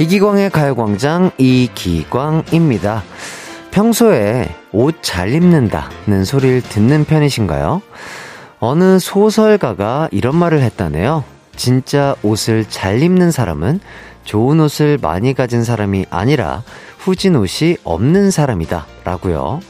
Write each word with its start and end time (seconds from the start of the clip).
이기광의 0.00 0.48
가요광장 0.48 1.30
이기광입니다. 1.36 3.02
평소에 3.70 4.48
옷 4.72 5.02
잘 5.02 5.34
입는다는 5.34 6.24
소리를 6.24 6.62
듣는 6.62 7.04
편이신가요? 7.04 7.82
어느 8.60 8.98
소설가가 8.98 10.08
이런 10.10 10.36
말을 10.36 10.62
했다네요. 10.62 11.24
진짜 11.54 12.16
옷을 12.22 12.64
잘 12.66 13.02
입는 13.02 13.30
사람은 13.30 13.80
좋은 14.24 14.60
옷을 14.60 14.98
많이 15.02 15.34
가진 15.34 15.64
사람이 15.64 16.06
아니라 16.08 16.62
후진 16.96 17.36
옷이 17.36 17.76
없는 17.84 18.30
사람이다. 18.30 18.86
라고요. 19.04 19.60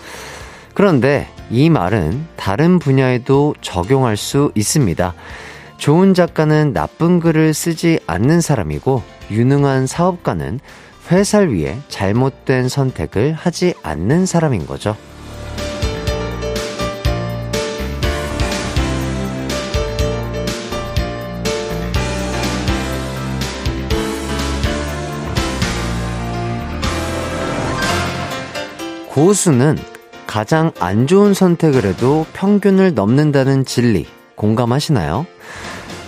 그런데 0.74 1.26
이 1.50 1.70
말은 1.70 2.28
다른 2.36 2.78
분야에도 2.78 3.56
적용할 3.62 4.16
수 4.16 4.52
있습니다. 4.54 5.12
좋은 5.80 6.12
작가는 6.12 6.74
나쁜 6.74 7.20
글을 7.20 7.54
쓰지 7.54 8.00
않는 8.06 8.42
사람이고 8.42 9.02
유능한 9.30 9.86
사업가는 9.86 10.60
회사를 11.10 11.54
위해 11.54 11.78
잘못된 11.88 12.68
선택을 12.68 13.32
하지 13.32 13.72
않는 13.82 14.26
사람인 14.26 14.66
거죠. 14.66 14.94
고수는 29.08 29.78
가장 30.26 30.72
안 30.78 31.06
좋은 31.06 31.32
선택을 31.32 31.86
해도 31.86 32.26
평균을 32.34 32.92
넘는다는 32.92 33.64
진리 33.64 34.06
공감하시나요? 34.36 35.26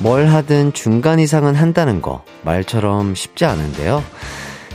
뭘 0.03 0.27
하든 0.27 0.73
중간 0.73 1.21
이상은 1.21 1.55
한다는 1.55 2.03
거 2.03 2.25
말처럼 2.43 3.15
쉽지 3.15 3.45
않은데요. 3.45 4.03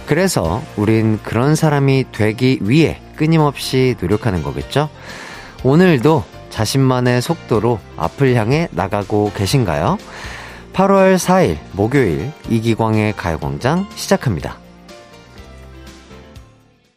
그래서 0.05 0.63
우린 0.77 1.19
그런 1.21 1.55
사람이 1.55 2.05
되기 2.13 2.59
위해 2.61 3.01
끊임없이 3.17 3.95
노력하는 3.99 4.41
거겠죠? 4.41 4.89
오늘도 5.65 6.23
자신만의 6.49 7.21
속도로 7.21 7.79
앞을 7.97 8.35
향해 8.35 8.69
나가고 8.71 9.33
계신가요? 9.35 9.97
8월 10.71 11.17
4일 11.17 11.57
목요일 11.73 12.31
이기광의 12.49 13.13
가요광장 13.17 13.87
시작합니다. 13.95 14.57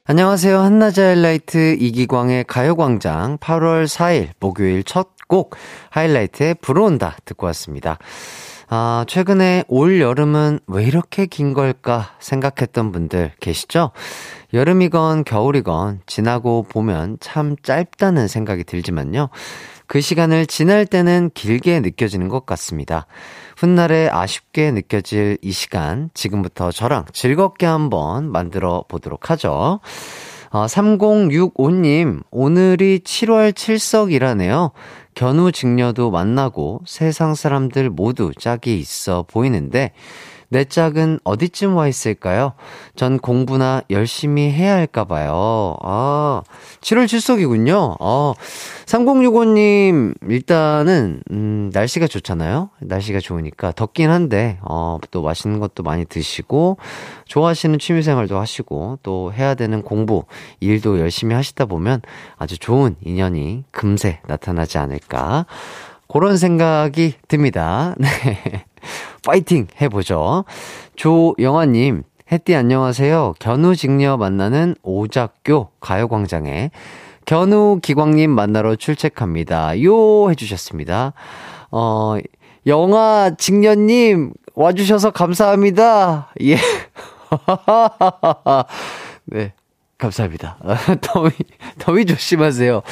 안녕하세요. 0.05 0.61
한낮의 0.61 1.05
하이라이트 1.05 1.77
이기광의 1.81 2.45
가요광장 2.45 3.39
8월 3.39 3.87
4일 3.87 4.29
목요일 4.39 4.85
첫 4.85 5.20
곡 5.31 5.55
하이라이트의 5.91 6.57
불어온다 6.61 7.17
듣고 7.25 7.47
왔습니다. 7.47 7.99
아, 8.69 9.05
최근에 9.09 9.65
올 9.69 10.01
여름은 10.01 10.61
왜 10.67 10.85
이렇게 10.85 11.27
긴 11.27 11.55
걸까 11.55 12.11
생각했던 12.19 12.93
분들 12.93 13.33
계시죠? 13.41 13.93
여름이건 14.53 15.25
겨울이건 15.25 16.03
지나고 16.07 16.65
보면 16.65 17.17
참 17.21 17.57
짧다는 17.63 18.29
생각이 18.29 18.65
들지만요. 18.65 19.29
그 19.87 20.01
시간을 20.01 20.47
지날 20.47 20.87
때는 20.87 21.31
길게 21.35 21.81
느껴지는 21.81 22.29
것 22.29 22.47
같습니다. 22.47 23.07
훗날에 23.57 24.09
아쉽게 24.09 24.71
느껴질 24.71 25.39
이 25.43 25.51
시간, 25.51 26.11
지금부터 26.15 26.71
저랑 26.71 27.07
즐겁게 27.13 27.67
한번 27.67 28.31
만들어 28.31 28.85
보도록 28.89 29.31
하죠. 29.31 29.81
어, 30.53 30.67
3065님, 30.67 32.23
오늘이 32.33 33.01
7월 33.01 33.53
7석이라네요. 33.53 34.73
견우직녀도 35.21 36.11
만나고 36.11 36.81
세상 36.87 37.35
사람들 37.35 37.91
모두 37.91 38.33
짝이 38.39 38.81
있어 38.81 39.23
보이는데 39.29 39.93
내 40.53 40.65
짝은 40.65 41.21
어디쯤 41.23 41.77
와 41.77 41.87
있을까요? 41.87 42.55
전 42.97 43.21
공부나 43.21 43.83
열심히 43.89 44.51
해야 44.51 44.75
할까봐요. 44.75 45.77
아, 45.81 46.43
7월 46.81 47.05
7석이군요. 47.05 47.97
어, 48.01 48.35
3065님, 48.85 50.15
일단은, 50.29 51.23
음, 51.31 51.71
날씨가 51.73 52.09
좋잖아요? 52.09 52.71
날씨가 52.81 53.21
좋으니까 53.21 53.71
덥긴 53.71 54.11
한데, 54.11 54.59
어, 54.63 54.99
또 55.13 55.23
맛있는 55.23 55.61
것도 55.61 55.85
많이 55.85 56.05
드시고, 56.05 56.79
좋아하시는 57.27 57.79
취미생활도 57.79 58.37
하시고, 58.37 58.99
또 59.05 59.33
해야 59.33 59.55
되는 59.55 59.83
공부, 59.83 60.25
일도 60.59 60.99
열심히 60.99 61.37
하시다 61.37 61.67
보면 61.67 62.03
아주 62.37 62.59
좋은 62.59 62.97
인연이 63.05 63.63
금세 63.71 64.19
나타나지 64.27 64.79
않을까. 64.79 65.47
그런 66.09 66.37
생각이 66.37 67.15
듭니다. 67.29 67.95
네. 68.01 68.65
파이팅 69.25 69.67
해보죠. 69.81 70.45
조영아님, 70.97 72.03
햇띠 72.33 72.55
안녕하세요. 72.55 73.35
견우직녀 73.39 74.17
만나는 74.17 74.77
오작교 74.83 75.71
가요광장에 75.81 76.71
견우 77.27 77.81
기광님 77.83 78.31
만나러 78.31 78.77
출첵합니다. 78.77 79.83
요 79.83 80.31
해주셨습니다. 80.31 81.13
어, 81.71 82.17
영아 82.67 83.37
직녀님 83.37 84.33
와주셔서 84.55 85.11
감사합니다. 85.11 86.33
예. 86.43 86.57
네. 89.27 89.53
감사합니다. 89.99 90.57
더위, 91.03 91.31
더위 91.79 92.07
조심하세요. 92.07 92.83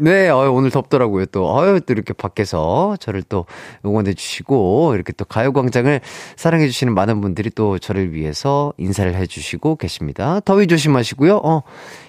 네, 0.00 0.28
어, 0.28 0.50
오늘 0.50 0.70
덥더라고요. 0.70 1.26
또, 1.26 1.56
어유, 1.56 1.80
또 1.82 1.92
이렇게 1.92 2.12
밖에서 2.12 2.96
저를 2.98 3.22
또 3.22 3.46
응원해주시고, 3.84 4.92
이렇게 4.96 5.12
또 5.12 5.24
가요광장을 5.24 6.00
사랑해주시는 6.34 6.92
많은 6.92 7.20
분들이 7.20 7.48
또 7.50 7.78
저를 7.78 8.12
위해서 8.12 8.72
인사를 8.76 9.14
해주시고 9.14 9.76
계십니다. 9.76 10.40
더위 10.44 10.66
조심하시고요. 10.66 11.36
어, 11.44 11.62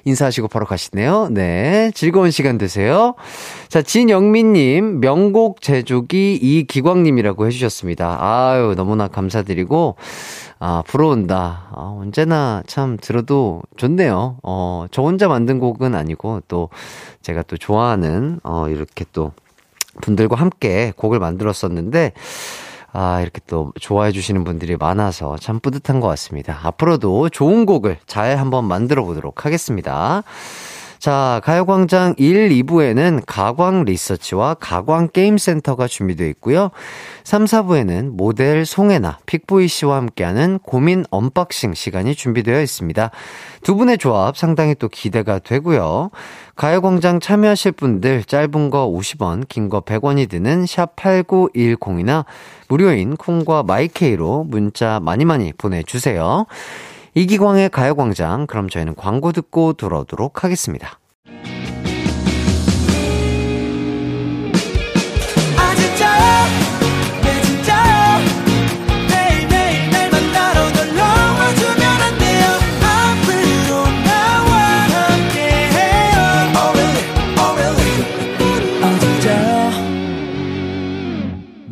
인사하시고 0.06 0.48
바로 0.48 0.66
가시네요. 0.66 1.30
네, 1.30 1.92
즐거운 1.94 2.32
시간 2.32 2.58
되세요. 2.58 3.14
자, 3.68 3.84
진영민님, 3.84 5.00
명곡 5.00 5.62
제조기 5.62 6.40
이기광님이라고 6.42 7.46
해주셨습니다. 7.46 8.18
아유, 8.20 8.74
너무나 8.76 9.08
감사드리고, 9.08 9.96
아, 10.60 10.84
부러운다. 10.88 11.68
아, 11.72 11.96
언제나 12.00 12.64
참 12.66 12.98
들어도 13.02 13.62
좋네요. 13.78 14.38
어, 14.44 14.86
저 14.92 15.02
혼자 15.02 15.28
만든 15.28 15.60
곡은 15.60 15.96
아니고 15.96 16.42
또 16.48 16.70
제가 17.22 17.44
또 17.44 17.58
좋아하는, 17.58 18.40
어, 18.44 18.70
이렇게 18.70 19.06
또 19.12 19.34
분들과 20.02 20.36
함께 20.36 20.94
곡을 20.96 21.20
만들었었는데, 21.20 22.14
아, 22.94 23.20
이렇게 23.22 23.42
또 23.48 23.74
좋아해 23.80 24.14
주시는 24.14 24.46
분들이 24.46 24.78
많아서 24.78 25.38
참 25.38 25.60
뿌듯한 25.60 26.00
것 26.00 26.08
같습니다. 26.08 26.58
앞으로도 26.64 27.28
좋은 27.30 27.66
곡을 27.66 27.98
잘 28.08 28.38
한번 28.38 28.66
만들어 28.66 29.04
보도록 29.04 29.46
하겠습니다. 29.46 30.24
자, 31.06 31.40
가요광장 31.44 32.16
1, 32.18 32.50
2부에는 32.50 33.22
가광 33.28 33.86
리서치와 33.86 34.56
가광 34.56 35.10
게임센터가 35.14 35.86
준비되어 35.88 36.28
있고요. 36.30 36.72
3, 37.24 37.46
4부에는 37.46 38.10
모델 38.10 38.66
송해나, 38.66 39.20
픽보이 39.28 39.68
씨와 39.68 39.98
함께하는 39.98 40.58
고민 40.64 41.06
unboxing 41.12 41.76
시간이 41.76 42.16
준비되어 42.16 42.60
있습니다. 42.60 43.12
두 43.62 43.76
분의 43.76 44.00
조합 44.00 44.36
상당히 44.36 44.74
또 44.74 44.90
기대가 44.90 45.38
되고요. 45.38 46.10
가요광장 46.56 47.20
참여하실 47.20 47.74
분들 47.74 48.24
짧은 48.24 48.72
거 48.72 48.90
50원, 48.90 49.48
긴 49.48 49.70
거 49.70 49.82
100원이 49.82 50.28
드는 50.28 50.66
샵 50.66 50.96
8910이나 50.96 52.26
무료인 52.68 53.16
콩과 53.16 53.62
마이케이로 53.62 54.46
문자 54.46 55.00
많이 55.04 55.24
많이 55.24 55.54
보내주세요. 55.54 56.48
이기광의 57.18 57.70
가요광장, 57.70 58.46
그럼 58.46 58.68
저희는 58.68 58.96
광고 58.96 59.32
듣고 59.32 59.72
돌아오도록 59.72 60.44
하겠습니다. 60.44 61.00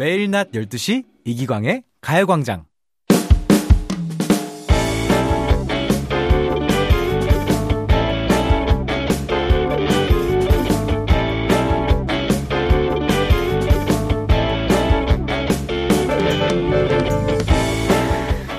매일 0.03 0.29
낮 0.29 0.51
12시 0.51 1.05
이기광의 1.23 1.83
가요광장 2.01 2.65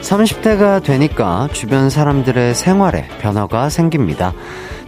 30대가 0.00 0.82
되니까 0.82 1.50
주변 1.52 1.91
사람들의 1.91 2.55
생활에 2.55 3.06
변화가 3.20 3.69
생깁니다. 3.69 4.32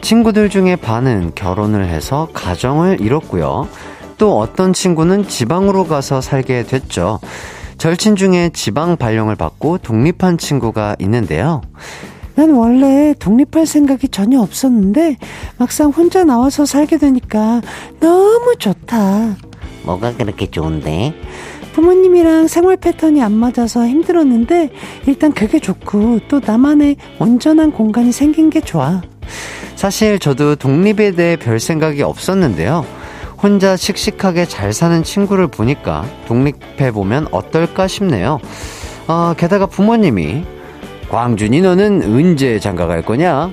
친구들 0.01 0.49
중에 0.49 0.77
반은 0.77 1.33
결혼을 1.35 1.87
해서 1.87 2.31
가정을 2.33 3.03
이뤘고요. 3.03 3.69
또 4.19 4.39
어떤 4.39 4.73
친구는 4.73 5.29
지방으로 5.29 5.87
가서 5.87 6.21
살게 6.21 6.65
됐죠. 6.65 7.21
절친 7.79 8.17
중에 8.17 8.51
지방 8.53 8.97
발령을 8.97 9.37
받고 9.37 9.79
독립한 9.79 10.39
친구가 10.39 10.97
있는데요. 11.01 11.63
난 12.35 12.51
원래 12.51 13.15
독립할 13.19 13.67
생각이 13.67 14.09
전혀 14.09 14.41
없었는데 14.41 15.17
막상 15.59 15.91
혼자 15.91 16.25
나와서 16.25 16.67
살게 16.67 16.99
되니까 16.99 17.61
너무 18.01 18.55
좋다. 18.59 19.37
뭐가 19.85 20.15
그렇게 20.17 20.51
좋은데? 20.51 21.15
부모님이랑 21.73 22.49
생활 22.49 22.77
패턴이 22.77 23.23
안 23.23 23.33
맞아서 23.33 23.87
힘들었는데 23.87 24.71
일단 25.07 25.33
그게 25.33 25.59
좋고 25.59 26.21
또 26.29 26.41
나만의 26.45 26.97
온전한 27.19 27.71
공간이 27.73 28.13
생긴 28.13 28.49
게 28.49 28.61
좋아. 28.61 29.03
사실 29.75 30.19
저도 30.19 30.57
독립에 30.57 31.13
대해 31.13 31.37
별 31.37 31.61
생각이 31.61 32.03
없었는데요. 32.03 32.85
혼자 33.43 33.77
씩씩하게 33.77 34.47
잘 34.47 34.73
사는 34.73 35.03
친구를 35.03 35.47
보니까 35.49 36.05
독립해보면 36.27 37.29
어떨까 37.31 37.87
싶네요. 37.87 38.41
아, 39.07 39.35
게다가 39.37 39.67
부모님이 39.67 40.45
광준이 41.11 41.61
너는 41.61 42.03
언제 42.03 42.59
장가 42.59 42.87
갈 42.87 43.03
거냐? 43.03 43.51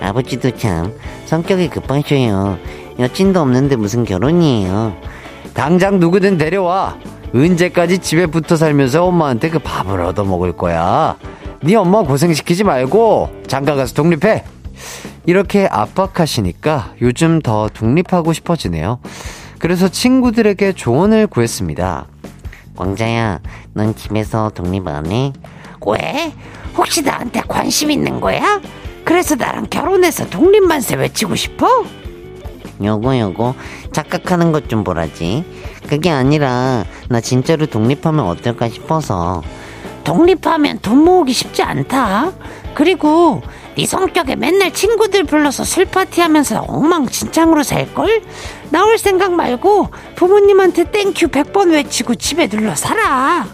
아버지도 0.00 0.52
참 0.52 0.92
성격이 1.26 1.68
급하셔요. 1.68 2.58
여친도 2.98 3.40
없는데 3.40 3.76
무슨 3.76 4.04
결혼이에요. 4.04 4.96
당장 5.54 5.98
누구든 5.98 6.38
데려와. 6.38 6.96
언제까지 7.34 7.98
집에 7.98 8.26
붙어 8.26 8.56
살면서 8.56 9.04
엄마한테 9.04 9.50
그 9.50 9.58
밥을 9.58 10.00
얻어 10.00 10.24
먹을 10.24 10.52
거야. 10.52 11.16
네 11.62 11.74
엄마 11.74 12.02
고생시키지 12.02 12.64
말고 12.64 13.28
장가 13.46 13.74
가서 13.74 13.92
독립해. 13.94 14.44
이렇게 15.32 15.68
압박하시니까 15.70 16.94
요즘 17.02 17.42
더 17.42 17.68
독립하고 17.68 18.32
싶어지네요. 18.32 18.98
그래서 19.58 19.86
친구들에게 19.90 20.72
조언을 20.72 21.26
구했습니다. 21.26 22.06
왕자야, 22.76 23.40
넌 23.74 23.94
집에서 23.94 24.50
독립 24.54 24.88
안 24.88 25.04
해? 25.12 25.34
왜? 25.86 26.32
혹시 26.74 27.02
나한테 27.02 27.42
관심 27.46 27.90
있는 27.90 28.20
거야? 28.22 28.58
그래서 29.04 29.34
나랑 29.34 29.66
결혼해서 29.68 30.30
독립만세 30.30 30.96
외치고 30.96 31.34
싶어? 31.34 31.84
요거 32.82 33.18
요거 33.18 33.54
착각하는 33.92 34.50
것 34.50 34.68
좀 34.68 34.82
보라지. 34.82 35.44
그게 35.90 36.08
아니라 36.08 36.86
나 37.10 37.20
진짜로 37.20 37.66
독립하면 37.66 38.24
어떨까 38.24 38.70
싶어서. 38.70 39.42
독립하면 40.04 40.78
돈 40.80 41.04
모으기 41.04 41.34
쉽지 41.34 41.62
않다. 41.62 42.32
그리고 42.72 43.42
네 43.78 43.86
성격에 43.86 44.34
맨날 44.34 44.72
친구들 44.72 45.22
불러서 45.22 45.62
술 45.62 45.84
파티 45.84 46.20
하면서 46.20 46.62
엉망진창으로 46.62 47.62
살걸? 47.62 48.22
나올 48.70 48.98
생각 48.98 49.32
말고 49.32 49.90
부모님한테 50.16 50.90
thank 50.90 51.14
you 51.14 51.28
100번 51.28 51.70
외치고 51.70 52.16
집에 52.16 52.48
눌러 52.48 52.74
살아. 52.74 53.46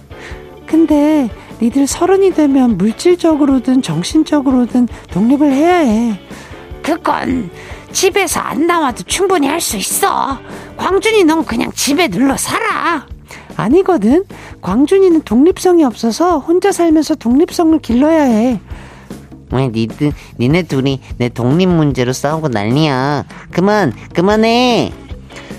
근데 0.66 1.28
니들 1.60 1.86
서른이 1.86 2.32
되면 2.32 2.78
물질적으로든 2.78 3.82
정신적으로든 3.82 4.88
독립을 5.12 5.52
해야 5.52 5.76
해. 5.80 6.18
그건 6.82 7.50
집에서 7.92 8.40
안 8.40 8.66
나와도 8.66 9.02
충분히 9.02 9.46
할 9.46 9.60
수 9.60 9.76
있어. 9.76 10.38
광준이 10.78 11.24
넌 11.24 11.44
그냥 11.44 11.70
집에 11.74 12.08
눌러 12.08 12.34
살아. 12.38 13.06
아니거든. 13.56 14.24
광준이는 14.62 15.20
독립성이 15.22 15.84
없어서 15.84 16.38
혼자 16.38 16.72
살면서 16.72 17.16
독립성을 17.16 17.78
길러야 17.80 18.22
해. 18.22 18.60
왜 19.54 19.68
니들 19.68 20.12
니네 20.38 20.62
둘이 20.64 21.00
내 21.16 21.28
독립 21.28 21.68
문제로 21.68 22.12
싸우고 22.12 22.48
난리야. 22.48 23.24
그만 23.50 23.92
그만해. 24.12 24.92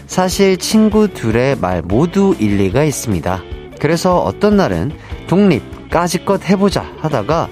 사실 0.05 0.57
친구 0.57 1.07
둘의 1.07 1.57
말 1.57 1.81
모두 1.81 2.35
일리가 2.37 2.83
있습니다. 2.83 3.41
그래서 3.79 4.19
어떤 4.19 4.57
날은 4.57 4.91
독립 5.27 5.89
까지껏 5.89 6.43
해보자 6.49 6.85
하다가 6.99 7.47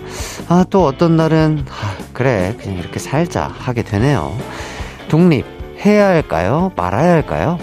아 0.49 0.65
또 0.69 0.85
어떤 0.85 1.15
날은 1.15 1.65
아, 1.69 1.95
그래 2.13 2.55
그냥 2.59 2.77
이렇게 2.77 2.99
살자 2.99 3.47
하게 3.57 3.83
되네요. 3.83 4.35
독립 5.07 5.45
해야 5.85 6.07
할까요? 6.07 6.71
말아야 6.75 7.13
할까요? 7.13 7.57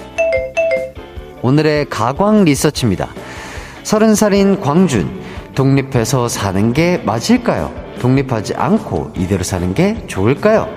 오늘의 1.42 1.86
가광 1.88 2.44
리서치입니다. 2.44 3.08
서른 3.82 4.14
살인 4.14 4.60
광준 4.60 5.20
독립해서 5.54 6.28
사는 6.28 6.72
게 6.72 6.98
맞을까요? 7.04 7.72
독립하지 8.00 8.54
않고 8.54 9.12
이대로 9.16 9.44
사는 9.44 9.72
게 9.74 10.06
좋을까요? 10.06 10.68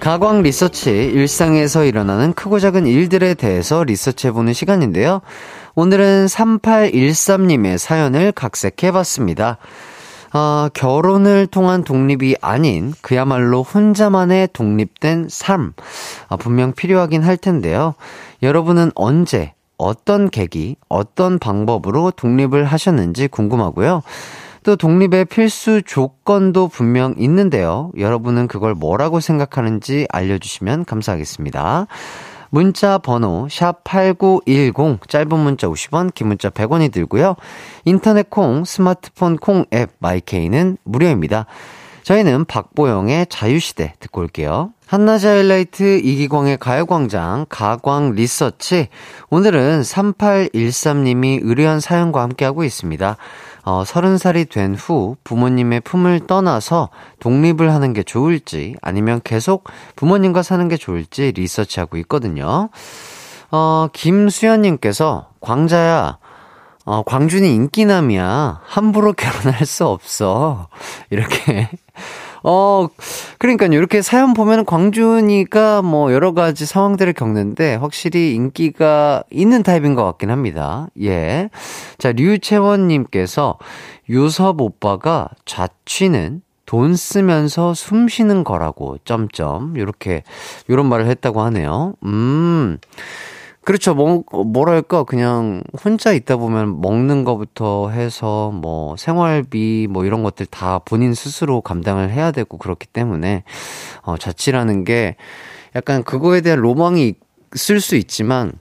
가광 0.00 0.42
리서치, 0.42 0.90
일상에서 0.90 1.84
일어나는 1.84 2.32
크고 2.32 2.60
작은 2.60 2.86
일들에 2.86 3.34
대해서 3.34 3.82
리서치해보는 3.82 4.52
시간인데요. 4.52 5.20
오늘은 5.74 6.26
3813님의 6.26 7.76
사연을 7.76 8.30
각색해봤습니다. 8.30 9.58
아, 10.32 10.70
결혼을 10.74 11.48
통한 11.48 11.82
독립이 11.82 12.36
아닌 12.40 12.92
그야말로 13.00 13.64
혼자만의 13.64 14.50
독립된 14.52 15.26
삶. 15.28 15.72
아, 16.28 16.36
분명 16.36 16.72
필요하긴 16.72 17.24
할 17.24 17.36
텐데요. 17.36 17.94
여러분은 18.44 18.92
언제, 18.94 19.54
어떤 19.78 20.30
계기, 20.30 20.76
어떤 20.88 21.38
방법으로 21.38 22.10
독립을 22.10 22.64
하셨는지 22.64 23.28
궁금하고요. 23.28 24.02
또 24.62 24.74
독립의 24.74 25.26
필수 25.26 25.82
조건도 25.82 26.68
분명 26.68 27.14
있는데요. 27.18 27.92
여러분은 27.96 28.48
그걸 28.48 28.74
뭐라고 28.74 29.20
생각하는지 29.20 30.06
알려주시면 30.10 30.84
감사하겠습니다. 30.86 31.86
문자 32.50 32.98
번호 32.98 33.46
샵8910 33.48 35.08
짧은 35.08 35.38
문자 35.38 35.68
50원 35.68 36.12
긴 36.14 36.28
문자 36.28 36.50
100원이 36.50 36.92
들고요. 36.92 37.36
인터넷 37.84 38.28
콩 38.30 38.64
스마트폰 38.64 39.36
콩 39.36 39.66
앱 39.72 39.90
마이케이는 39.98 40.78
무료입니다. 40.84 41.46
저희는 42.02 42.44
박보영의 42.44 43.26
자유시대 43.28 43.94
듣고 44.00 44.20
올게요. 44.22 44.72
한낮의 44.86 45.26
하이라이트 45.26 45.98
이기광의 45.98 46.58
가요광장 46.58 47.46
가광 47.48 48.12
리서치 48.12 48.86
오늘은 49.30 49.80
3813님이 49.82 51.40
의뢰한 51.42 51.80
사연과 51.80 52.22
함께하고 52.22 52.62
있습니다. 52.62 53.16
어, 53.64 53.82
30살이 53.82 54.48
된 54.48 54.76
후 54.76 55.16
부모님의 55.24 55.80
품을 55.80 56.28
떠나서 56.28 56.90
독립을 57.18 57.74
하는 57.74 57.94
게 57.94 58.04
좋을지 58.04 58.76
아니면 58.80 59.20
계속 59.24 59.64
부모님과 59.96 60.44
사는 60.44 60.68
게 60.68 60.76
좋을지 60.76 61.32
리서치하고 61.34 61.96
있거든요. 61.98 62.68
어, 63.50 63.88
김수현님께서 63.92 65.30
광자야, 65.40 66.18
어, 66.84 67.02
광준이 67.02 67.52
인기남이야. 67.52 68.60
함부로 68.64 69.12
결혼할 69.18 69.66
수 69.66 69.84
없어. 69.84 70.68
이렇게 71.10 71.70
어, 72.48 72.86
그러니까요. 73.38 73.72
이렇게 73.72 74.02
사연 74.02 74.32
보면 74.32 74.64
광준이가 74.66 75.82
뭐 75.82 76.12
여러 76.12 76.32
가지 76.32 76.64
상황들을 76.64 77.12
겪는데 77.12 77.74
확실히 77.74 78.34
인기가 78.34 79.24
있는 79.32 79.64
타입인 79.64 79.96
것 79.96 80.04
같긴 80.04 80.30
합니다. 80.30 80.86
예. 81.02 81.50
자, 81.98 82.12
류채원님께서 82.12 83.58
유섭 84.08 84.60
오빠가 84.60 85.28
자취는 85.44 86.42
돈 86.66 86.94
쓰면서 86.94 87.74
숨 87.74 88.06
쉬는 88.06 88.44
거라고, 88.44 88.98
점점. 89.04 89.76
요렇게, 89.76 90.22
요런 90.70 90.86
말을 90.86 91.06
했다고 91.06 91.40
하네요. 91.42 91.94
음. 92.04 92.78
그렇죠. 93.66 93.96
뭐, 93.96 94.22
뭐랄까, 94.44 95.02
그냥 95.02 95.64
혼자 95.84 96.12
있다 96.12 96.36
보면 96.36 96.80
먹는 96.80 97.24
거부터 97.24 97.90
해서 97.90 98.52
뭐 98.54 98.96
생활비 98.96 99.88
뭐 99.90 100.04
이런 100.04 100.22
것들 100.22 100.46
다 100.46 100.78
본인 100.78 101.14
스스로 101.14 101.60
감당을 101.62 102.12
해야 102.12 102.30
되고 102.30 102.58
그렇기 102.58 102.86
때문에, 102.86 103.42
어, 104.02 104.16
자취라는 104.16 104.84
게 104.84 105.16
약간 105.74 106.04
그거에 106.04 106.42
대한 106.42 106.60
로망이 106.60 107.14
있을 107.56 107.80
수 107.80 107.96
있지만, 107.96 108.52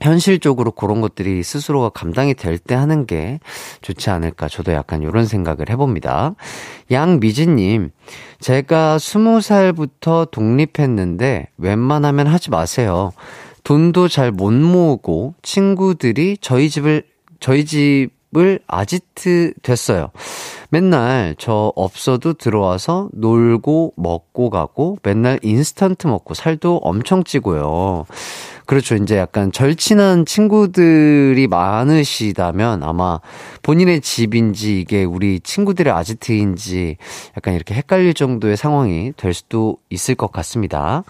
현실적으로 0.00 0.70
그런 0.70 1.02
것들이 1.02 1.42
스스로가 1.42 1.90
감당이 1.90 2.32
될 2.32 2.56
때 2.56 2.74
하는 2.74 3.04
게 3.04 3.40
좋지 3.82 4.08
않을까. 4.08 4.48
저도 4.48 4.72
약간 4.72 5.02
이런 5.02 5.26
생각을 5.26 5.68
해봅니다. 5.68 6.34
양미진님, 6.90 7.90
제가 8.40 8.98
스무 8.98 9.42
살부터 9.42 10.28
독립했는데 10.30 11.48
웬만하면 11.58 12.26
하지 12.26 12.48
마세요. 12.48 13.12
돈도 13.64 14.08
잘 14.08 14.32
못 14.32 14.52
모으고 14.52 15.34
친구들이 15.42 16.38
저희 16.40 16.70
집을 16.70 17.04
저희 17.40 17.64
집을 17.64 18.60
아지트 18.66 19.54
됐어요. 19.62 20.10
맨날 20.70 21.34
저 21.38 21.72
없어도 21.74 22.34
들어와서 22.34 23.08
놀고 23.12 23.94
먹고 23.96 24.50
가고 24.50 24.98
맨날 25.02 25.38
인스턴트 25.42 26.06
먹고 26.06 26.34
살도 26.34 26.78
엄청 26.78 27.24
찌고요. 27.24 28.06
그렇죠. 28.70 28.94
이제 28.94 29.18
약간 29.18 29.50
절친한 29.50 30.26
친구들이 30.26 31.48
많으시다면 31.48 32.84
아마 32.84 33.18
본인의 33.64 34.00
집인지 34.00 34.78
이게 34.78 35.02
우리 35.02 35.40
친구들의 35.40 35.92
아지트인지 35.92 36.96
약간 37.36 37.54
이렇게 37.54 37.74
헷갈릴 37.74 38.14
정도의 38.14 38.56
상황이 38.56 39.12
될 39.16 39.34
수도 39.34 39.78
있을 39.90 40.14
것 40.14 40.30
같습니다. 40.30 41.02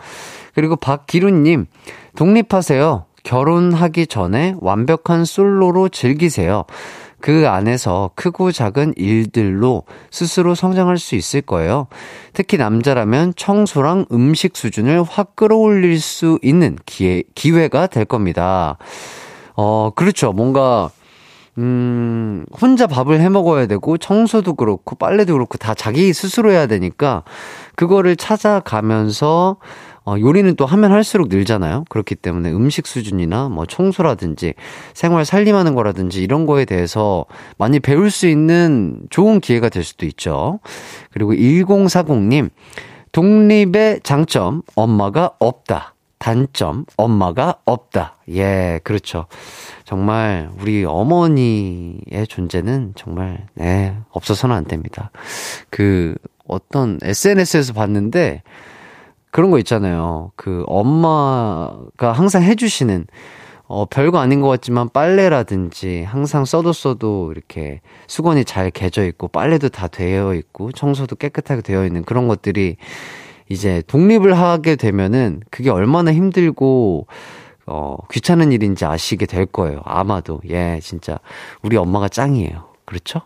그리고 0.55 0.75
박기루님, 0.75 1.67
독립하세요. 2.17 3.05
결혼하기 3.25 4.07
전에 4.07 4.55
완벽한 4.61 5.27
솔로로 5.27 5.91
즐기세요. 5.91 6.65
그 7.21 7.49
안에서 7.49 8.11
크고 8.15 8.53
작은 8.53 8.95
일들로 8.97 9.85
스스로 10.11 10.55
성장할 10.55 10.99
수 10.99 11.15
있을 11.15 11.41
거예요. 11.43 11.87
특히 12.33 12.57
남자라면 12.57 13.35
청소랑 13.37 14.07
음식 14.13 14.57
수준을 14.57 15.03
확 15.03 15.37
끌어올릴 15.37 16.01
수 16.01 16.39
있는 16.43 16.77
기회, 16.87 17.23
기회가 17.35 17.87
될 17.87 18.05
겁니다. 18.05 18.79
어, 19.55 19.91
그렇죠. 19.95 20.33
뭔가, 20.33 20.91
음, 21.59 22.47
혼자 22.61 22.87
밥을 22.87 23.21
해 23.21 23.29
먹어야 23.29 23.67
되고, 23.67 23.99
청소도 23.99 24.55
그렇고, 24.55 24.97
빨래도 24.97 25.35
그렇고, 25.35 25.59
다 25.59 25.75
자기 25.75 26.13
스스로 26.13 26.51
해야 26.51 26.67
되니까, 26.67 27.25
그거를 27.77 28.17
찾아가면서, 28.17 29.57
어, 30.11 30.19
요리는 30.19 30.57
또 30.57 30.67
하면 30.67 30.91
할수록 30.91 31.29
늘잖아요. 31.29 31.85
그렇기 31.89 32.17
때문에 32.17 32.51
음식 32.51 32.89
수준이나 32.89 33.49
뭐 33.49 33.65
청소라든지 33.65 34.55
생활 34.93 35.25
살림하는 35.25 35.77
거라든지 35.77 36.21
이런 36.21 36.47
거에 36.47 36.65
대해서 36.65 37.27
많이 37.59 37.79
배울 37.79 38.11
수 38.11 38.27
있는 38.27 39.03
좋은 39.11 39.39
기회가 39.39 39.69
될 39.69 39.85
수도 39.85 40.07
있죠. 40.07 40.59
그리고 41.13 41.33
1040님, 41.33 42.51
독립의 43.13 44.01
장점, 44.03 44.63
엄마가 44.75 45.35
없다. 45.39 45.95
단점, 46.19 46.87
엄마가 46.97 47.61
없다. 47.65 48.17
예, 48.31 48.81
그렇죠. 48.83 49.27
정말 49.85 50.51
우리 50.61 50.85
어머니의 50.85 52.27
존재는 52.29 52.95
정말, 52.97 53.47
네, 53.55 53.97
없어서는 54.11 54.57
안 54.57 54.65
됩니다. 54.65 55.13
그 55.71 56.17
어떤 56.49 56.99
SNS에서 57.01 57.73
봤는데, 57.75 58.43
그런 59.31 59.51
거 59.51 59.59
있잖아요. 59.59 60.33
그 60.37 60.65
엄마가 60.67 62.13
항상 62.13 62.43
해주시는 62.43 63.07
어, 63.67 63.85
별거 63.85 64.19
아닌 64.19 64.41
것 64.41 64.49
같지만 64.49 64.89
빨래라든지 64.89 66.03
항상 66.03 66.45
써도 66.45 66.73
써도 66.73 67.31
이렇게 67.31 67.81
수건이 68.09 68.45
잘 68.45 68.71
개져 68.71 69.05
있고 69.05 69.29
빨래도 69.29 69.69
다 69.69 69.87
되어 69.87 70.35
있고 70.35 70.73
청소도 70.73 71.15
깨끗하게 71.15 71.63
되어 71.63 71.87
있는 71.87 72.03
그런 72.03 72.27
것들이 72.27 72.77
이제 73.49 73.83
독립을 73.87 74.37
하게 74.37 74.75
되면은 74.75 75.43
그게 75.51 75.71
얼마나 75.71 76.13
힘들고 76.13 77.07
어, 77.67 77.97
귀찮은 78.11 78.51
일인지 78.51 78.85
아시게 78.85 79.27
될 79.27 79.47
거예요. 79.47 79.83
아마도. 79.85 80.41
예, 80.49 80.81
진짜 80.83 81.21
우리 81.63 81.77
엄마가 81.77 82.09
짱이에요. 82.09 82.65
그렇죠? 82.85 83.21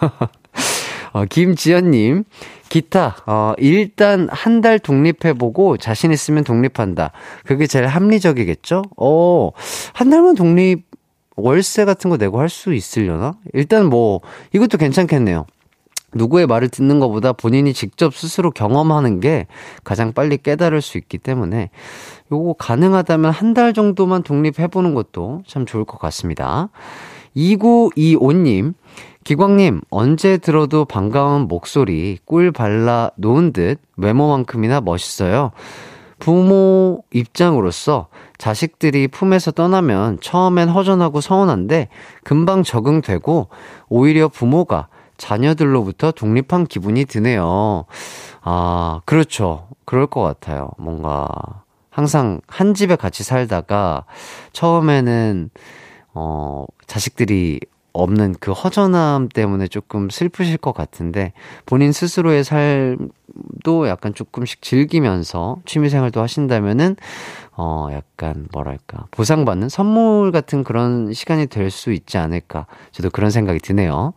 어, 1.12 1.26
김지연님, 1.26 2.24
기타, 2.70 3.16
어, 3.26 3.52
일단 3.58 4.28
한 4.30 4.62
달 4.62 4.78
독립해보고 4.78 5.76
자신 5.76 6.12
있으면 6.12 6.44
독립한다. 6.44 7.12
그게 7.44 7.66
제일 7.66 7.86
합리적이겠죠? 7.86 8.82
어, 8.96 9.50
한 9.92 10.08
달만 10.10 10.34
독립, 10.34 10.84
월세 11.36 11.84
같은 11.84 12.10
거 12.10 12.16
내고 12.16 12.40
할 12.40 12.48
수 12.48 12.72
있으려나? 12.74 13.34
일단 13.54 13.86
뭐, 13.86 14.20
이것도 14.54 14.78
괜찮겠네요. 14.78 15.46
누구의 16.12 16.46
말을 16.46 16.68
듣는 16.70 16.98
것보다 17.00 17.32
본인이 17.32 17.72
직접 17.72 18.14
스스로 18.14 18.50
경험하는 18.50 19.20
게 19.20 19.46
가장 19.84 20.12
빨리 20.12 20.36
깨달을 20.38 20.82
수 20.82 20.98
있기 20.98 21.18
때문에 21.18 21.70
요거 22.32 22.54
가능하다면 22.58 23.30
한 23.30 23.54
달 23.54 23.72
정도만 23.72 24.22
독립해보는 24.24 24.94
것도 24.94 25.42
참 25.46 25.66
좋을 25.66 25.84
것 25.84 25.98
같습니다. 25.98 26.68
2925님, 27.36 28.74
기광님, 29.24 29.82
언제 29.90 30.38
들어도 30.38 30.84
반가운 30.84 31.42
목소리, 31.42 32.18
꿀 32.24 32.52
발라 32.52 33.10
놓은 33.16 33.52
듯 33.52 33.78
외모만큼이나 33.96 34.80
멋있어요. 34.80 35.52
부모 36.18 37.02
입장으로서 37.12 38.08
자식들이 38.38 39.08
품에서 39.08 39.50
떠나면 39.50 40.18
처음엔 40.20 40.68
허전하고 40.68 41.20
서운한데 41.20 41.88
금방 42.24 42.62
적응되고 42.62 43.48
오히려 43.88 44.28
부모가 44.28 44.88
자녀들로부터 45.16 46.12
독립한 46.12 46.66
기분이 46.66 47.04
드네요. 47.04 47.84
아, 48.42 49.00
그렇죠. 49.04 49.68
그럴 49.84 50.06
것 50.06 50.22
같아요. 50.22 50.70
뭔가 50.78 51.28
항상 51.90 52.40
한 52.46 52.74
집에 52.74 52.96
같이 52.96 53.22
살다가 53.22 54.04
처음에는 54.52 55.50
어, 56.14 56.64
자식들이 56.86 57.60
없는 57.92 58.36
그 58.40 58.52
허전함 58.52 59.28
때문에 59.28 59.68
조금 59.68 60.10
슬프실 60.10 60.58
것 60.58 60.72
같은데 60.72 61.32
본인 61.66 61.92
스스로의 61.92 62.44
삶도 62.44 63.88
약간 63.88 64.14
조금씩 64.14 64.62
즐기면서 64.62 65.58
취미생활도 65.66 66.20
하신다면은 66.20 66.96
어 67.56 67.88
약간 67.92 68.46
뭐랄까 68.52 69.06
보상받는 69.10 69.68
선물 69.68 70.32
같은 70.32 70.64
그런 70.64 71.12
시간이 71.12 71.46
될 71.46 71.70
수 71.70 71.92
있지 71.92 72.18
않을까 72.18 72.66
저도 72.92 73.10
그런 73.10 73.30
생각이 73.30 73.60
드네요. 73.60 74.12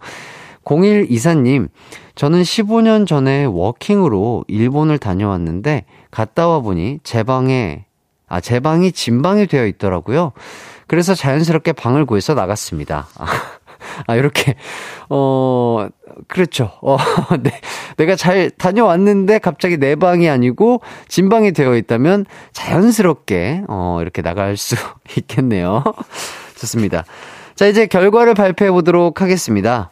01 0.65 1.07
이사님, 1.09 1.67
저는 2.15 2.41
15년 2.41 3.05
전에 3.05 3.45
워킹으로 3.45 4.45
일본을 4.47 4.97
다녀왔는데 4.97 5.85
갔다 6.09 6.47
와 6.47 6.61
보니 6.61 6.99
제 7.03 7.23
방에 7.23 7.85
아, 8.27 8.39
제 8.39 8.59
방이 8.59 8.91
진방이 8.91 9.45
되어 9.45 9.67
있더라고요. 9.67 10.31
그래서 10.87 11.13
자연스럽게 11.13 11.73
방을 11.73 12.05
구해서 12.05 12.33
나갔습니다. 12.33 13.07
아, 14.07 14.15
이렇게, 14.15 14.55
어, 15.09 15.87
그렇죠. 16.27 16.71
어, 16.81 16.97
네. 17.41 17.51
내가 17.97 18.15
잘 18.15 18.49
다녀왔는데 18.49 19.39
갑자기 19.39 19.77
내 19.77 19.95
방이 19.95 20.29
아니고 20.29 20.81
진방이 21.07 21.51
되어 21.51 21.75
있다면 21.75 22.25
자연스럽게, 22.51 23.63
어, 23.67 23.99
이렇게 24.01 24.21
나갈 24.21 24.57
수 24.57 24.75
있겠네요. 25.17 25.83
좋습니다. 26.55 27.03
자, 27.55 27.67
이제 27.67 27.85
결과를 27.85 28.33
발표해 28.33 28.71
보도록 28.71 29.21
하겠습니다. 29.21 29.91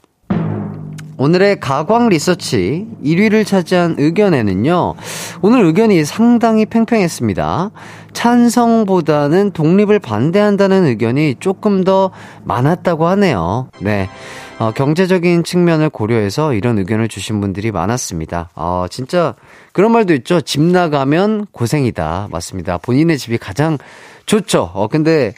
오늘의 1.22 1.60
가광 1.60 2.10
리서치 2.10 2.88
1위를 3.04 3.46
차지한 3.46 3.98
의견에는요, 4.00 4.96
오늘 5.44 5.66
의견이 5.66 6.04
상당히 6.04 6.66
팽팽했습니다. 6.66 7.70
찬성보다는 8.14 9.52
독립을 9.52 10.00
반대한다는 10.00 10.86
의견이 10.86 11.36
조금 11.40 11.84
더 11.84 12.10
많았다고 12.44 13.06
하네요. 13.06 13.70
네. 13.82 14.10
어, 14.58 14.72
경제적인 14.72 15.44
측면을 15.44 15.92
고려해서 15.92 16.56
이런 16.56 16.80
의견을 16.80 17.08
주신 17.08 17.40
분들이 17.40 17.72
많았습니다. 17.72 18.50
어, 18.56 18.88
진짜 18.90 19.36
그런 19.74 19.92
말도 19.92 20.16
있죠. 20.16 20.42
집 20.42 20.62
나가면 20.62 21.46
고생이다. 21.52 22.30
맞습니다. 22.32 22.80
본인의 22.80 23.20
집이 23.20 23.38
가장 23.38 23.78
좋죠. 24.26 24.72
어, 24.74 24.88
근데 24.88 25.36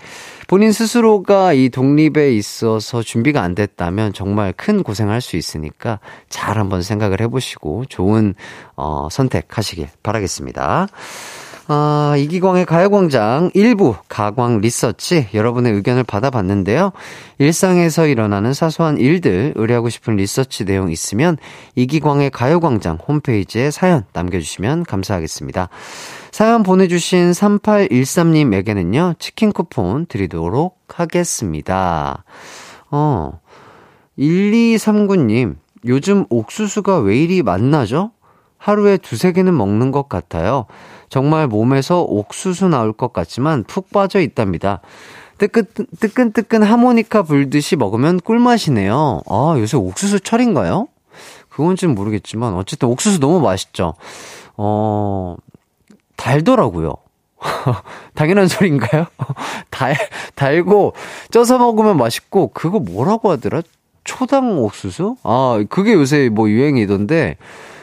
본인 0.47 0.71
스스로가 0.71 1.53
이 1.53 1.69
독립에 1.69 2.33
있어서 2.33 3.01
준비가 3.01 3.41
안 3.41 3.55
됐다면 3.55 4.13
정말 4.13 4.53
큰 4.53 4.83
고생할 4.83 5.21
수 5.21 5.37
있으니까 5.37 5.99
잘 6.29 6.57
한번 6.57 6.81
생각을 6.81 7.21
해보시고 7.21 7.85
좋은 7.85 8.35
어, 8.75 9.07
선택하시길 9.09 9.87
바라겠습니다. 10.03 10.87
아, 11.67 12.15
이기광의 12.17 12.65
가요광장 12.65 13.51
일부 13.53 13.95
가광 14.09 14.59
리서치 14.59 15.29
여러분의 15.33 15.71
의견을 15.73 16.03
받아봤는데요. 16.03 16.91
일상에서 17.37 18.05
일어나는 18.07 18.53
사소한 18.53 18.97
일들 18.97 19.53
의뢰하고 19.55 19.87
싶은 19.87 20.17
리서치 20.17 20.65
내용 20.65 20.91
있으면 20.91 21.37
이기광의 21.75 22.31
가요광장 22.31 22.97
홈페이지에 23.07 23.71
사연 23.71 24.03
남겨주시면 24.11 24.83
감사하겠습니다. 24.83 25.69
사연 26.33 26.63
보내주신 26.63 27.29
3813님에게는요, 27.29 29.19
치킨 29.19 29.51
쿠폰 29.51 30.07
드리도록 30.07 30.79
하겠습니다. 30.87 32.23
어, 32.89 33.39
1239님, 34.17 35.57
요즘 35.85 36.25
옥수수가 36.31 37.01
왜 37.01 37.19
이리 37.19 37.43
맛나죠? 37.43 38.13
하루에 38.57 38.97
두세 38.97 39.31
개는 39.31 39.55
먹는 39.55 39.91
것 39.91 40.09
같아요. 40.09 40.65
정말 41.07 41.47
몸에서 41.47 42.01
옥수수 42.01 42.67
나올 42.67 42.93
것 42.93 43.13
같지만 43.13 43.63
푹 43.65 43.91
빠져 43.91 44.19
있답니다. 44.19 44.81
뜨끈, 45.37 45.65
뜨끈뜨끈 45.99 46.63
하모니카 46.63 47.21
불듯이 47.21 47.75
먹으면 47.75 48.19
꿀맛이네요. 48.19 49.21
아, 49.29 49.55
요새 49.59 49.77
옥수수 49.77 50.21
철인가요? 50.21 50.87
그건 51.49 51.75
좀 51.75 51.93
모르겠지만, 51.93 52.55
어쨌든 52.55 52.89
옥수수 52.89 53.19
너무 53.19 53.39
맛있죠. 53.39 53.93
어, 54.57 55.35
달더라고요. 56.23 56.95
당연한 58.15 58.47
소리인가요? 58.47 59.07
달, 59.69 59.95
달고, 60.35 60.93
쪄서 61.31 61.57
먹으면 61.57 61.97
맛있고, 61.97 62.51
그거 62.53 62.79
뭐라고 62.79 63.31
하더라? 63.31 63.61
초당 64.05 64.57
옥수수? 64.59 65.17
아, 65.23 65.63
그게 65.69 65.93
요새 65.93 66.29
뭐 66.29 66.49
유행이던데, 66.49 67.35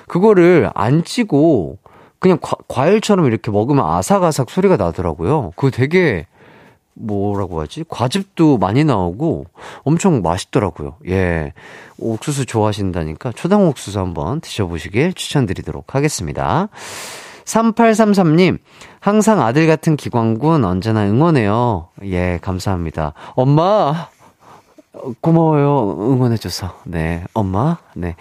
그거를 0.08 0.70
안 0.74 1.04
찌고, 1.04 1.76
그냥 2.18 2.38
과, 2.40 2.86
일처럼 2.88 3.26
이렇게 3.26 3.50
먹으면 3.50 3.84
아삭아삭 3.84 4.48
소리가 4.50 4.78
나더라고요. 4.78 5.52
그거 5.56 5.70
되게, 5.70 6.26
뭐라고 6.94 7.60
하지? 7.60 7.84
과즙도 7.88 8.58
많이 8.58 8.84
나오고 8.84 9.46
엄청 9.84 10.20
맛있더라고요. 10.20 10.96
예. 11.08 11.54
옥수수 11.98 12.44
좋아하신다니까 12.44 13.32
초당 13.32 13.66
옥수수 13.68 13.98
한번 13.98 14.40
드셔보시길 14.42 15.14
추천드리도록 15.14 15.94
하겠습니다. 15.94 16.68
3833님, 17.50 18.58
항상 19.00 19.40
아들 19.40 19.66
같은 19.66 19.96
기광군 19.96 20.64
언제나 20.64 21.04
응원해요. 21.04 21.88
예, 22.04 22.38
감사합니다. 22.42 23.14
엄마, 23.34 24.08
고마워요. 25.20 25.96
응원해줘서. 26.00 26.80
네, 26.84 27.24
엄마, 27.34 27.78
네. 27.94 28.14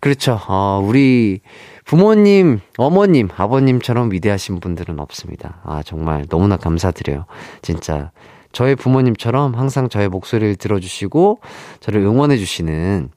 그렇죠. 0.00 0.40
어, 0.48 0.82
우리 0.84 1.40
부모님, 1.84 2.60
어머님, 2.76 3.28
아버님처럼 3.36 4.10
위대하신 4.12 4.60
분들은 4.60 4.98
없습니다. 5.00 5.60
아, 5.64 5.82
정말 5.84 6.26
너무나 6.28 6.56
감사드려요. 6.56 7.26
진짜. 7.62 8.10
저의 8.52 8.76
부모님처럼 8.76 9.54
항상 9.54 9.88
저의 9.88 10.08
목소리를 10.08 10.56
들어주시고, 10.56 11.40
저를 11.80 12.00
응원해주시는, 12.00 13.10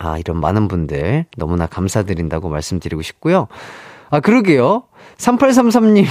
아, 0.00 0.18
이런 0.18 0.40
많은 0.40 0.68
분들 0.68 1.26
너무나 1.36 1.66
감사드린다고 1.66 2.48
말씀드리고 2.48 3.02
싶고요. 3.02 3.48
아, 4.10 4.20
그러게요. 4.20 4.84
3833님이, 5.18 6.06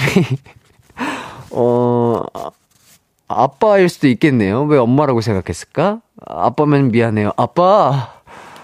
어, 1.52 2.22
아빠일 3.28 3.90
수도 3.90 4.08
있겠네요. 4.08 4.64
왜 4.64 4.78
엄마라고 4.78 5.22
생각했을까? 5.22 6.02
아빠면 6.26 6.92
미안해요. 6.92 7.32
아빠! 7.38 8.14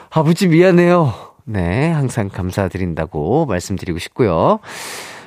아버지 0.10 0.48
미안해요. 0.48 1.13
네, 1.46 1.92
항상 1.92 2.30
감사드린다고 2.30 3.46
말씀드리고 3.48 4.00
싶고요. 4.00 4.60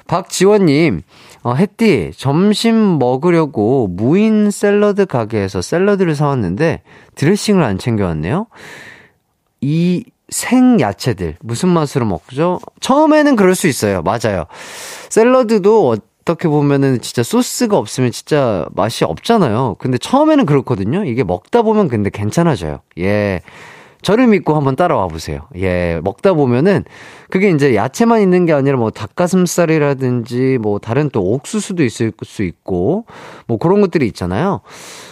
박지원님, 0.07 1.03
어, 1.43 1.55
햇띠, 1.55 2.13
점심 2.17 2.99
먹으려고 2.99 3.89
무인 3.89 4.51
샐러드 4.51 5.07
가게에서 5.07 5.61
샐러드를 5.61 6.15
사왔는데 6.15 6.83
드레싱을 7.17 7.63
안 7.63 7.79
챙겨왔네요. 7.79 8.47
이 9.61 10.05
생야채들 10.29 11.37
무슨 11.41 11.69
맛으로 11.69 12.07
먹죠? 12.07 12.61
처음에는 12.81 13.37
그럴 13.37 13.55
수 13.55 13.69
있어요. 13.69 14.03
맞아요. 14.03 14.47
샐러드도 15.09 15.89
어떻게 15.89 16.49
보면은 16.49 17.01
진짜 17.01 17.23
소스가 17.23 17.79
없으면 17.79 18.11
진짜 18.11 18.67
맛이 18.75 19.05
없잖아요. 19.05 19.77
근데 19.79 19.99
처음에는 19.99 20.47
그렇거든요. 20.47 21.05
이게 21.05 21.23
먹다 21.23 21.63
보면 21.63 21.89
근데 21.89 22.11
괜찮아져요. 22.11 22.81
예. 22.99 23.43
저를 24.03 24.27
믿고 24.29 24.55
한번 24.55 24.77
따라와 24.77 25.09
보세요. 25.09 25.41
예, 25.57 26.01
먹다 26.03 26.35
보면은 26.35 26.85
그게 27.31 27.51
이제 27.51 27.75
야채만 27.75 28.21
있는 28.21 28.47
게 28.47 28.53
아니라 28.53 28.77
뭐 28.77 28.91
닭가슴살이라든지 28.91 30.59
뭐 30.61 30.79
다른 30.79 31.11
또 31.11 31.23
옥수수도 31.23 31.83
있을 31.83 32.13
수 32.23 32.43
있고 32.43 33.07
뭐 33.47 33.59
그런 33.59 33.81
것들이 33.81 34.07
있잖아요. 34.07 34.61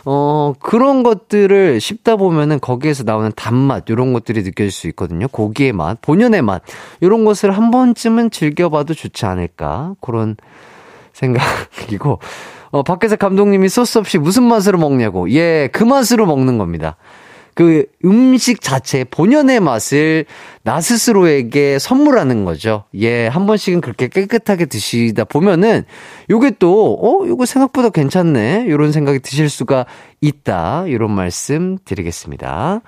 어, 0.05 0.55
그런 0.61 1.03
것들을 1.03 1.81
씹다 1.81 2.17
보면은 2.17 2.61
거기에서 2.61 3.03
나오는 3.05 3.33
단맛 3.35 3.89
이런 3.89 4.13
것들이 4.13 4.43
느껴질 4.43 4.71
수 4.71 4.87
있거든요. 4.89 5.27
고기의 5.29 5.73
맛, 5.73 6.01
본연의 6.01 6.43
맛 6.43 6.63
이런 7.01 7.25
것을 7.25 7.51
한 7.51 7.71
번쯤은 7.71 8.31
즐겨봐도 8.31 8.95
좋지 8.95 9.27
않을까 9.27 9.95
그런 10.01 10.37
생각이고 11.13 12.19
어, 12.71 12.83
밖에서 12.83 13.15
감독님이 13.17 13.69
소스 13.69 13.99
없이 13.99 14.19
무슨 14.19 14.43
맛으로 14.45 14.79
먹냐고. 14.79 15.31
예, 15.31 15.69
그 15.73 15.85
맛으로 15.85 16.27
먹는 16.27 16.59
겁니다. 16.59 16.97
그 17.55 17.87
음식 18.05 18.61
자체 18.61 19.05
본연의 19.05 19.61
맛을 19.61 20.27
나 20.63 20.81
스스로에게 20.81 21.79
선물하는 21.79 22.45
거죠. 22.45 22.85
예, 22.95 23.29
한 23.29 23.47
번씩은 23.47 23.81
그렇게 23.81 24.09
깨끗하게 24.09 24.67
드시다 24.67 25.25
보면은 25.25 25.85
요게 26.31 26.53
또, 26.59 26.95
어, 26.95 27.27
요거 27.27 27.47
생각보다 27.47 27.91
괜찮네. 27.91 28.67
요런 28.69 28.93
생각이 28.93 29.21
드실 29.21 29.49
수가 29.49 29.87
있다. 30.21 30.85
요런 30.89 31.11
말씀 31.13 31.79
드리겠습니다. 31.85 32.81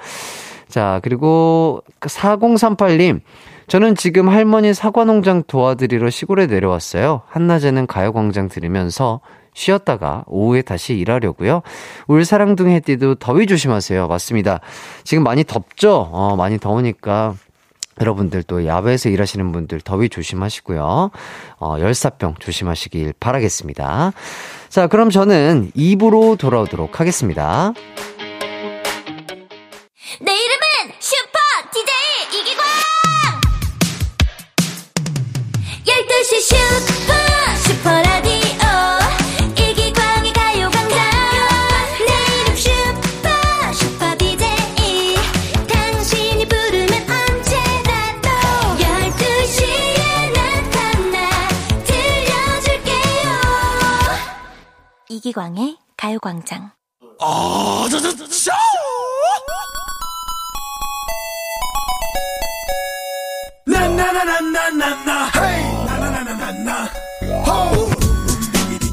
자, 0.69 1.01
그리고 1.03 1.83
4038님. 2.01 3.21
저는 3.69 3.97
지금 3.97 4.29
할머니 4.29 4.75
사과 4.75 5.05
농장 5.05 5.43
도와드리러 5.45 6.11
시골에 6.11 6.47
내려왔어요. 6.47 7.23
한낮에는 7.27 7.89
가요광장 7.89 8.49
들으면서 8.49 9.21
쉬었다가 9.57 10.23
오후에 10.27 10.63
다시 10.63 10.95
일하려고요. 10.95 11.63
울사랑둥 12.07 12.69
해띠도 12.69 13.17
더위 13.17 13.47
조심하세요. 13.47 14.07
맞습니다. 14.07 14.61
지금 15.03 15.25
많이 15.25 15.45
덥죠? 15.45 16.11
어, 16.13 16.37
많이 16.37 16.59
더우니까 16.59 17.35
여러분들 17.99 18.43
또 18.43 18.67
야외에서 18.67 19.09
일하시는 19.09 19.51
분들 19.53 19.81
더위 19.81 20.11
조심하시고요. 20.11 21.11
어, 21.59 21.77
열사병 21.81 22.35
조심하시길 22.39 23.15
바라겠습니다. 23.19 24.13
자, 24.69 24.87
그럼 24.89 25.09
저는 25.09 25.73
2부로 25.75 26.39
돌아오도록 26.39 27.01
하겠습니다. 27.01 27.73
내 30.21 30.33
이름은 30.33 30.93
슈퍼 31.01 31.39
DJ 31.73 32.41
이기광! 32.41 32.65
12시 35.87 36.41
슈퍼 36.43 37.15
슈퍼 37.57 38.06
이기광의 55.17 55.79
가요광장 55.97 56.73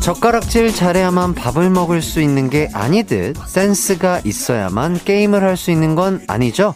젓가락질 0.01 0.73
잘해야만 0.73 1.36
밥을 1.36 1.69
먹을 1.69 2.01
수 2.01 2.21
있는 2.21 2.49
게 2.49 2.69
아니듯 2.73 3.36
센스가 3.45 4.21
있어야만 4.23 5.01
게임을 5.03 5.43
할 5.43 5.57
수 5.57 5.71
있는 5.71 5.95
건 5.95 6.23
아니죠. 6.27 6.73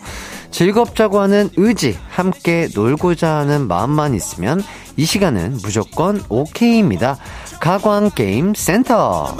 즐겁자고 0.51 1.19
하는 1.21 1.49
의지, 1.55 1.97
함께 2.09 2.67
놀고자 2.73 3.29
하는 3.35 3.67
마음만 3.67 4.13
있으면 4.13 4.61
이 4.97 5.05
시간은 5.05 5.59
무조건 5.63 6.21
오케이입니다. 6.29 7.17
가광 7.59 8.11
게임 8.11 8.53
센터. 8.53 9.35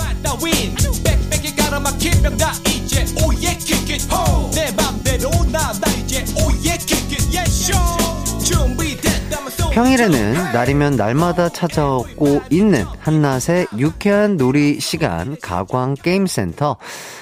평일에는 9.77 10.53
날이면 10.53 10.95
날마다 10.95 11.49
찾아오고 11.49 12.41
있는 12.49 12.83
한낮의 12.97 13.67
유쾌한 13.77 14.35
놀이 14.35 14.79
시간 14.79 15.37
가광 15.39 15.93
게임센터. 15.93 16.77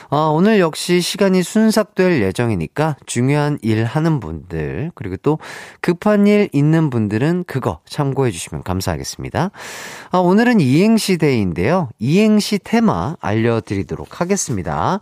아, 0.10 0.18
오늘 0.34 0.62
역시 0.62 1.02
시간이 1.02 1.44
순삭될 1.44 2.22
예정이니까 2.22 2.96
중요한 3.06 3.60
일 3.62 3.84
하는 3.84 4.22
분들 4.22 4.92
그리고 4.96 5.18
또 5.18 5.38
급한 5.82 6.28
일 6.28 6.48
있는 6.54 6.90
분들은 6.90 7.44
그거 7.46 7.82
참고해 7.90 8.32
주시면 8.32 8.64
감사하겠습니다. 8.64 9.52
아, 10.12 10.18
오늘은 10.18 10.62
이행시 10.62 11.18
데이인데요. 11.18 11.90
이행시 12.00 12.58
테마 12.64 13.18
알려드리도록 13.20 14.22
하겠습니다. 14.22 15.02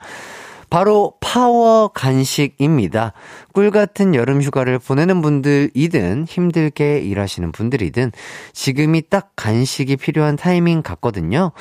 바로 0.73 1.13
파워 1.19 1.89
간식입니다. 1.89 3.13
꿀 3.53 3.69
같은 3.69 4.15
여름 4.15 4.41
휴가를 4.41 4.79
보내는 4.79 5.21
분들이든 5.21 6.25
힘들게 6.27 6.97
일하시는 6.97 7.51
분들이든 7.51 8.11
지금이 8.53 9.03
딱 9.07 9.33
간식이 9.35 9.97
필요한 9.97 10.35
타이밍 10.35 10.81
같거든요. 10.81 11.51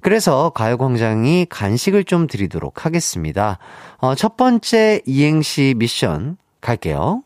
그래서 0.00 0.48
가요광장이 0.48 1.48
간식을 1.50 2.04
좀 2.04 2.26
드리도록 2.26 2.86
하겠습니다. 2.86 3.58
어, 3.98 4.14
첫 4.14 4.38
번째 4.38 5.02
이행시 5.04 5.74
미션 5.76 6.38
갈게요. 6.62 7.22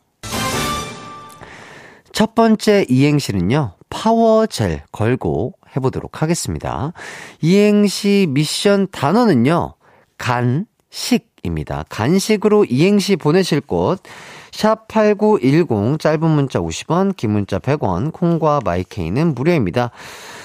첫 2.11 2.35
번째 2.35 2.85
이행시는요, 2.89 3.75
파워젤 3.89 4.83
걸고 4.91 5.53
해보도록 5.73 6.21
하겠습니다. 6.21 6.91
이행시 7.39 8.27
미션 8.29 8.89
단어는요, 8.91 9.75
간, 10.17 10.65
식입니다. 10.89 11.85
간식으로 11.89 12.65
이행시 12.65 13.15
보내실 13.15 13.61
곳, 13.61 14.01
샵8910, 14.51 15.99
짧은 15.99 16.29
문자 16.29 16.59
50원, 16.59 17.15
긴 17.15 17.31
문자 17.31 17.59
100원, 17.59 18.11
콩과 18.11 18.61
마이케이는 18.65 19.35
무료입니다. 19.35 19.91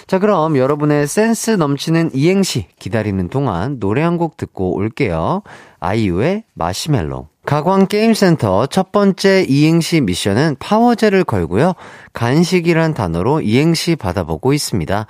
자, 0.06 0.18
그럼 0.18 0.56
여러분의 0.58 1.06
센스 1.06 1.50
넘치는 1.52 2.10
이행시 2.12 2.66
기다리는 2.78 3.28
동안 3.28 3.80
노래 3.80 4.02
한 4.02 4.18
곡 4.18 4.36
듣고 4.36 4.76
올게요. 4.76 5.42
아이유의 5.80 6.44
마시멜로. 6.54 7.28
가광게임센터 7.46 8.66
첫 8.66 8.92
번째 8.92 9.44
이행시 9.48 10.00
미션은 10.00 10.56
파워제를 10.60 11.24
걸고요. 11.24 11.74
간식이란 12.12 12.94
단어로 12.94 13.40
이행시 13.42 13.96
받아보고 13.96 14.52
있습니다. 14.52 15.06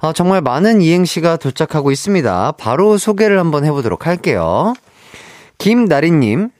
어, 0.00 0.12
정말 0.12 0.40
많은 0.40 0.80
이행시가 0.80 1.36
도착하고 1.36 1.90
있습니다. 1.90 2.52
바로 2.52 2.96
소개를 2.98 3.38
한번 3.38 3.64
해보도록 3.64 4.06
할게요. 4.06 4.74
김나리님, 5.58 6.50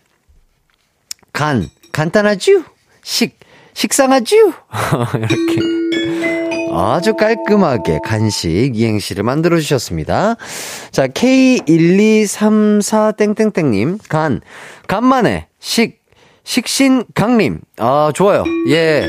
간, 1.33 1.69
간단하쥬? 1.93 2.65
식, 3.03 3.39
식상하쥬? 3.75 4.53
이렇게. 5.19 5.61
아주 6.73 7.15
깔끔하게 7.15 8.01
간식 8.05 8.73
이행시를 8.75 9.23
만들어 9.25 9.59
주셨습니다. 9.59 10.37
자, 10.91 11.07
K1234땡땡땡님, 11.07 13.99
간, 14.09 14.41
간만에, 14.87 15.47
식, 15.61 15.99
식신강님. 16.45 17.61
아, 17.79 18.13
좋아요. 18.15 18.45
예. 18.69 19.07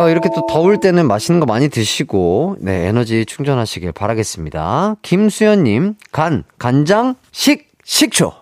어, 0.00 0.08
이렇게 0.08 0.30
또 0.34 0.46
더울 0.46 0.80
때는 0.80 1.06
맛있는 1.06 1.40
거 1.40 1.46
많이 1.46 1.68
드시고, 1.68 2.56
네, 2.60 2.86
에너지 2.86 3.26
충전하시길 3.26 3.92
바라겠습니다. 3.92 4.96
김수연님, 5.02 5.96
간, 6.10 6.44
간장, 6.58 7.16
식, 7.32 7.68
식초. 7.84 8.32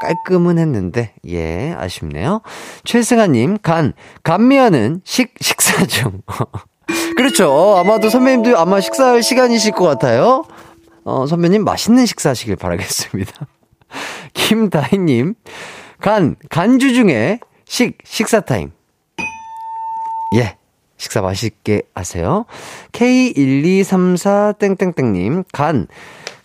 깔끔은 0.00 0.56
했는데, 0.56 1.12
예, 1.28 1.74
아쉽네요. 1.76 2.40
최승아님, 2.84 3.58
간, 3.58 3.92
감미하는 4.22 5.02
식, 5.04 5.34
식사 5.42 5.84
중. 5.84 6.22
그렇죠. 7.18 7.76
아마도 7.76 8.08
선배님도 8.08 8.56
아마 8.56 8.80
식사할 8.80 9.22
시간이실 9.22 9.72
것 9.72 9.84
같아요. 9.84 10.44
어, 11.04 11.26
선배님 11.26 11.64
맛있는 11.64 12.06
식사 12.06 12.30
하시길 12.30 12.56
바라겠습니다. 12.56 13.46
김다희님, 14.32 15.34
간, 16.00 16.36
간주 16.48 16.94
중에 16.94 17.40
식, 17.66 17.98
식사 18.04 18.40
타임. 18.40 18.70
예. 20.34 20.58
식사 20.98 21.22
맛있게 21.22 21.84
하세요. 21.94 22.44
K1234땡땡땡님, 22.92 25.46
간, 25.52 25.86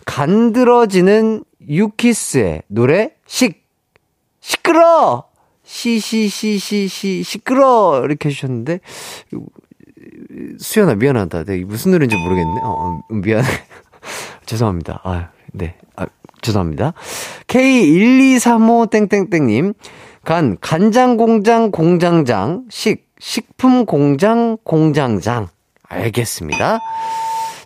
간들어지는 0.06 1.44
유키스의 1.68 2.62
노래, 2.68 3.10
식, 3.26 3.66
시끄러! 4.40 5.24
시시시시시, 5.64 7.22
시끄러! 7.24 8.02
이렇게 8.04 8.28
해주셨는데, 8.28 8.78
수연아, 10.58 10.94
미안하다. 10.94 11.44
네, 11.44 11.64
무슨 11.64 11.92
노래인지 11.92 12.16
모르겠네. 12.16 12.60
어, 12.62 12.68
어 12.68 13.00
미안해. 13.12 13.48
죄송합니다. 14.46 15.00
아, 15.04 15.30
네. 15.52 15.76
아, 15.96 16.06
죄송합니다. 16.42 16.92
K1235땡땡땡님, 17.48 19.74
간, 20.24 20.56
간장 20.60 21.16
공장 21.16 21.70
공장장, 21.70 22.64
식, 22.70 23.13
식품 23.24 23.86
공장 23.86 24.58
공장장. 24.64 25.48
알겠습니다. 25.88 26.78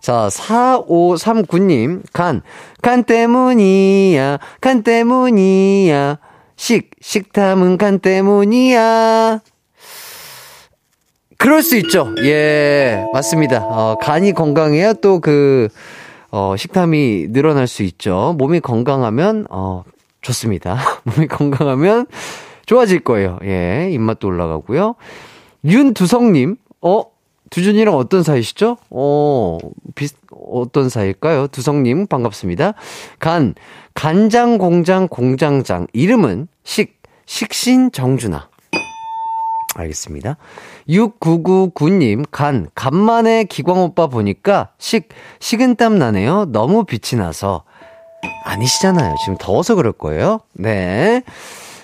자, 0.00 0.28
4539님, 0.30 2.02
간, 2.12 2.42
간 2.80 3.02
때문이야, 3.02 4.38
간 4.60 4.84
때문이야. 4.84 6.18
식, 6.54 6.90
식탐은 7.00 7.76
간 7.76 7.98
때문이야. 7.98 9.40
그럴 11.38 11.62
수 11.64 11.76
있죠. 11.78 12.14
예, 12.22 13.04
맞습니다. 13.12 13.64
어, 13.64 13.96
간이 14.00 14.34
건강해야 14.34 14.92
또 14.92 15.20
그, 15.20 15.68
어, 16.30 16.54
식탐이 16.56 17.32
늘어날 17.32 17.66
수 17.66 17.82
있죠. 17.82 18.32
몸이 18.38 18.60
건강하면, 18.60 19.48
어, 19.50 19.82
좋습니다. 20.20 20.78
몸이 21.02 21.26
건강하면 21.26 22.06
좋아질 22.66 23.00
거예요. 23.00 23.40
예, 23.42 23.88
입맛도 23.90 24.28
올라가고요. 24.28 24.94
윤두성님, 25.64 26.56
어, 26.82 27.04
두준이랑 27.50 27.94
어떤 27.96 28.22
사이시죠? 28.22 28.76
어, 28.90 29.58
비, 29.94 30.08
어떤 30.30 30.88
사이일까요? 30.88 31.48
두성님, 31.48 32.06
반갑습니다. 32.06 32.74
간, 33.18 33.54
간장 33.94 34.58
공장 34.58 35.08
공장장. 35.08 35.86
이름은 35.92 36.48
식, 36.64 37.00
식신 37.26 37.90
정준아. 37.90 38.48
알겠습니다. 39.74 40.36
6999님, 40.88 42.24
간, 42.30 42.68
간만에 42.74 43.44
기광 43.44 43.78
오빠 43.78 44.08
보니까 44.08 44.70
식, 44.78 45.08
식은땀 45.40 45.98
나네요. 45.98 46.46
너무 46.46 46.84
빛이 46.84 47.20
나서. 47.20 47.64
아니시잖아요. 48.44 49.14
지금 49.22 49.36
더워서 49.38 49.74
그럴 49.74 49.92
거예요. 49.92 50.40
네. 50.52 51.22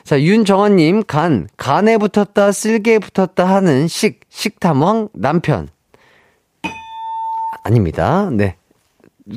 자, 0.04 0.20
윤정원님, 0.20 1.04
간, 1.04 1.48
간에 1.56 1.96
붙었다, 1.96 2.52
쓸개에 2.52 2.98
붙었다 2.98 3.46
하는 3.46 3.88
식, 3.88 4.20
식탐왕 4.28 5.08
남편. 5.14 5.68
아닙니다. 7.64 8.28
네. 8.30 8.56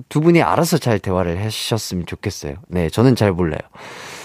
두 0.10 0.20
분이 0.20 0.42
알아서 0.42 0.78
잘 0.78 1.00
대화를 1.00 1.42
하셨으면 1.46 2.06
좋겠어요. 2.06 2.56
네, 2.68 2.90
저는 2.90 3.16
잘 3.16 3.32
몰라요. 3.32 3.62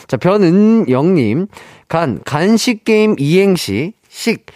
자, 0.08 0.16
변은영님, 0.16 1.46
간, 1.86 2.20
간식 2.24 2.82
게임 2.82 3.14
이행시, 3.20 3.92
식, 4.08 4.46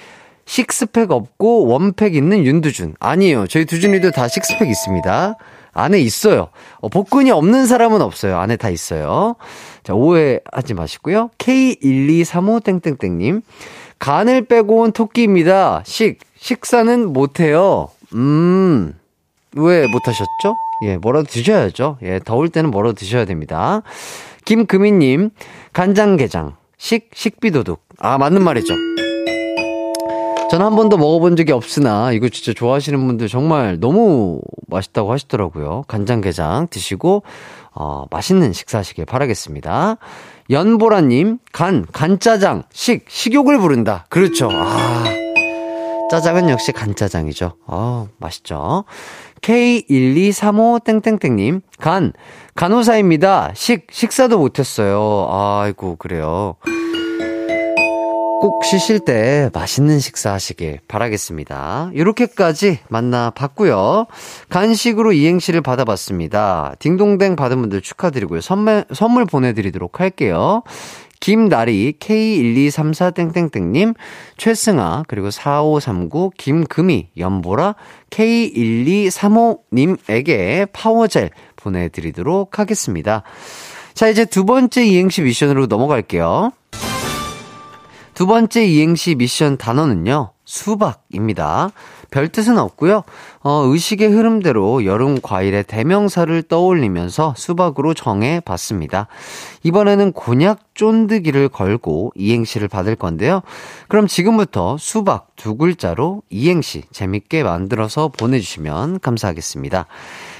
식스팩 0.44 1.12
없고 1.12 1.66
원팩 1.66 2.16
있는 2.16 2.44
윤두준. 2.44 2.94
아니에요. 2.99 3.46
저희 3.46 3.64
두준이도 3.64 4.11
다 4.11 4.27
식스팩 4.27 4.68
있습니다. 4.68 5.37
안에 5.72 6.01
있어요. 6.01 6.49
어, 6.81 6.88
복근이 6.88 7.31
없는 7.31 7.66
사람은 7.66 8.01
없어요. 8.01 8.38
안에 8.38 8.57
다 8.57 8.70
있어요. 8.70 9.37
자, 9.87 9.94
오해하지 9.94 10.75
마시고요. 10.75 11.31
K1235땡땡땡님. 11.38 13.40
간을 14.01 14.46
빼고 14.46 14.81
온 14.81 14.90
토끼입니다. 14.90 15.85
식, 15.87 16.18
식사는 16.37 17.12
못해요. 17.12 17.90
음, 18.12 18.94
왜 19.55 19.87
못하셨죠? 19.87 20.57
예, 20.83 20.96
뭐라도 20.96 21.29
드셔야죠. 21.29 21.99
예, 22.03 22.18
더울 22.18 22.49
때는 22.49 22.72
뭐라도 22.72 22.94
드셔야 22.94 23.27
됩니다. 23.27 23.83
김금희님, 24.44 25.31
간장게장. 25.72 26.57
식, 26.77 27.09
식비도둑. 27.14 27.81
아, 28.01 28.18
맞는 28.18 28.42
말이죠. 28.42 28.75
저는 30.51 30.66
한 30.66 30.77
번도 30.77 30.96
먹어본 30.96 31.37
적이 31.37 31.53
없으나 31.53 32.12
이거 32.12 32.29
진짜 32.29 32.53
좋아하시는 32.53 33.07
분들 33.07 33.29
정말 33.29 33.79
너무 33.81 34.40
맛있다고 34.68 35.12
하시더라고요. 35.12 35.85
간장게장 35.88 36.68
드시고 36.70 37.22
어, 37.77 38.07
맛있는 38.11 38.53
식사하시길 38.53 39.05
바라겠습니다. 39.05 39.99
연보라님, 40.51 41.39
간, 41.53 41.87
간짜장, 41.93 42.65
식, 42.73 43.05
식욕을 43.09 43.59
부른다. 43.59 44.07
그렇죠. 44.09 44.49
아, 44.51 45.05
짜장은 46.11 46.49
역시 46.49 46.73
간짜장이죠. 46.73 47.53
아, 47.67 48.07
맛있죠. 48.19 48.85
K1235땡땡땡님, 49.43 51.61
간, 51.79 52.15
간호사입니다. 52.55 53.53
식, 53.55 53.89
식사도 53.91 54.39
못했어요. 54.39 55.29
아이고, 55.31 55.97
그래요. 55.97 56.55
꼭 58.40 58.64
쉬실 58.64 59.01
때 59.01 59.51
맛있는 59.53 59.99
식사 59.99 60.33
하시길 60.33 60.79
바라겠습니다. 60.88 61.90
이렇게까지 61.94 62.79
만나봤고요. 62.88 64.07
간식으로 64.49 65.12
이행시를 65.12 65.61
받아봤습니다. 65.62 66.75
딩동댕 66.79 67.35
받은 67.37 67.61
분들 67.61 67.81
축하드리고요. 67.81 68.40
선물, 68.40 68.85
선물 68.92 69.25
보내드리도록 69.25 70.01
할게요. 70.01 70.62
김나리 71.18 71.94
K1234땡땡땡님, 71.99 73.94
최승아, 74.37 75.05
그리고 75.09 75.31
4539, 75.31 76.31
김금희, 76.37 77.09
연보라, 77.16 77.75
K1235님에게 78.11 80.68
파워젤 80.72 81.31
보내드리도록 81.57 82.59
하겠습니다. 82.59 83.22
자, 83.94 84.09
이제 84.09 84.27
두 84.27 84.44
번째 84.44 84.85
이행시 84.85 85.22
미션으로 85.22 85.64
넘어갈게요. 85.66 86.53
두 88.16 88.26
번째 88.26 88.64
이행시 88.64 89.14
미션 89.14 89.59
단어는요, 89.59 90.31
수박입니다. 90.46 91.70
별 92.11 92.29
뜻은 92.29 92.57
없고요. 92.57 93.02
어, 93.42 93.62
의식의 93.66 94.09
흐름대로 94.09 94.87
여름 94.87 95.20
과일의 95.20 95.64
대명사를 95.64 96.42
떠올리면서 96.44 97.35
수박으로 97.37 97.92
정해 97.92 98.40
봤습니다. 98.40 99.07
이번에는 99.64 100.12
곤약 100.12 100.61
쫀득이를 100.74 101.50
걸고 101.50 102.12
이행시를 102.14 102.68
받을 102.68 102.96
건데요. 102.96 103.42
그럼 103.88 104.07
지금부터 104.07 104.79
수박 104.79 105.37
두 105.37 105.57
글자로 105.57 106.22
이행시 106.31 106.85
재밌게 106.92 107.42
만들어서 107.42 108.09
보내주시면 108.09 109.00
감사하겠습니다. 109.00 109.85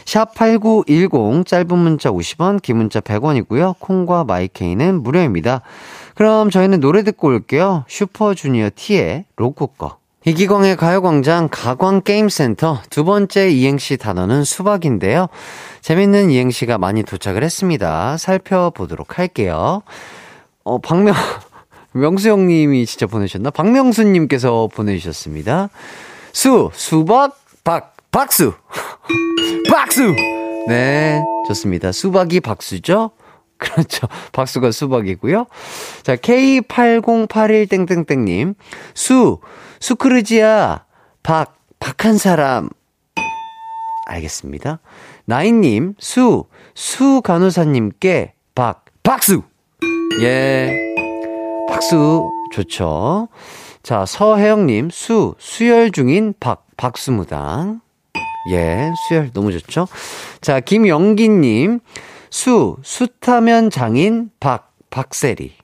샵8910 0.07 1.45
짧은 1.45 1.77
문자 1.77 2.11
50원, 2.11 2.63
긴 2.63 2.79
문자 2.79 3.01
100원이고요. 3.01 3.75
콩과 3.81 4.25
마이케이는 4.25 5.03
무료입니다. 5.03 5.61
그럼 6.17 6.49
저희는 6.49 6.81
노래 6.81 7.03
듣고 7.03 7.29
올게요. 7.29 7.85
슈퍼주니어 7.89 8.71
T의 8.75 9.27
로쿠꺼. 9.37 9.99
이기광의 10.25 10.77
가요광장 10.77 11.49
가광게임센터 11.53 12.81
두 12.89 13.05
번째 13.05 13.51
이행시 13.51 13.99
단어는 13.99 14.43
수박인데요. 14.43 15.29
재밌는 15.83 16.31
이행시가 16.31 16.79
많이 16.79 17.05
도착을 17.05 17.45
했습니다. 17.45 18.17
살펴보도록 18.17 19.19
할게요. 19.19 19.83
어, 20.65 20.79
박명, 20.79 21.15
명수 21.93 22.31
형님이 22.31 22.87
진짜 22.87 23.07
보내셨나? 23.07 23.51
박명수님께서 23.51 24.69
보내주셨습니다. 24.75 25.69
수, 26.33 26.71
수박, 26.73 27.39
박, 27.63 27.95
박수! 28.11 28.55
박수! 29.71 30.15
네, 30.67 31.23
좋습니다. 31.47 31.93
수박이 31.93 32.41
박수죠? 32.41 33.11
그렇죠. 33.59 34.07
박수가 34.33 34.71
수박이고요. 34.71 35.47
자, 36.03 36.17
K8081땡땡땡님. 36.17 38.55
수, 38.95 39.41
수크르지야, 39.81 40.85
박, 41.23 41.57
박한 41.79 42.19
사람. 42.19 42.69
알겠습니다. 44.07 44.81
나인님, 45.25 45.95
수, 45.99 46.45
수 46.75 47.23
간호사님께 47.23 48.35
박, 48.55 48.85
박수! 49.03 49.43
예. 50.21 50.71
박수, 51.69 52.31
좋죠. 52.53 53.29
자, 53.83 54.07
서혜영님, 54.07 54.91
수, 54.91 55.35
수혈 55.39 55.91
중인 55.91 56.35
박, 56.39 56.67
박수무당. 56.77 57.81
예, 58.51 58.93
수혈 59.09 59.33
너무 59.33 59.51
좋죠. 59.53 59.89
자, 60.41 60.61
김영기님, 60.61 61.81
수, 62.37 62.77
숫하면 62.83 63.71
장인, 63.71 64.29
박, 64.41 64.75
박세리. 64.91 65.55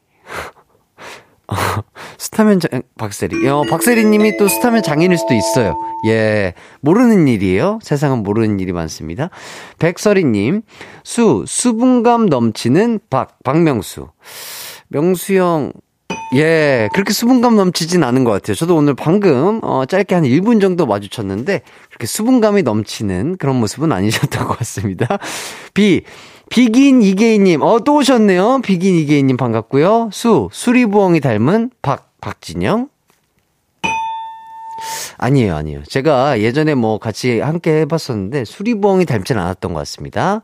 스타면 2.17 2.61
장, 2.61 2.81
박세리. 2.97 3.47
어, 3.47 3.63
박세리 3.69 4.07
님이 4.07 4.39
또 4.39 4.49
스타면 4.49 4.83
장인일 4.83 5.19
수도 5.19 5.35
있어요. 5.35 5.77
예. 6.07 6.55
모르는 6.81 7.29
일이에요. 7.29 7.79
세상은 7.83 8.23
모르는 8.23 8.59
일이 8.59 8.73
많습니다. 8.73 9.29
백설이 9.81 10.25
님, 10.25 10.63
수, 11.05 11.45
수분감 11.47 12.25
넘치는 12.25 13.01
박, 13.11 13.37
박명수. 13.45 14.09
명수 14.89 15.35
형, 15.35 15.73
예, 16.35 16.89
그렇게 16.95 17.13
수분감 17.13 17.55
넘치진 17.55 18.03
않은 18.03 18.25
것 18.25 18.31
같아요. 18.31 18.55
저도 18.55 18.77
오늘 18.77 18.95
방금, 18.95 19.61
어, 19.63 19.85
짧게 19.85 20.15
한 20.15 20.25
1분 20.25 20.63
정도 20.63 20.87
마주쳤는데, 20.87 21.61
그렇게 21.91 22.07
수분감이 22.07 22.63
넘치는 22.63 23.37
그런 23.37 23.57
모습은 23.57 23.93
아니셨던 23.93 24.47
것 24.47 24.57
같습니다. 24.61 25.19
비, 25.75 26.05
비긴 26.53 27.01
이계희님, 27.01 27.62
어, 27.62 27.81
또 27.81 27.95
오셨네요. 27.95 28.61
비긴 28.62 28.95
이계희님 28.97 29.38
반갑고요. 29.38 30.11
수, 30.12 30.51
수리부엉이 30.53 31.21
닮은 31.21 31.71
박, 31.81 32.12
박진영. 32.21 32.91
아니에요, 35.17 35.57
아니에요. 35.57 35.83
제가 35.85 36.41
예전에 36.41 36.75
뭐 36.75 36.99
같이 36.99 37.41
함께 37.41 37.81
해봤었는데, 37.81 38.45
수리부엉이 38.45 39.07
닮진 39.07 39.38
않았던 39.38 39.73
것 39.73 39.79
같습니다. 39.79 40.43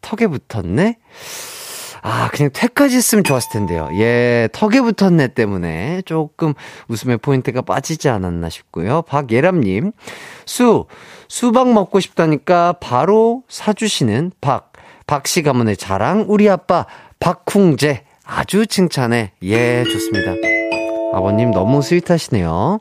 턱에 0.00 0.26
붙었네? 0.26 0.96
아, 2.02 2.28
그냥 2.32 2.50
퇴까지 2.52 2.96
했으면 2.96 3.24
좋았을 3.24 3.50
텐데요. 3.52 3.88
예, 3.94 4.48
턱에 4.52 4.80
붙었네 4.80 5.28
때문에 5.28 6.02
조금 6.02 6.54
웃음의 6.88 7.18
포인트가 7.18 7.62
빠지지 7.62 8.08
않았나 8.08 8.48
싶고요. 8.48 9.02
박예람님, 9.02 9.92
수, 10.46 10.86
수박 11.28 11.72
먹고 11.72 12.00
싶다니까 12.00 12.74
바로 12.80 13.42
사주시는 13.48 14.32
박, 14.40 14.72
박씨 15.06 15.42
가문의 15.42 15.76
자랑, 15.76 16.26
우리 16.28 16.48
아빠, 16.48 16.86
박쿵재. 17.20 18.04
아주 18.30 18.66
칭찬해. 18.66 19.32
예, 19.44 19.84
좋습니다. 19.84 20.34
아버님 21.14 21.50
너무 21.50 21.80
스윗하시네요. 21.80 22.80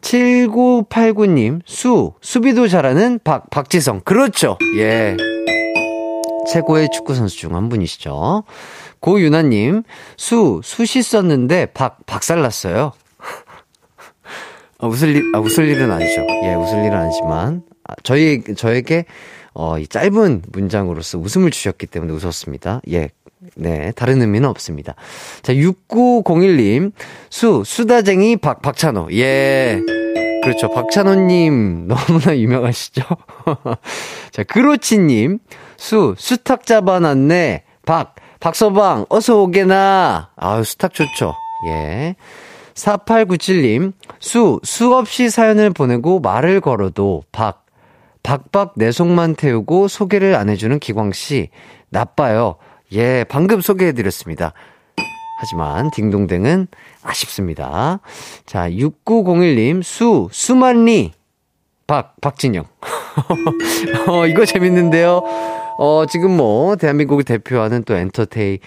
7989님, 0.00 1.60
수, 1.66 2.14
수비도 2.20 2.68
잘하는 2.68 3.18
박, 3.22 3.50
박지성. 3.50 4.00
그렇죠. 4.04 4.56
예. 4.76 5.16
최고의 6.48 6.88
축구 6.92 7.14
선수 7.14 7.36
중 7.38 7.54
한 7.54 7.68
분이시죠. 7.68 8.44
고유나님, 9.00 9.82
수, 10.16 10.60
수시 10.62 11.02
썼는데 11.02 11.66
박, 11.66 12.04
박살났어요. 12.06 12.92
아, 14.78 14.86
웃을 14.86 15.16
일, 15.16 15.34
아, 15.34 15.38
웃을 15.40 15.68
일은 15.68 15.90
아니죠. 15.90 16.26
예, 16.44 16.54
웃을 16.54 16.84
일은 16.84 16.92
아니지만, 16.94 17.62
아, 17.88 17.94
저희, 18.02 18.42
저에게, 18.56 19.04
어, 19.52 19.78
이 19.78 19.86
짧은 19.86 20.42
문장으로서 20.52 21.18
웃음을 21.18 21.50
주셨기 21.50 21.86
때문에 21.86 22.12
웃었습니다. 22.12 22.82
예. 22.90 23.10
네, 23.56 23.90
다른 23.96 24.20
의미는 24.20 24.48
없습니다. 24.50 24.94
자, 25.42 25.54
6901님, 25.54 26.92
수, 27.30 27.62
수다쟁이 27.64 28.36
박, 28.36 28.60
박찬호. 28.62 29.08
예. 29.12 29.80
그렇죠. 30.42 30.70
박찬호님, 30.70 31.88
너무나 31.88 32.36
유명하시죠? 32.38 33.02
자, 34.30 34.42
그로치님, 34.44 35.38
수, 35.80 36.14
수탉 36.18 36.66
잡아놨네. 36.66 37.64
박, 37.86 38.14
박서방, 38.38 39.06
어서 39.08 39.40
오게나. 39.40 40.30
아유, 40.36 40.62
수탉 40.62 40.92
좋죠. 40.92 41.34
예. 41.68 42.16
4897님, 42.74 43.94
수, 44.20 44.60
수없이 44.62 45.30
사연을 45.30 45.70
보내고 45.70 46.20
말을 46.20 46.60
걸어도 46.60 47.22
박, 47.32 47.64
박박 48.22 48.74
내 48.76 48.92
속만 48.92 49.36
태우고 49.36 49.88
소개를 49.88 50.34
안 50.34 50.50
해주는 50.50 50.78
기광씨, 50.78 51.48
나빠요. 51.88 52.56
예, 52.92 53.24
방금 53.24 53.62
소개해드렸습니다. 53.62 54.52
하지만 55.38 55.90
딩동댕은 55.90 56.68
아쉽습니다. 57.02 58.00
자, 58.44 58.68
6901님, 58.68 59.82
수, 59.82 60.28
수만리, 60.30 61.12
박, 61.86 62.20
박진영. 62.20 62.66
어, 64.08 64.26
이거 64.26 64.44
재밌는데요. 64.44 65.59
어, 65.82 66.04
지금 66.04 66.36
뭐, 66.36 66.76
대한민국을 66.76 67.24
대표하는 67.24 67.84
또 67.84 67.94
엔터테이, 67.94 68.58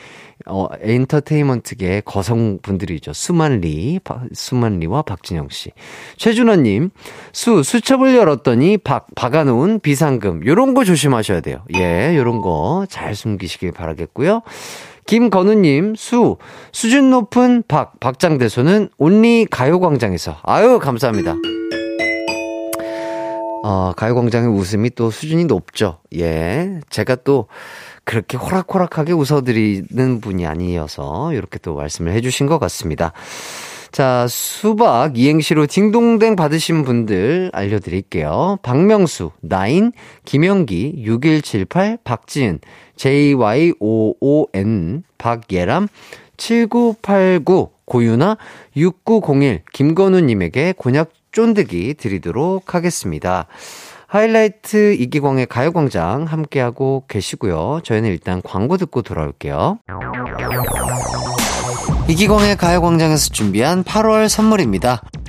어, 0.47 0.65
엔터테인먼트계 0.81 2.01
거성분들이죠. 2.05 3.13
수만리, 3.13 3.99
수만리와 4.33 5.03
박진영 5.03 5.49
씨. 5.51 5.69
최준호님, 6.17 6.89
수, 7.31 7.61
수첩을 7.61 8.15
열었더니 8.15 8.79
박, 8.79 9.05
박아놓은 9.13 9.81
비상금. 9.81 10.43
요런 10.43 10.73
거 10.73 10.83
조심하셔야 10.83 11.41
돼요. 11.41 11.59
예, 11.75 12.17
요런 12.17 12.41
거 12.41 12.85
잘 12.89 13.13
숨기시길 13.13 13.73
바라겠고요. 13.73 14.41
김건우님, 15.05 15.93
수, 15.95 16.37
수준 16.71 17.11
높은 17.11 17.61
박, 17.67 17.99
박장대소는 17.99 18.89
온리 18.97 19.45
가요광장에서. 19.45 20.37
아유, 20.41 20.79
감사합니다. 20.79 21.35
어, 23.63 23.93
가요광장의 23.95 24.49
웃음이 24.49 24.91
또 24.91 25.09
수준이 25.09 25.45
높죠. 25.45 25.99
예. 26.17 26.81
제가 26.89 27.15
또 27.15 27.47
그렇게 28.03 28.35
호락호락하게 28.35 29.13
웃어드리는 29.13 30.19
분이 30.19 30.45
아니어서 30.45 31.31
이렇게 31.31 31.59
또 31.59 31.75
말씀을 31.75 32.11
해주신 32.11 32.47
것 32.47 32.59
같습니다. 32.59 33.13
자, 33.93 34.27
수박 34.27 35.17
이행시로 35.17 35.65
딩동댕 35.65 36.35
받으신 36.35 36.83
분들 36.83 37.51
알려드릴게요. 37.53 38.57
박명수, 38.63 39.31
나인, 39.39 39.93
김영기, 40.25 40.95
6178, 40.97 41.99
박지은, 42.03 42.59
JY55N, 42.97 45.03
박예람, 45.17 45.87
7989, 46.35 47.69
고유나, 47.85 48.35
6901, 48.75 49.61
김건우님에게 49.71 50.73
곤약 50.75 51.11
쫀득이 51.33 51.95
드리도록 51.95 52.73
하겠습니다. 52.73 53.47
하이라이트 54.07 54.93
이기광의 54.93 55.47
가요광장 55.47 56.25
함께하고 56.25 57.03
계시고요. 57.07 57.81
저희는 57.83 58.09
일단 58.09 58.41
광고 58.43 58.77
듣고 58.77 59.01
돌아올게요. 59.01 59.79
이기광의 62.07 62.57
가요광장에서 62.57 63.29
준비한 63.29 63.83
8월 63.83 64.29
선물입니다. 64.29 65.01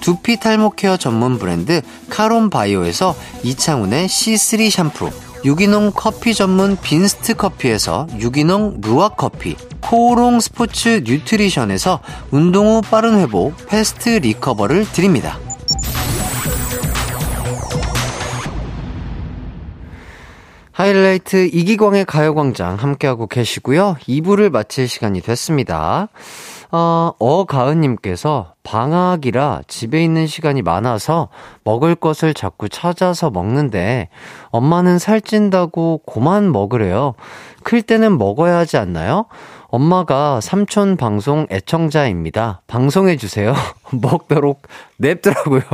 두피 0.00 0.38
탈모 0.38 0.70
케어 0.70 0.96
전문 0.96 1.38
브랜드 1.38 1.82
카론 2.08 2.50
바이오에서 2.50 3.14
이창훈의 3.42 4.08
C3 4.08 4.70
샴푸, 4.70 5.10
유기농 5.44 5.92
커피 5.94 6.34
전문 6.34 6.76
빈스트 6.76 7.34
커피에서 7.34 8.06
유기농 8.18 8.80
루아 8.82 9.10
커피, 9.10 9.56
코오롱 9.80 10.40
스포츠 10.40 11.02
뉴트리션에서 11.04 12.00
운동 12.30 12.66
후 12.66 12.82
빠른 12.82 13.18
회복 13.18 13.54
패스트 13.68 14.08
리커버를 14.08 14.90
드립니다. 14.92 15.38
하이라이트 20.72 21.50
이기광의 21.52 22.06
가요광장 22.06 22.76
함께하고 22.76 23.26
계시고요. 23.26 23.96
2부를 24.08 24.50
마칠 24.50 24.88
시간이 24.88 25.20
됐습니다. 25.20 26.08
어, 26.70 27.12
어가은님께서 27.18 28.54
방학이라 28.62 29.62
집에 29.66 30.02
있는 30.02 30.26
시간이 30.26 30.62
많아서 30.62 31.28
먹을 31.64 31.94
것을 31.94 32.34
자꾸 32.34 32.68
찾아서 32.68 33.30
먹는데 33.30 34.08
엄마는 34.50 34.98
살찐다고 34.98 36.02
고만 36.06 36.52
먹으래요. 36.52 37.14
클 37.62 37.82
때는 37.82 38.18
먹어야 38.18 38.58
하지 38.58 38.76
않나요? 38.76 39.26
엄마가 39.68 40.40
삼촌 40.40 40.96
방송 40.96 41.46
애청자입니다. 41.50 42.62
방송해주세요. 42.66 43.54
먹도록 44.02 44.62
냅더라고요. 44.98 45.62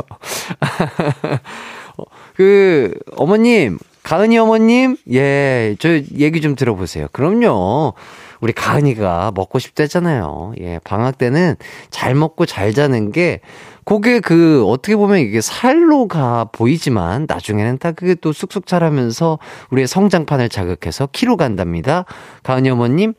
그, 2.37 2.93
어머님, 3.17 3.79
가은이 4.03 4.39
어머님, 4.39 4.99
예, 5.11 5.75
저 5.79 5.95
얘기 5.95 6.43
좀 6.43 6.55
들어보세요. 6.55 7.07
그럼요. 7.13 7.95
우리 8.41 8.53
가은이가 8.53 9.33
먹고 9.35 9.59
싶다잖아요. 9.59 10.55
예, 10.61 10.79
방학 10.85 11.19
때는 11.19 11.57
잘 11.91 12.15
먹고 12.15 12.47
잘 12.47 12.73
자는 12.75 13.13
게 13.13 13.41
그게 13.85 14.21
그 14.21 14.65
어떻게 14.67 14.97
보면 14.97 15.19
이게 15.19 15.41
살로 15.41 16.09
가 16.09 16.49
보이지만 16.51 17.27
나중에는 17.29 17.79
다 17.79 17.93
그게 17.93 18.15
또 18.15 18.33
쑥쑥 18.33 18.67
자라면서 18.67 19.39
우리의 19.71 19.87
성장판을 19.87 20.49
자극해서 20.49 21.09
키로 21.13 21.37
간답니다. 21.37 22.05
가은이 22.43 22.69
어머님 22.71 23.15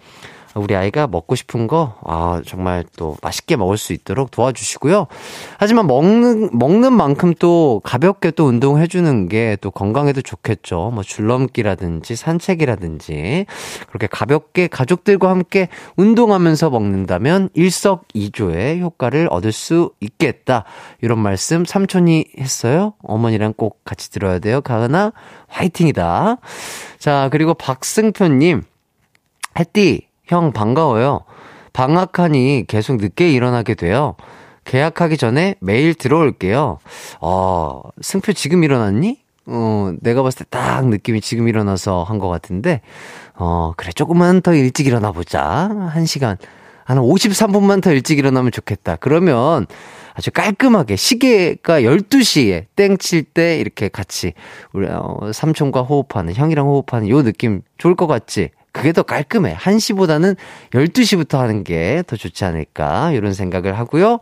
우리 0.58 0.76
아이가 0.76 1.08
먹고 1.08 1.36
싶은 1.36 1.68
거, 1.68 1.96
아, 2.06 2.42
정말 2.46 2.86
또 2.96 3.18
맛있게 3.22 3.56
먹을 3.56 3.78
수 3.78 3.94
있도록 3.94 4.32
도와주시고요. 4.32 5.08
하지만 5.58 5.88
먹는, 5.88 6.50
먹는 6.54 6.94
만큼 6.94 7.34
또 7.40 7.82
가볍게 7.84 8.32
또 8.32 8.46
운동해 8.46 8.88
주는 8.88 9.28
게 9.28 9.58
또 9.62 9.72
건강에도 9.72 10.22
좋겠죠. 10.22 10.92
뭐 10.94 11.04
줄넘기라든지 11.04 12.16
산책이라든지. 12.16 13.46
그렇게 13.88 14.08
가볍게 14.08 14.68
가족들과 14.68 15.30
함께 15.30 15.70
운동하면서 15.96 16.70
먹는다면 16.70 17.50
일석이조의 17.54 18.82
효과를 18.82 19.28
얻을 19.32 19.52
수 19.52 19.92
있겠다. 20.00 20.64
이런 21.02 21.20
말씀 21.20 21.66
삼촌이 21.66 22.26
했어요. 22.40 22.94
어머니랑 23.04 23.54
꼭 23.58 23.84
같이 23.84 24.12
들어야 24.12 24.40
돼요. 24.40 24.62
가은아, 24.62 25.14
화이팅이다. 25.48 26.38
자, 27.00 27.30
그리고 27.32 27.54
박승표님. 27.54 28.64
햇띠, 29.60 30.07
형 30.28 30.52
반가워요. 30.52 31.22
방학하니 31.74 32.66
계속 32.68 32.98
늦게 32.98 33.32
일어나게 33.32 33.76
돼요. 33.76 34.16
계약하기 34.66 35.18
전에 35.18 35.56
매일 35.62 35.94
들어올게요. 35.94 36.80
어, 37.22 37.82
승표 38.02 38.34
지금 38.34 38.64
일어났니? 38.64 39.20
어, 39.46 39.94
내가 40.02 40.24
봤을 40.24 40.46
때 40.46 40.58
딱 40.60 40.88
느낌이 40.88 41.22
지금 41.22 41.48
일어나서 41.48 42.04
한 42.04 42.20
것 42.20 42.28
같은데, 42.28 42.82
어, 43.36 43.72
그래, 43.78 43.92
조금만 43.94 44.42
더 44.42 44.54
일찍 44.54 44.88
일어나 44.88 45.12
보자. 45.14 45.42
한 45.92 46.06
시간. 46.06 46.36
한 46.84 46.98
53분만 46.98 47.82
더 47.82 47.92
일찍 47.92 48.18
일어나면 48.18 48.52
좋겠다. 48.52 48.96
그러면 48.98 49.66
아주 50.14 50.32
깔끔하게 50.32 50.96
시계가 50.96 51.82
12시에 51.82 52.66
땡 52.76 52.98
칠 52.98 53.24
때 53.24 53.58
이렇게 53.60 53.88
같이 53.88 54.34
우리 54.74 54.88
어, 54.90 55.32
삼촌과 55.34 55.82
호흡하는 55.84 56.34
형이랑 56.34 56.66
호흡하는 56.68 57.08
요 57.10 57.24
느낌 57.24 57.62
좋을 57.78 57.96
것 57.96 58.08
같지? 58.08 58.50
그게 58.78 58.92
더 58.94 59.02
깔끔해. 59.04 59.56
1시보다는 59.56 60.38
12시부터 60.72 61.40
하는 61.40 61.64
게 61.64 62.04
더 62.06 62.16
좋지 62.16 62.46
않을까. 62.46 63.12
이런 63.12 63.34
생각을 63.34 63.78
하고요. 63.78 64.20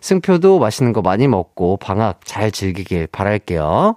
승표도 0.00 0.58
맛있는 0.58 0.92
거 0.92 1.02
많이 1.02 1.28
먹고 1.28 1.76
방학 1.76 2.20
잘 2.24 2.50
즐기길 2.50 3.06
바랄게요. 3.08 3.94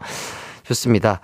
좋습니다. 0.63 1.21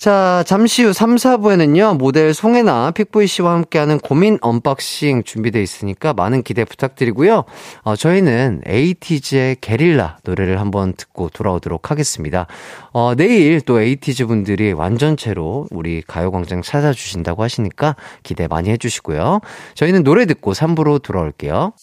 자, 0.00 0.42
잠시 0.46 0.82
후 0.82 0.94
3, 0.94 1.16
4부에는요, 1.16 1.98
모델 1.98 2.32
송해나, 2.32 2.92
픽보이 2.92 3.26
씨와 3.26 3.52
함께하는 3.52 3.98
고민 3.98 4.38
unboxing 4.40 5.24
준비되어 5.24 5.60
있으니까 5.60 6.14
많은 6.14 6.42
기대 6.42 6.64
부탁드리고요. 6.64 7.44
어, 7.82 7.96
저희는 7.96 8.62
에이티즈의 8.64 9.58
게릴라 9.60 10.16
노래를 10.24 10.58
한번 10.58 10.94
듣고 10.94 11.28
돌아오도록 11.28 11.90
하겠습니다. 11.90 12.46
어, 12.94 13.14
내일 13.14 13.60
또 13.60 13.78
에이티즈 13.78 14.24
분들이 14.24 14.72
완전체로 14.72 15.66
우리 15.70 16.00
가요광장 16.06 16.62
찾아주신다고 16.62 17.42
하시니까 17.42 17.94
기대 18.22 18.48
많이 18.48 18.70
해주시고요. 18.70 19.40
저희는 19.74 20.02
노래 20.02 20.24
듣고 20.24 20.54
3부로 20.54 21.02
돌아올게요. 21.02 21.74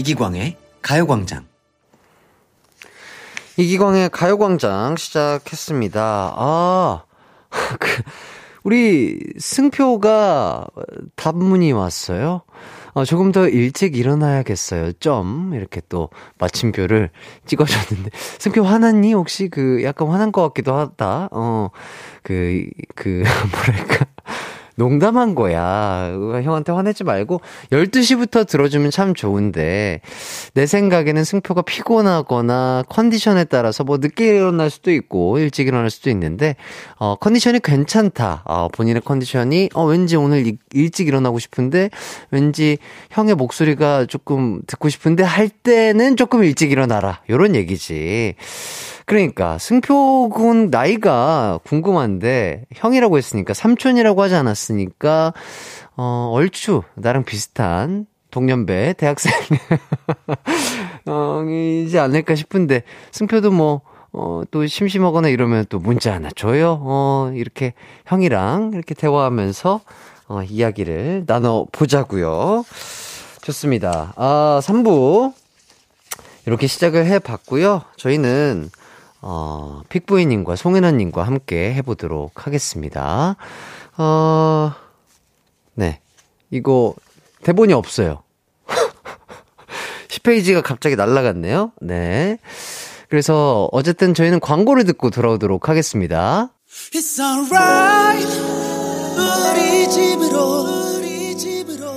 이기광의 0.00 0.56
가요광장. 0.80 1.44
이기광의 3.58 4.08
가요광장 4.08 4.96
시작했습니다. 4.96 6.34
아, 6.36 7.02
그, 7.78 8.02
우리 8.62 9.18
승표가 9.38 10.68
답문이 11.16 11.72
왔어요. 11.72 12.42
어, 12.94 13.04
조금 13.04 13.30
더 13.30 13.46
일찍 13.46 13.94
일어나야겠어요. 13.94 14.92
점. 14.94 15.52
이렇게 15.52 15.82
또 15.90 16.08
마침표를 16.38 17.10
찍어줬는데. 17.44 18.10
승표 18.38 18.62
화났니? 18.62 19.12
혹시 19.12 19.50
그 19.50 19.84
약간 19.84 20.08
화난 20.08 20.32
것 20.32 20.42
같기도 20.44 20.74
하다. 20.74 21.28
어, 21.30 21.68
그, 22.22 22.66
그, 22.94 23.22
뭐랄까. 23.52 24.06
농담한 24.80 25.34
거야. 25.34 26.10
형한테 26.42 26.72
화내지 26.72 27.04
말고 27.04 27.42
12시부터 27.70 28.48
들어주면 28.48 28.90
참 28.90 29.12
좋은데 29.12 30.00
내 30.54 30.66
생각에는 30.66 31.22
승표가 31.22 31.60
피곤하거나 31.62 32.84
컨디션에 32.88 33.44
따라서 33.44 33.84
뭐 33.84 33.98
늦게 33.98 34.36
일어날 34.36 34.70
수도 34.70 34.90
있고 34.90 35.38
일찍 35.38 35.68
일어날 35.68 35.90
수도 35.90 36.08
있는데 36.08 36.56
어 36.96 37.14
컨디션이 37.16 37.60
괜찮다. 37.60 38.42
어 38.46 38.68
본인의 38.68 39.02
컨디션이 39.04 39.68
어 39.74 39.84
왠지 39.84 40.16
오늘 40.16 40.46
이, 40.46 40.56
일찍 40.72 41.08
일어나고 41.08 41.38
싶은데 41.38 41.90
왠지 42.30 42.78
형의 43.10 43.34
목소리가 43.34 44.06
조금 44.06 44.62
듣고 44.66 44.88
싶은데 44.88 45.22
할 45.22 45.50
때는 45.50 46.16
조금 46.16 46.42
일찍 46.42 46.72
일어나라. 46.72 47.20
요런 47.28 47.54
얘기지. 47.54 48.34
그러니까 49.10 49.58
승표군 49.58 50.68
나이가 50.70 51.58
궁금한데 51.64 52.66
형이라고 52.72 53.18
했으니까 53.18 53.54
삼촌이라고 53.54 54.22
하지 54.22 54.36
않았으니까 54.36 55.34
어 55.96 56.30
얼추 56.32 56.82
나랑 56.94 57.24
비슷한 57.24 58.06
동년배 58.30 58.94
대학생 58.98 59.32
어, 61.06 61.42
이지 61.42 61.98
않을까 61.98 62.36
싶은데 62.36 62.84
승표도 63.10 63.50
뭐 63.50 63.80
어, 64.12 64.42
또 64.52 64.64
심심하거나 64.64 65.26
이러면 65.26 65.66
또 65.68 65.80
문자 65.80 66.14
하나 66.14 66.28
줘요. 66.36 66.78
어, 66.80 67.32
이렇게 67.34 67.74
형이랑 68.06 68.70
이렇게 68.74 68.94
대화하면서 68.94 69.80
어, 70.28 70.42
이야기를 70.44 71.24
나눠보자고요. 71.26 72.64
좋습니다. 73.42 74.12
아, 74.14 74.60
3부 74.62 75.32
이렇게 76.46 76.68
시작을 76.68 77.06
해봤고요. 77.06 77.82
저희는 77.96 78.70
어, 79.22 79.82
픽부이님과 79.88 80.56
송혜나님과 80.56 81.22
함께 81.22 81.74
해보도록 81.74 82.46
하겠습니다. 82.46 83.36
어, 83.98 84.72
네. 85.74 86.00
이거, 86.50 86.94
대본이 87.42 87.72
없어요. 87.72 88.22
10페이지가 90.08 90.62
갑자기 90.62 90.96
날라갔네요. 90.96 91.72
네. 91.80 92.38
그래서 93.08 93.68
어쨌든 93.72 94.14
저희는 94.14 94.40
광고를 94.40 94.84
듣고 94.84 95.10
돌아오도록 95.10 95.68
하겠습니다. 95.68 96.50
It's 96.92 97.20
alright. 97.20 98.26
우리 99.18 99.88
집으로, 99.90 100.96
우리 100.96 101.36
집으로. 101.36 101.90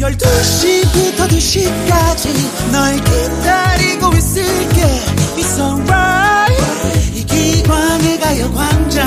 12시부터 0.00 1.28
2시까지 1.28 2.72
널 2.72 2.94
기다리고 2.96 4.14
있을게. 4.16 5.15
It's 5.38 5.60
alright. 5.60 6.56
이기광의 7.14 8.18
가요광장. 8.18 9.06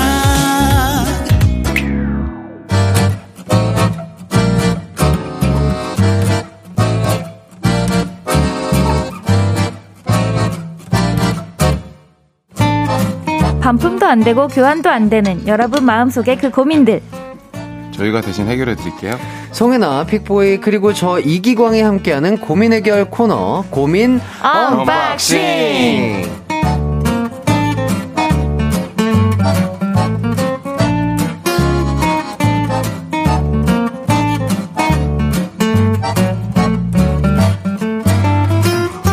반품도 13.60 14.06
안 14.06 14.20
되고 14.20 14.48
교환도 14.48 14.88
안 14.90 15.08
되는 15.10 15.46
여러분 15.46 15.84
마음속의 15.84 16.38
그 16.38 16.50
고민들. 16.50 17.00
저희가 18.00 18.22
대신 18.22 18.48
해결해 18.48 18.76
드릴게요. 18.76 19.18
송해나, 19.52 20.06
픽보이, 20.06 20.58
그리고 20.58 20.94
저 20.94 21.18
이기광이 21.18 21.82
함께하는 21.82 22.38
고민 22.38 22.72
해결 22.72 23.04
코너, 23.10 23.64
고민 23.70 24.20
unboxing! 24.42 26.30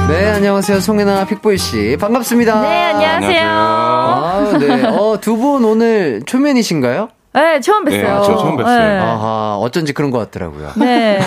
네, 0.09 0.29
안녕하세요. 0.31 0.79
송혜나, 0.79 1.25
픽보이 1.25 1.57
씨. 1.57 1.97
반갑습니다. 1.99 2.61
네, 2.61 2.83
안녕하세요. 2.85 3.49
아, 3.49 4.57
네. 4.59 4.83
어, 4.85 5.17
두 5.19 5.35
분 5.37 5.63
오늘 5.65 6.21
초면이신가요? 6.25 7.09
네, 7.37 7.59
처음 7.59 7.85
뵀어요. 7.85 7.91
네, 7.91 8.01
저 8.01 8.35
처음 8.35 8.57
뵀어요. 8.57 8.65
네. 8.65 8.99
아하, 8.99 9.57
어쩐지 9.57 9.93
그런 9.93 10.09
것 10.09 10.17
같더라고요. 10.17 10.71
네. 10.77 11.19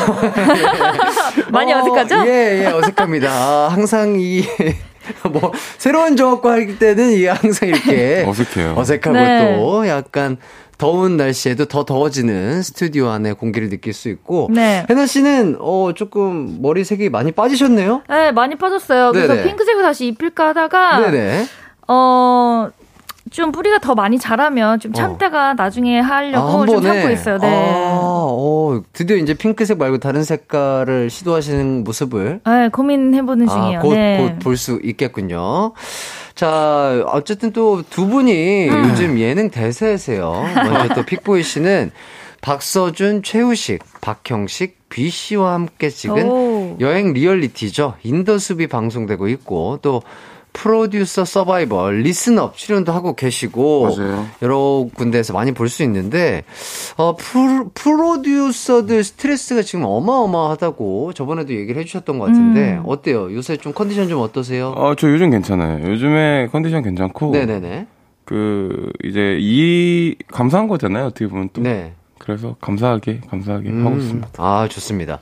많이 1.52 1.72
어, 1.72 1.78
어색하죠? 1.78 2.26
예, 2.26 2.64
예, 2.64 2.66
어색합니다. 2.66 3.30
아, 3.30 3.68
항상 3.70 4.16
이, 4.18 4.42
뭐, 5.30 5.52
새로운 5.78 6.16
조합과 6.16 6.50
할 6.50 6.78
때는 6.80 7.12
이게 7.12 7.28
항상 7.28 7.68
이렇게. 7.68 8.24
어색해요. 8.28 8.74
어색하고 8.76 9.16
네. 9.16 9.56
또 9.56 9.86
약간 9.86 10.36
더운 10.78 11.16
날씨에도 11.16 11.66
더 11.66 11.84
더워지는 11.84 12.62
스튜디오 12.62 13.08
안에 13.11 13.34
공기를 13.34 13.68
느낄 13.68 13.92
수 13.92 14.08
있고. 14.08 14.48
네. 14.50 14.84
혜나 14.90 15.06
씨는, 15.06 15.58
어, 15.61 15.92
조금 15.94 16.58
머리 16.61 16.82
색이 16.82 17.08
많이 17.11 17.30
빠지셨네요? 17.30 18.02
네, 18.08 18.32
많이 18.32 18.56
빠졌어요. 18.56 19.12
그래서 19.12 19.34
네네. 19.34 19.46
핑크색을 19.46 19.82
다시 19.82 20.08
입힐까 20.08 20.48
하다가, 20.48 20.98
네네. 20.98 21.46
어, 21.86 22.68
좀 23.30 23.52
뿌리가 23.52 23.78
더 23.78 23.94
많이 23.94 24.18
자라면 24.18 24.80
좀 24.80 24.92
참다가 24.92 25.54
나중에 25.54 26.00
하려고 26.00 26.66
좀 26.66 26.82
참고 26.82 27.10
있어요. 27.10 27.38
네. 27.38 27.46
아, 27.48 27.90
어, 27.92 28.82
드디어 28.92 29.16
이제 29.16 29.34
핑크색 29.34 29.78
말고 29.78 29.98
다른 29.98 30.24
색깔을 30.24 31.10
시도하시는 31.10 31.84
모습을 31.84 32.40
네, 32.44 32.68
고민해보는 32.70 33.46
중이에요. 33.48 33.78
아, 33.78 33.82
곧, 33.82 33.94
네. 33.94 34.34
곧볼 34.38 34.56
수 34.56 34.80
있겠군요. 34.82 35.72
자, 36.34 37.04
어쨌든 37.06 37.52
또 37.52 37.82
두 37.88 38.06
분이 38.06 38.68
음. 38.68 38.88
요즘 38.90 39.18
예능 39.18 39.50
대세세요. 39.50 40.32
먼저 40.54 40.94
또 40.94 41.04
픽보이 41.04 41.42
씨는 41.42 41.90
박서준, 42.40 43.22
최우식, 43.22 43.82
박형식, 44.00 44.88
B 44.88 45.08
씨와 45.10 45.52
함께 45.54 45.88
찍은 45.90 46.28
오. 46.28 46.76
여행 46.80 47.12
리얼리티죠. 47.12 47.94
인더숲이 48.02 48.66
방송되고 48.66 49.28
있고 49.28 49.78
또 49.82 50.02
프로듀서 50.53 51.24
서바이벌 51.24 52.01
리슨업 52.01 52.57
출연도 52.57 52.92
하고 52.92 53.14
계시고 53.14 53.94
맞아요. 53.96 54.26
여러 54.42 54.86
군데에서 54.94 55.32
많이 55.32 55.53
볼 55.53 55.68
수 55.68 55.82
있는데 55.84 56.42
어 56.96 57.14
프로, 57.16 57.70
프로듀서들 57.74 59.05
스트레스가 59.05 59.62
지금 59.62 59.84
어마어마하다고 59.84 61.12
저번에도 61.12 61.55
얘기를 61.55 61.80
해주셨던 61.80 62.18
것 62.18 62.26
같은데 62.26 62.74
음. 62.78 62.82
어때요? 62.86 63.32
요새 63.34 63.57
좀 63.57 63.72
컨디션 63.72 64.09
좀 64.09 64.20
어떠세요? 64.20 64.70
어, 64.76 64.94
저 64.96 65.09
요즘 65.11 65.30
괜찮아요. 65.30 65.88
요즘에 65.88 66.48
컨디션 66.51 66.82
괜찮고. 66.82 67.30
네네네. 67.30 67.86
그, 68.24 68.92
이제, 69.03 69.38
이, 69.40 70.14
감사한 70.30 70.68
거잖아요. 70.68 71.07
어떻게 71.07 71.26
보면 71.26 71.48
또. 71.53 71.62
네. 71.62 71.94
그래서 72.18 72.55
감사하게, 72.61 73.22
감사하게 73.28 73.70
음, 73.70 73.84
하고 73.86 73.96
있습니다. 73.96 74.28
아, 74.36 74.68
좋습니다. 74.70 75.18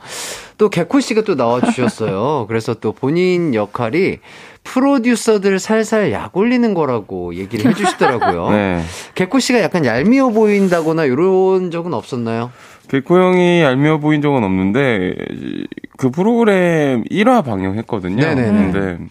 또 0.59 0.69
개코 0.69 1.01
씨가 1.01 1.23
또 1.23 1.35
나와 1.37 1.61
주셨어요. 1.61 2.45
그래서 2.49 2.75
또 2.75 2.93
본인 2.93 3.55
역할이 3.55 4.19
프로듀서들 4.65 5.59
살살 5.59 6.13
약 6.13 6.37
올리는 6.37 6.75
거라고 6.75 7.35
얘기를 7.35 7.71
해주시더라고요. 7.71 8.51
네. 8.53 8.83
개코 9.15 9.39
씨가 9.39 9.61
약간 9.61 9.85
얄미워 9.85 10.31
보인다거나 10.31 11.05
이런 11.05 11.71
적은 11.71 11.95
없었나요? 11.95 12.51
개코 12.89 13.19
형이 13.19 13.63
얄미워 13.63 13.99
보인 13.99 14.23
적은 14.23 14.43
없는데, 14.45 15.15
그 15.97 16.11
프로그램 16.11 17.05
1화 17.05 17.45
방영했거든요. 17.45 18.17
네네네. 18.17 18.73
근데, 18.73 19.05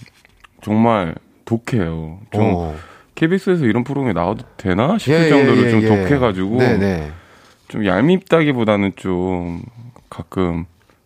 정말 0.61 1.15
독해요. 1.45 2.19
좀, 2.31 2.41
어. 2.55 2.75
KBS에서 3.15 3.65
이런 3.65 3.83
프로그램에 3.83 4.13
나와도 4.13 4.43
되나 4.57 4.97
싶을 4.97 5.15
예, 5.15 5.25
예, 5.25 5.29
정도로 5.29 5.65
예, 5.65 5.69
좀 5.69 5.83
예. 5.83 5.87
독해가지고, 5.87 6.57
네네. 6.57 7.11
좀 7.67 7.85
얄밉다기보다는 7.85 8.93
좀, 8.95 9.61
가끔, 10.09 10.65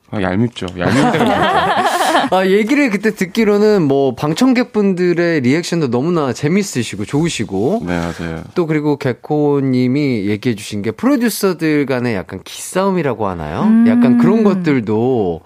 아, 0.09 0.21
얄밉죠. 0.21 0.67
얄밉 0.77 1.11
때가 1.11 1.25
많죠. 1.25 2.00
아, 2.29 2.45
얘기를 2.45 2.89
그때 2.89 3.13
듣기로는 3.15 3.81
뭐 3.83 4.15
방청객분들의 4.15 5.41
리액션도 5.41 5.89
너무나 5.89 6.33
재밌으시고 6.33 7.05
좋으시고 7.05 7.83
네, 7.85 7.97
맞아요. 7.99 8.43
또 8.55 8.67
그리고 8.67 8.97
개코님이 8.97 10.27
얘기해 10.27 10.55
주신 10.55 10.81
게 10.81 10.91
프로듀서들 10.91 11.85
간의 11.85 12.15
약간 12.15 12.41
기싸움이라고 12.43 13.27
하나요? 13.27 13.63
음. 13.63 13.85
약간 13.87 14.17
그런 14.17 14.43
것들도 14.43 15.41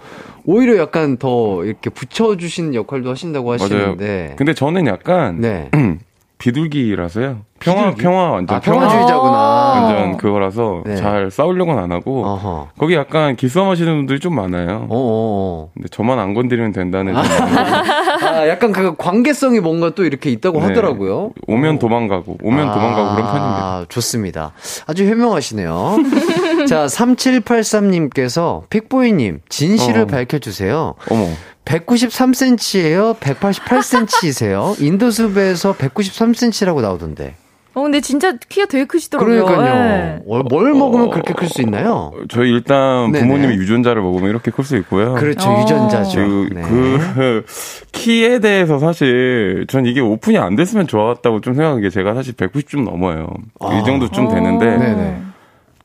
오히려 0.45 0.77
약간 0.77 1.17
더 1.17 1.63
이렇게 1.65 1.89
붙여주신 1.89 2.75
역할도 2.75 3.09
하신다고 3.09 3.47
맞아요. 3.47 3.63
하시는데 3.63 4.35
근데 4.37 4.53
저는 4.53 4.85
약간, 4.87 5.39
네. 5.41 5.69
비둘기라서요. 6.37 7.41
평화 7.65 7.83
비둘기? 7.89 8.01
평화 8.03 8.29
완전 8.31 8.57
아, 8.57 8.59
평화주의자구나. 8.59 9.37
완전 9.37 10.17
그거라서 10.17 10.83
네. 10.85 10.95
잘 10.95 11.29
싸우려고는 11.31 11.81
안 11.81 11.91
하고 11.91 12.25
어허. 12.25 12.67
거기 12.77 12.95
약간 12.95 13.35
기싸움하시는 13.35 13.93
분들이 13.97 14.19
좀 14.19 14.35
많아요. 14.35 14.87
어어. 14.89 15.69
근데 15.73 15.87
저만 15.89 16.19
안 16.19 16.33
건드리면 16.33 16.71
된다는 16.71 17.13
좀 17.13 17.23
아, 18.25 18.47
약간 18.47 18.71
그 18.71 18.95
관계성이 18.95 19.59
뭔가 19.59 19.93
또 19.95 20.05
이렇게 20.05 20.29
있다고 20.31 20.59
네. 20.59 20.67
하더라고요. 20.67 21.31
오면 21.47 21.79
도망가고 21.79 22.37
오면 22.41 22.71
도망가고 22.71 23.15
그런 23.15 23.31
편입니다. 23.31 23.63
아, 23.65 23.85
좋습니다. 23.89 24.51
아주 24.87 25.05
현명하시네요. 25.05 25.97
자, 26.69 26.85
3783님께서 26.85 28.67
픽보이님, 28.69 29.41
진실을 29.49 30.01
어. 30.01 30.05
밝혀주세요. 30.05 30.95
어머 31.11 31.27
193cm예요? 31.65 33.17
188cm이세요? 33.19 34.79
인도숲에서 34.81 35.73
193cm라고 35.75 36.81
나오던데. 36.81 37.35
어, 37.75 37.81
근데 37.83 37.99
진짜 38.01 38.33
키가 38.49 38.67
되게 38.67 38.85
크시더라고요. 38.85 39.45
그러니까요. 39.45 39.73
네. 39.83 40.19
뭘, 40.25 40.43
뭘 40.49 40.73
먹으면 40.73 41.09
그렇게 41.11 41.33
클 41.33 41.49
수 41.49 41.61
있나요? 41.61 42.11
저희 42.29 42.49
일단 42.49 43.11
네네. 43.11 43.27
부모님이 43.27 43.55
유전자를 43.55 44.01
먹으면 44.01 44.29
이렇게 44.29 44.49
클 44.49 44.63
수 44.63 44.77
있고요. 44.77 45.13
그렇죠, 45.15 45.49
어. 45.49 45.61
유전자죠. 45.61 46.19
그, 46.19 46.49
네. 46.53 46.61
그 46.61 47.45
키에 47.91 48.39
대해서 48.39 48.79
사실 48.79 49.65
전 49.67 49.85
이게 49.85 49.99
오픈이 49.99 50.37
안 50.37 50.55
됐으면 50.55 50.87
좋았다고 50.87 51.41
좀 51.41 51.53
생각한 51.53 51.81
게 51.81 51.89
제가 51.89 52.13
사실 52.15 52.33
190좀 52.33 52.83
넘어요. 52.85 53.27
아. 53.59 53.77
이 53.77 53.83
정도 53.85 54.09
좀 54.09 54.29
되는데 54.29 54.67
어. 54.67 54.77
네네. 54.79 55.21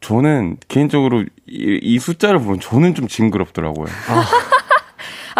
저는 0.00 0.56
개인적으로 0.68 1.22
이, 1.46 1.78
이 1.82 1.98
숫자를 1.98 2.38
보면 2.38 2.60
저는 2.60 2.94
좀 2.94 3.06
징그럽더라고요. 3.08 3.86
아, 4.08 4.24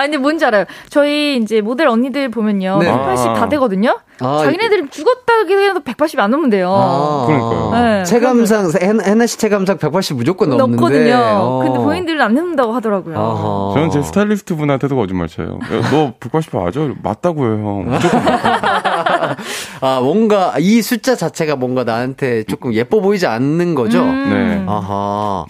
근데 0.04 0.16
뭔지 0.18 0.44
알아요. 0.44 0.64
저희 0.88 1.36
이제 1.36 1.60
모델 1.60 1.88
언니들 1.88 2.30
보면요. 2.30 2.78
네. 2.78 2.86
180다 2.90 3.42
아. 3.42 3.48
되거든요. 3.48 3.98
아, 4.22 4.40
자기네들이 4.44 4.88
죽었다기 4.90 5.54
해도 5.54 5.80
180이 5.80 6.18
안 6.18 6.30
넘으면 6.30 6.50
돼요. 6.50 6.70
아, 6.74 7.24
그러니까요. 7.26 7.70
네, 7.72 8.04
체감상, 8.04 8.70
해- 8.82 9.10
해나 9.10 9.26
씨 9.26 9.38
체감상 9.38 9.78
180 9.78 10.16
무조건 10.16 10.50
넘는데. 10.50 10.70
넘거든요. 10.82 11.14
어. 11.40 11.58
근데 11.64 11.78
본인들은 11.78 12.20
안 12.20 12.34
넘는다고 12.34 12.72
하더라고요. 12.74 13.16
어허. 13.18 13.74
저는 13.74 13.90
제 13.90 14.02
스타일리스트 14.02 14.56
분한테도 14.56 14.94
거짓말 14.96 15.28
쳐요. 15.28 15.58
야, 15.62 15.90
너180 15.90 16.62
맞아? 16.62 16.80
맞다고요, 17.02 17.50
형. 17.52 17.84
무조건 17.90 18.20
아, 19.80 20.00
뭔가, 20.02 20.54
이 20.58 20.82
숫자 20.82 21.14
자체가 21.16 21.56
뭔가 21.56 21.84
나한테 21.84 22.42
조금 22.44 22.74
예뻐 22.74 23.00
보이지 23.00 23.26
않는 23.26 23.74
거죠? 23.74 24.00
음. 24.02 24.30
네. 24.30 24.64
아하. 24.70 25.46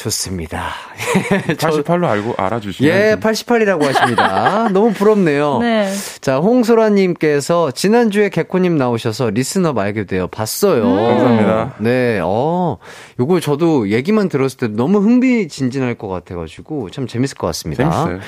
좋습니다. 0.00 0.70
저- 1.58 1.68
88로 1.68 2.04
알고 2.06 2.34
알아주시면. 2.38 2.90
예, 2.90 3.10
좀- 3.10 3.20
88이라고 3.20 3.82
하십니다. 3.84 4.68
너무 4.72 4.92
부럽네요. 4.94 5.58
네. 5.58 5.92
자, 6.22 6.38
홍소라님께서 6.38 7.70
지난주에 7.72 8.30
개코님 8.30 8.78
나오셔서 8.78 9.28
리스너 9.30 9.74
말게 9.74 10.06
되어 10.06 10.26
봤어요. 10.26 10.84
음. 10.84 10.96
감사합니다. 11.06 11.74
네, 11.80 12.18
어, 12.22 12.78
요거 13.18 13.40
저도 13.40 13.90
얘기만 13.90 14.30
들었을 14.30 14.56
때 14.56 14.68
너무 14.68 15.00
흥미진진할 15.00 15.96
것 15.96 16.08
같아가지고 16.08 16.88
참 16.90 17.06
재밌을 17.06 17.36
것 17.36 17.46
같습니다. 17.48 17.90
재밌어요. 17.90 18.20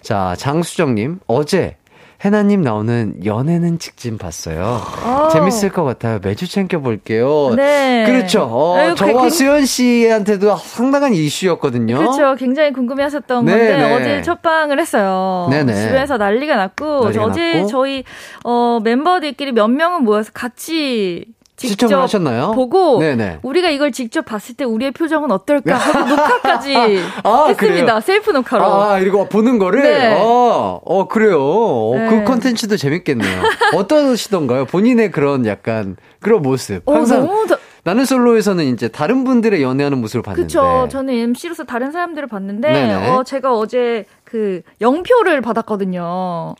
자, 0.00 0.34
장수정님, 0.38 1.20
어제 1.26 1.76
해나님 2.20 2.62
나오는 2.62 3.14
연애는 3.24 3.78
직진 3.78 4.18
봤어요. 4.18 4.80
어. 5.04 5.28
재밌을 5.32 5.68
것 5.70 5.84
같아요. 5.84 6.18
매주 6.20 6.48
챙겨볼게요. 6.48 7.54
네. 7.54 8.04
그렇죠. 8.08 8.42
어, 8.42 8.76
아유, 8.76 8.94
저와 8.96 9.22
그- 9.22 9.30
수현 9.30 9.64
씨한테도 9.66 10.56
상당한 10.56 11.14
이슈였거든요. 11.14 11.96
그렇죠. 11.96 12.34
굉장히 12.34 12.72
궁금해 12.72 13.04
하셨던 13.04 13.44
네, 13.44 13.52
건데 13.52 13.76
네. 13.76 13.94
어제 13.94 14.22
첫방을 14.22 14.80
했어요. 14.80 15.46
네네. 15.50 15.74
집에서 15.74 16.16
난리가 16.16 16.56
났고 16.56 17.04
난리가 17.04 17.24
어제 17.24 17.52
났고. 17.54 17.66
저희 17.68 18.02
어, 18.44 18.80
멤버들끼리 18.84 19.52
몇 19.52 19.68
명은 19.68 20.02
모여서 20.02 20.32
같이 20.34 21.24
직접 21.58 21.86
시청을 21.86 22.04
하셨나요? 22.04 22.52
보고 22.52 23.00
네네. 23.00 23.40
우리가 23.42 23.68
이걸 23.68 23.90
직접 23.90 24.24
봤을 24.24 24.54
때 24.54 24.64
우리의 24.64 24.92
표정은 24.92 25.32
어떨까 25.32 25.74
하고 25.74 26.06
녹화까지 26.08 26.76
아, 26.76 27.46
했습니다. 27.48 27.56
그래요? 27.56 28.00
셀프 28.00 28.30
녹화로. 28.30 28.64
아, 28.64 28.98
이거 29.00 29.28
보는 29.28 29.58
거를? 29.58 29.82
네. 29.82 30.14
어, 30.22 30.80
어, 30.84 31.08
그래요. 31.08 31.42
어, 31.42 31.94
네. 31.96 32.08
그 32.08 32.24
컨텐츠도 32.24 32.76
재밌겠네요. 32.76 33.42
어떠시던가요? 33.74 34.66
본인의 34.66 35.10
그런 35.10 35.46
약간, 35.46 35.96
그런 36.20 36.42
모습. 36.42 36.82
어, 36.88 36.94
항상 36.94 37.26
너무 37.26 37.46
더, 37.48 37.58
나는 37.82 38.04
솔로에서는 38.04 38.64
이제 38.66 38.86
다른 38.88 39.24
분들의 39.24 39.60
연애하는 39.62 39.98
모습을 39.98 40.22
봤는데. 40.22 40.46
그쵸. 40.46 40.88
저는 40.90 41.12
MC로서 41.14 41.64
다른 41.64 41.90
사람들을 41.90 42.28
봤는데, 42.28 42.70
네네. 42.70 43.08
어, 43.10 43.24
제가 43.24 43.54
어제 43.54 44.04
그 44.24 44.62
영표를 44.80 45.40
받았거든요. 45.40 46.54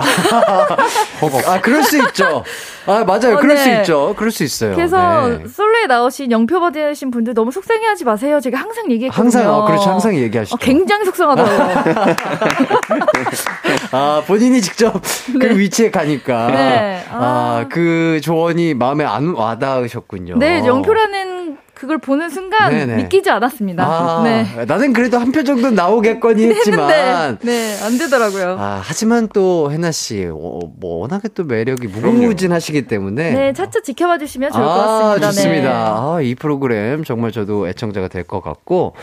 헉. 1.22 1.48
아, 1.48 1.60
그럴 1.60 1.82
수 1.82 1.98
있죠. 1.98 2.44
아, 2.86 3.04
맞아요. 3.04 3.36
어, 3.36 3.38
그럴 3.38 3.56
네. 3.56 3.62
수 3.62 3.70
있죠. 3.70 4.14
그럴 4.16 4.30
수 4.30 4.42
있어요. 4.42 4.74
그래서 4.74 5.28
네. 5.28 5.46
솔로에 5.46 5.86
나오신 5.86 6.32
영표 6.32 6.60
받으신 6.60 7.10
분들 7.10 7.34
너무 7.34 7.50
속상해 7.52 7.86
하지 7.86 8.04
마세요. 8.04 8.40
제가 8.40 8.58
항상 8.58 8.90
얘기했거든요. 8.90 9.22
항상, 9.22 9.54
어, 9.54 9.64
그렇죠. 9.66 9.90
항상 9.90 10.14
얘기하시죠. 10.16 10.54
어, 10.54 10.58
굉장히 10.58 11.04
속상하더라고요. 11.04 12.16
아, 13.92 14.22
본인이 14.26 14.60
직접 14.60 15.00
그 15.40 15.58
위치에 15.58 15.90
가니까. 15.90 16.46
네. 16.48 17.04
아, 17.10 17.16
아. 17.64 17.68
그 17.70 18.20
조언이 18.22 18.74
마음에 18.74 19.04
안 19.04 19.34
와닿으셨군요. 19.34 20.38
네, 20.38 20.64
영표라는 20.66 21.58
그걸 21.80 21.96
보는 21.96 22.28
순간 22.28 22.70
네네. 22.70 22.96
믿기지 22.96 23.30
않았습니다. 23.30 23.82
아, 23.86 24.20
네. 24.22 24.66
나는 24.66 24.92
그래도 24.92 25.18
한 25.18 25.30
표 25.32 25.42
정도 25.44 25.70
나오겠거니 25.70 26.44
했지만. 26.44 27.38
네, 27.40 27.74
네, 27.76 27.82
안 27.82 27.96
되더라고요. 27.96 28.56
아, 28.60 28.82
하지만 28.84 29.28
또 29.32 29.72
해나 29.72 29.90
씨, 29.90 30.26
어, 30.26 30.60
뭐 30.78 30.98
워낙에 31.00 31.28
또 31.34 31.44
매력이 31.44 31.86
무궁무진하시기 31.86 32.82
때문에. 32.86 33.30
네, 33.30 33.52
차차 33.54 33.80
지켜봐 33.80 34.18
주시면 34.18 34.52
좋을 34.52 34.62
것 34.62 34.70
아, 34.70 34.86
같습니다. 35.14 35.30
좋습니다. 35.30 35.62
네. 35.62 35.68
아, 35.74 36.18
이 36.20 36.34
프로그램 36.34 37.02
정말 37.02 37.32
저도 37.32 37.66
애청자가 37.68 38.08
될 38.08 38.24
것 38.24 38.42
같고. 38.42 38.94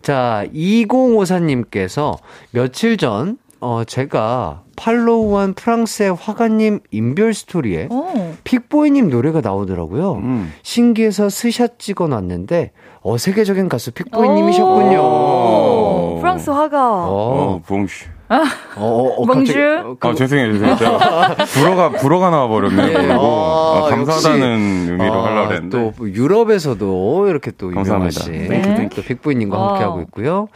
자, 0.00 0.44
2054님께서 0.54 2.16
며칠 2.52 2.96
전, 2.96 3.38
어, 3.60 3.84
제가 3.84 4.62
팔로우한 4.76 5.52
프랑스의 5.54 6.14
화가님 6.14 6.80
인별 6.90 7.34
스토리에 7.34 7.88
어. 7.90 8.34
픽보이님 8.44 9.10
노래가 9.10 9.40
나오더라고요. 9.42 10.14
음. 10.14 10.50
신기해서 10.62 11.28
스샷 11.28 11.78
찍어 11.78 12.08
놨는데 12.08 12.72
어세계적인 13.02 13.68
가수 13.68 13.90
오, 13.90 13.94
픽보이님이셨군요. 13.94 16.20
프랑스 16.20 16.48
화가. 16.50 17.04
어, 17.06 17.10
어, 17.10 17.60
봉슈. 17.66 18.06
어, 18.30 18.36
어, 18.76 19.14
어, 19.18 19.26
갑자기-. 19.26 19.58
어, 19.58 19.96
그- 19.98 20.08
아, 20.08 20.14
죄송해요, 20.14 20.52
죄송해요. 20.52 20.76
불어가, 21.52 21.90
불어가 21.90 22.30
나와버렸네요. 22.30 22.88
예. 22.88 22.92
그리고 22.92 23.20
아, 23.26 23.86
아, 23.86 23.90
감사하다는. 23.90 24.86
의미로 24.92 25.14
아, 25.14 25.24
하려고 25.26 25.52
했는데. 25.52 25.92
또 25.98 26.08
유럽에서도 26.10 27.26
이렇게 27.28 27.50
또 27.50 27.70
감사합니다. 27.70 28.26
유명하신 28.32 28.74
네. 28.76 28.88
또 28.94 29.02
빅보이님과 29.02 29.58
와. 29.58 29.68
함께하고 29.72 30.00
있고요. 30.02 30.46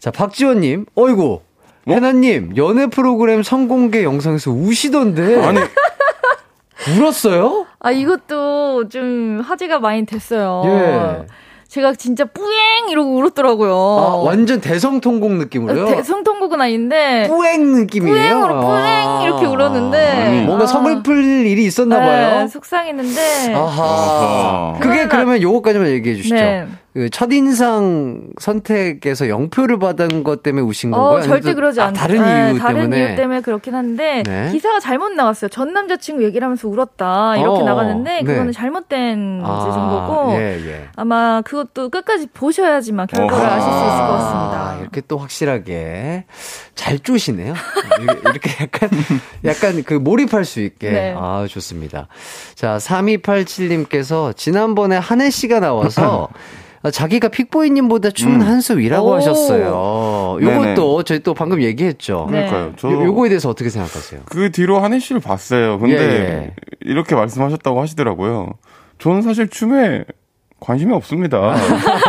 자, 0.00 0.10
박지원님, 0.10 0.86
어이구. 0.96 1.40
해나님, 1.88 2.56
연애 2.56 2.86
프로그램 2.86 3.42
성공개 3.42 4.04
영상에서 4.04 4.50
우시던데. 4.50 5.42
아니, 5.44 5.60
울었어요? 6.98 7.66
아, 7.78 7.90
이것도 7.90 8.88
좀 8.88 9.42
화제가 9.44 9.80
많이 9.80 10.04
됐어요. 10.06 10.62
예. 10.66 11.26
제가 11.68 11.94
진짜 11.94 12.24
뿌앵 12.24 12.88
이러고 12.90 13.14
울었더라고요. 13.16 13.72
아, 13.72 14.16
완전 14.24 14.60
대성통곡 14.60 15.34
느낌으로요? 15.34 15.86
대성통곡은 15.86 16.60
아닌데 16.60 17.28
뿌앵 17.28 17.74
느낌이에요? 17.82 18.40
뿌앵으로 18.40 18.60
뿌앵 18.60 18.74
아. 18.76 19.22
이렇게 19.22 19.46
울었는데 19.46 20.08
아니, 20.08 20.40
뭔가 20.42 20.64
아. 20.64 20.66
서글플 20.66 21.46
일이 21.46 21.64
있었나 21.66 22.00
봐요. 22.00 22.38
네, 22.40 22.48
속상했는데 22.48 23.54
아하. 23.54 23.84
아하. 23.84 24.78
그게 24.80 25.06
그러면 25.06 25.40
요거까지만 25.40 25.86
얘기해 25.90 26.16
주시죠. 26.16 26.34
네. 26.34 26.66
그 26.92 27.08
첫인상 27.08 28.30
선택에서 28.40 29.28
영표를 29.28 29.78
받은 29.78 30.24
것 30.24 30.42
때문에 30.42 30.66
우신 30.66 30.92
어, 30.92 30.96
건가요? 30.96 31.16
아니면 31.18 31.28
절대 31.28 31.50
또- 31.50 31.54
그러지 31.54 31.80
아, 31.80 31.84
않아요. 31.86 31.94
다른 31.96 32.16
이유 32.16 32.58
다른 32.58 32.74
때문에. 32.90 32.98
이유 33.10 33.16
때문에 33.16 33.40
그렇긴 33.42 33.74
한데 33.76 34.22
네. 34.26 34.48
기사가 34.50 34.80
잘못 34.80 35.10
나갔어요. 35.10 35.48
전 35.50 35.72
남자친구 35.72 36.24
얘기를 36.24 36.44
하면서 36.44 36.66
울었다 36.66 37.36
이렇게 37.36 37.62
어, 37.62 37.64
나갔는데 37.64 38.10
네. 38.10 38.24
그거는 38.24 38.52
잘못된 38.52 39.40
아, 39.44 39.70
정보고 39.72 40.32
예, 40.40 40.60
예. 40.66 40.88
아마 40.96 41.42
그것도 41.42 41.90
끝까지 41.90 42.26
보셔야지만 42.34 43.06
결과를 43.06 43.34
어허. 43.46 43.54
아실 43.54 43.62
수 43.62 43.68
있을 43.78 43.86
것 43.86 43.92
아, 43.92 44.08
같습니다. 44.18 44.76
이렇게 44.80 45.00
또 45.06 45.18
확실하게 45.18 46.24
잘 46.74 46.98
쪼시네요. 46.98 47.54
이렇게- 48.24 48.50
약간, 48.64 48.88
약간 49.44 49.82
그 49.84 49.94
몰입할 49.94 50.44
수 50.44 50.58
있게. 50.60 50.90
네. 50.90 51.14
아, 51.16 51.46
좋습니다. 51.48 52.08
자, 52.56 52.78
3287님께서 52.78 54.36
지난번에 54.36 54.96
한혜 54.96 55.30
씨가 55.30 55.60
나와서 55.60 56.28
아, 56.32 56.36
자기가 56.88 57.28
픽보이님보다 57.28 58.10
춤은 58.10 58.40
음. 58.40 58.46
한수 58.46 58.78
위라고 58.78 59.08
오. 59.08 59.14
하셨어요. 59.14 60.38
네네. 60.40 60.68
요것도 60.74 61.02
저희 61.02 61.18
또 61.20 61.34
방금 61.34 61.60
얘기했죠. 61.62 62.26
네. 62.30 62.46
그러니까요. 62.46 62.72
저 62.76 62.90
요, 62.90 63.04
요거에 63.04 63.28
대해서 63.28 63.50
어떻게 63.50 63.68
생각하세요? 63.68 64.22
그 64.24 64.50
뒤로 64.50 64.80
한혜 64.80 64.98
씨를 64.98 65.20
봤어요. 65.20 65.78
근데 65.78 65.98
예, 65.98 66.00
예. 66.00 66.54
이렇게 66.80 67.14
말씀하셨다고 67.14 67.82
하시더라고요. 67.82 68.54
저는 68.98 69.20
사실 69.20 69.48
춤에 69.48 70.04
관심이 70.58 70.92
없습니다. 70.94 71.54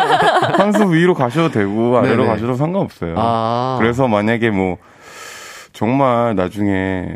한수 0.57 0.93
위로 0.93 1.13
가셔도 1.15 1.51
되고 1.51 1.97
아래로 1.97 2.23
네네. 2.23 2.27
가셔도 2.27 2.53
상관없어요. 2.55 3.15
아. 3.17 3.77
그래서 3.79 4.07
만약에 4.07 4.51
뭐 4.51 4.77
정말 5.81 6.35
나중에 6.35 7.07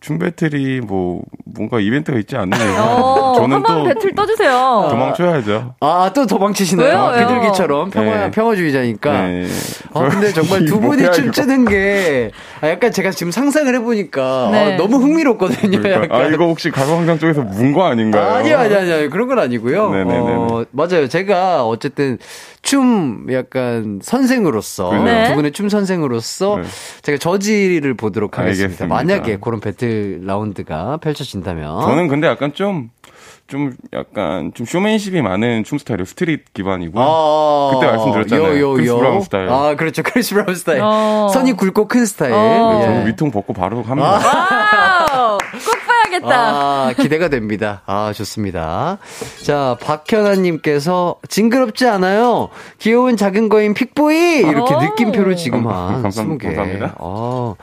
춤 0.00 0.18
배틀이 0.18 0.82
뭐 0.82 1.22
뭔가 1.46 1.80
이벤트가 1.80 2.18
있지 2.18 2.34
이상 2.36 2.50
어, 2.52 3.32
저는 3.34 3.56
한번 3.56 3.78
또 3.78 3.84
배틀 3.84 4.14
떠주세요. 4.14 4.88
도망쳐야죠. 4.90 5.74
아, 5.80 6.10
또 6.14 6.26
도망치시나요? 6.26 6.86
왜요? 6.86 7.12
왜요? 7.16 7.26
비둘기처럼 7.26 7.88
평화, 7.88 8.16
네. 8.26 8.30
평화주의자니까. 8.30 9.12
네. 9.26 9.46
아, 9.94 10.08
근데 10.10 10.34
정말 10.34 10.66
두 10.66 10.78
분이 10.80 10.98
뭐야, 11.00 11.12
춤추는 11.12 11.64
게, 11.64 12.30
아, 12.60 12.68
약간 12.68 12.92
제가 12.92 13.10
지금 13.10 13.32
상상을 13.32 13.74
해보니까, 13.76 14.48
네. 14.52 14.74
아, 14.74 14.76
너무 14.76 14.98
흥미롭거든요. 14.98 15.80
그러니까, 15.80 16.04
약간. 16.04 16.20
아 16.20 16.26
이거 16.28 16.44
혹시 16.44 16.70
가광장 16.70 17.18
쪽에서 17.18 17.40
문 17.42 17.72
거 17.72 17.84
아닌가요? 17.86 18.34
아니요, 18.34 18.58
아니요, 18.58 18.78
아니요. 18.80 19.08
그런 19.10 19.28
건 19.28 19.38
아니고요. 19.38 19.90
네네네네. 19.92 20.32
어, 20.34 20.66
맞아요. 20.72 21.08
제가 21.08 21.64
어쨌든 21.66 22.18
춤 22.62 23.26
약간 23.32 23.98
선생으로서, 24.02 24.92
네. 25.04 25.24
두 25.28 25.34
분의 25.34 25.52
춤 25.52 25.70
선생으로서 25.70 26.58
네. 26.58 26.68
제가 27.02 27.16
저지를 27.18 27.94
보도록 28.10 28.38
하겠습니다. 28.38 28.84
알겠습니다. 28.84 28.94
만약에 28.94 29.38
그런 29.40 29.60
배틀 29.60 30.20
라운드가 30.24 30.98
펼쳐진다면. 30.98 31.82
저는 31.82 32.08
근데 32.08 32.26
약간 32.26 32.52
좀, 32.52 32.90
좀 33.46 33.72
약간 33.92 34.52
좀 34.54 34.66
쇼맨십이 34.66 35.22
많은 35.22 35.64
춤 35.64 35.78
스타일이에요. 35.78 36.04
스트릿 36.04 36.52
기반이고. 36.52 36.98
아, 37.00 37.70
그때 37.74 37.86
말씀드렸잖아요. 37.86 38.72
크리스 38.74 38.94
브라운 38.94 39.20
스타일. 39.22 39.48
아, 39.48 39.74
그렇죠. 39.76 40.02
크리스 40.02 40.34
브라운 40.34 40.54
스타일. 40.54 40.80
어. 40.82 41.28
선이 41.32 41.52
굵고 41.54 41.86
큰 41.88 42.04
스타일. 42.04 42.32
어. 42.34 42.78
예. 42.80 42.84
저는 42.86 43.06
웃통 43.06 43.30
벗고 43.30 43.52
바로 43.52 43.82
합니다. 43.82 44.10
와우! 44.10 45.38
꼭 45.38 45.78
봐야겠다. 45.86 46.28
아, 46.30 46.92
기대가 46.96 47.28
됩니다. 47.28 47.82
아, 47.86 48.12
좋습니다. 48.14 48.98
자, 49.44 49.76
박현아님께서 49.82 51.16
징그럽지 51.28 51.86
않아요? 51.88 52.48
귀여운 52.78 53.16
작은 53.16 53.48
거인 53.48 53.74
픽보이! 53.74 54.38
이렇게 54.38 54.74
오. 54.74 54.80
느낌표를 54.80 55.36
지금 55.36 55.66
한 55.66 56.02
감사- 56.02 56.22
20개. 56.24 56.42
감사합니다. 56.44 56.94
아, 56.98 57.54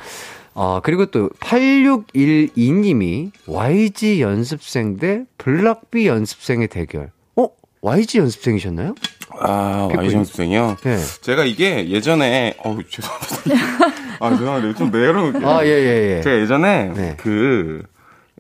아, 0.60 0.82
그리고 0.84 1.06
또 1.06 1.30
8612님이 1.40 3.30
YG 3.46 4.22
연습생 4.22 4.98
대 4.98 5.24
블락비 5.38 6.08
연습생의 6.08 6.68
대결. 6.70 7.12
어? 7.36 7.48
YG 7.82 8.18
연습생이셨나요? 8.18 8.96
아, 9.40 9.88
픽보이. 9.92 10.06
와이전수생이요 10.06 10.78
네. 10.84 10.98
제가 11.22 11.44
이게 11.46 11.88
예전에, 11.90 12.56
어우, 12.64 12.80
죄송합니다. 12.90 14.18
아, 14.20 14.36
죄송한데, 14.36 14.74
좀 14.74 14.90
내려놓을게요. 14.90 15.48
아, 15.48 15.64
예, 15.64 15.70
예, 15.70 16.16
예. 16.18 16.22
제가 16.22 16.40
예전에 16.40 16.92
네. 16.96 17.16
그, 17.20 17.84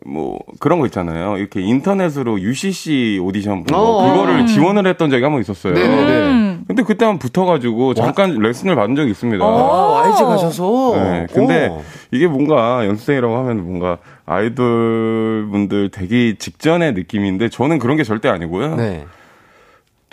뭐, 0.08 0.40
그런 0.60 0.80
거 0.80 0.86
있잖아요. 0.86 1.38
이렇게 1.38 1.62
인터넷으로 1.62 2.40
UCC 2.40 3.20
오디션 3.22 3.64
본 3.64 3.78
거, 3.78 3.82
어. 3.82 4.12
그거를 4.14 4.46
지원을 4.48 4.88
했던 4.88 5.10
적이 5.10 5.24
한 5.24 5.32
번 5.34 5.42
있었어요. 5.42 5.74
네네네. 5.74 6.12
음. 6.32 6.64
근데 6.68 6.84
그때 6.84 7.06
한 7.06 7.14
번 7.16 7.20
붙어가지고 7.20 7.94
잠깐 7.94 8.38
레슨을 8.40 8.76
받은 8.76 8.96
적이 8.96 9.12
있습니다. 9.12 9.44
아, 9.44 10.02
YG 10.06 10.24
가셔서? 10.24 10.94
네, 10.96 11.28
근데 11.34 11.68
오. 11.68 11.82
이게 12.12 12.28
뭔가 12.28 12.86
연습생이라고 12.86 13.38
하면 13.38 13.66
뭔가 13.66 13.98
아이돌 14.26 15.48
분들 15.52 15.90
되기 15.92 16.36
직전의 16.40 16.94
느낌인데 16.94 17.50
저는 17.50 17.80
그런 17.80 17.98
게 17.98 18.04
절대 18.04 18.30
아니고요. 18.30 18.76
네. 18.76 19.06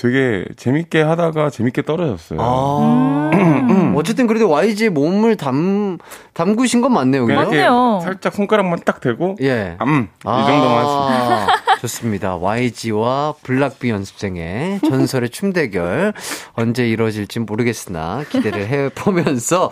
되게 0.09 0.44
재밌게 0.57 1.00
하다가 1.00 1.48
재밌게 1.48 1.80
떨어졌어요. 1.82 2.38
아. 2.42 3.30
음. 3.32 3.94
어쨌든 3.96 4.26
그래도 4.26 4.50
YG의 4.50 4.90
몸을 4.90 5.36
담, 5.36 5.96
담그신 6.34 6.82
건 6.82 6.92
맞네요. 6.92 7.26
맞네요. 7.26 8.00
살짝 8.02 8.34
손가락만 8.34 8.80
딱 8.84 9.00
대고 9.00 9.36
예. 9.40 9.78
음, 9.80 10.09
아, 10.24 10.42
이 10.42 10.46
정도만 10.46 10.84
했습니다. 10.84 11.46
좋습니다. 11.80 12.36
YG와 12.36 13.34
블락비 13.42 13.88
연습생의 13.90 14.80
전설의 14.80 15.30
춤 15.30 15.52
대결 15.55 16.12
언제 16.55 16.86
이루어질지 16.86 17.40
모르겠으나 17.40 18.24
기대를 18.28 18.68
해보면서 18.68 19.70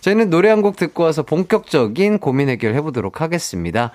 저희는 0.00 0.30
노래 0.30 0.48
한 0.48 0.64
곡 0.64 0.76
듣고 0.76 1.02
와서 1.02 1.22
본격적인 1.22 2.20
고민 2.20 2.48
해결 2.48 2.74
해보도록 2.74 3.20
하겠습니다. 3.20 3.90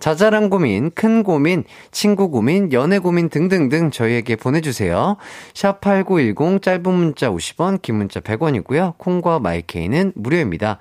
자잘한 0.00 0.50
고민, 0.50 0.90
큰 0.90 1.22
고민, 1.22 1.64
친구 1.92 2.30
고민, 2.30 2.72
연애 2.72 2.98
고민 2.98 3.28
등등등 3.28 3.90
저희에게 3.90 4.36
보내주세요. 4.36 5.16
샵8910 5.54 6.62
짧은 6.62 6.92
문자 6.92 7.30
50원, 7.30 7.82
긴 7.82 7.96
문자 7.96 8.20
100원이고요. 8.20 8.94
콩과 8.98 9.38
마이케이는 9.38 10.12
무료입니다. 10.16 10.78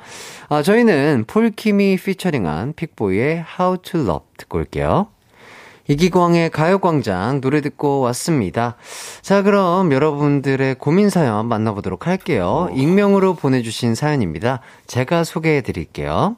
아, 0.48 0.64
저희는 0.64 1.26
폴킴이 1.28 1.98
피처링한 1.98 2.74
픽보이의 2.74 3.46
How 3.60 3.78
to 3.84 4.02
Love 4.02 4.26
듣고 4.38 4.58
올게요. 4.60 5.08
이기광의 5.90 6.52
가요광장 6.52 7.42
노래 7.42 7.62
듣고 7.62 8.00
왔습니다. 8.02 8.76
자, 9.24 9.42
그럼 9.42 9.92
여러분들의 9.92 10.76
고민 10.76 11.10
사연 11.10 11.48
만나보도록 11.48 12.06
할게요. 12.06 12.70
익명으로 12.76 13.34
보내주신 13.34 13.96
사연입니다. 13.96 14.62
제가 14.86 15.24
소개해 15.24 15.62
드릴게요. 15.62 16.36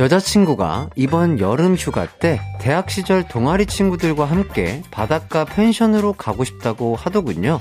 여자친구가 0.00 0.88
이번 0.96 1.40
여름 1.40 1.74
휴가 1.74 2.06
때 2.06 2.40
대학 2.58 2.90
시절 2.90 3.22
동아리 3.28 3.66
친구들과 3.66 4.24
함께 4.24 4.82
바닷가 4.90 5.44
펜션으로 5.44 6.14
가고 6.14 6.42
싶다고 6.42 6.96
하더군요. 6.96 7.60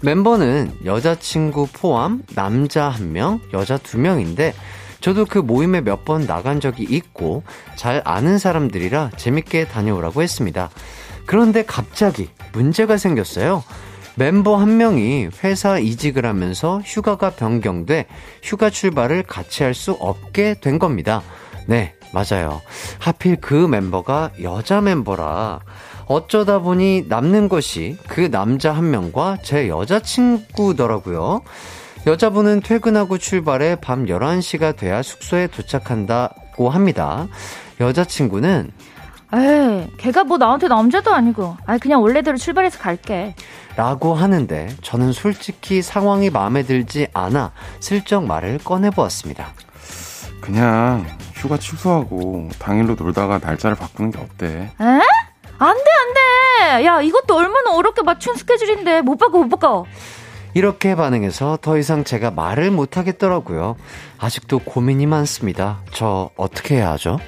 멤버는 0.00 0.72
여자친구 0.86 1.68
포함 1.74 2.22
남자 2.34 2.88
한 2.88 3.12
명, 3.12 3.40
여자 3.52 3.76
두 3.76 3.98
명인데 3.98 4.54
저도 5.02 5.26
그 5.26 5.38
모임에 5.38 5.82
몇 5.82 6.06
번 6.06 6.26
나간 6.26 6.60
적이 6.60 6.84
있고 6.84 7.42
잘 7.74 8.00
아는 8.06 8.38
사람들이라 8.38 9.10
재밌게 9.18 9.68
다녀오라고 9.68 10.22
했습니다. 10.22 10.70
그런데 11.26 11.62
갑자기 11.62 12.30
문제가 12.54 12.96
생겼어요. 12.96 13.62
멤버 14.14 14.56
한 14.56 14.78
명이 14.78 15.28
회사 15.44 15.78
이직을 15.78 16.24
하면서 16.24 16.80
휴가가 16.86 17.28
변경돼 17.28 18.06
휴가 18.42 18.70
출발을 18.70 19.24
같이 19.24 19.62
할 19.62 19.74
수 19.74 19.92
없게 19.92 20.54
된 20.58 20.78
겁니다. 20.78 21.22
네, 21.66 21.94
맞아요. 22.12 22.62
하필 22.98 23.36
그 23.40 23.54
멤버가 23.54 24.30
여자 24.42 24.80
멤버라 24.80 25.60
어쩌다 26.06 26.60
보니 26.60 27.06
남는 27.08 27.48
것이 27.48 27.98
그 28.08 28.30
남자 28.30 28.72
한 28.72 28.90
명과 28.90 29.38
제 29.42 29.68
여자친구더라고요. 29.68 31.42
여자분은 32.06 32.60
퇴근하고 32.60 33.18
출발해 33.18 33.76
밤 33.76 34.06
11시가 34.06 34.76
돼야 34.76 35.02
숙소에 35.02 35.48
도착한다고 35.48 36.70
합니다. 36.70 37.26
여자친구는 37.80 38.70
에이, 39.34 39.88
걔가 39.98 40.22
뭐 40.22 40.38
나한테 40.38 40.68
남자도 40.68 41.12
아니고. 41.12 41.56
아, 41.66 41.78
그냥 41.78 42.00
원래대로 42.00 42.36
출발해서 42.36 42.78
갈게. 42.78 43.34
라고 43.74 44.14
하는데 44.14 44.68
저는 44.82 45.12
솔직히 45.12 45.82
상황이 45.82 46.30
마음에 46.30 46.62
들지 46.62 47.08
않아 47.12 47.52
슬쩍 47.80 48.24
말을 48.24 48.58
꺼내보았습니다. 48.58 49.48
그냥 50.40 51.04
휴가 51.36 51.58
취소하고 51.58 52.48
당일로 52.58 52.94
놀다가 52.98 53.38
날짜를 53.38 53.76
바꾸는 53.76 54.10
게 54.10 54.18
어때? 54.18 54.46
에? 54.46 54.84
안 55.58 55.74
돼, 55.76 55.84
안 55.90 56.78
돼! 56.80 56.84
야, 56.86 57.00
이것도 57.00 57.34
얼마나 57.36 57.74
어렵게 57.74 58.02
맞춘 58.02 58.34
스케줄인데. 58.34 59.02
못 59.02 59.16
바꿔, 59.16 59.38
못 59.38 59.48
바꿔. 59.48 59.84
이렇게 60.54 60.94
반응해서 60.94 61.58
더 61.60 61.76
이상 61.78 62.04
제가 62.04 62.30
말을 62.30 62.70
못 62.70 62.96
하겠더라고요. 62.96 63.76
아직도 64.18 64.60
고민이 64.60 65.06
많습니다. 65.06 65.80
저 65.92 66.30
어떻게 66.36 66.76
해야 66.76 66.92
하죠? 66.92 67.18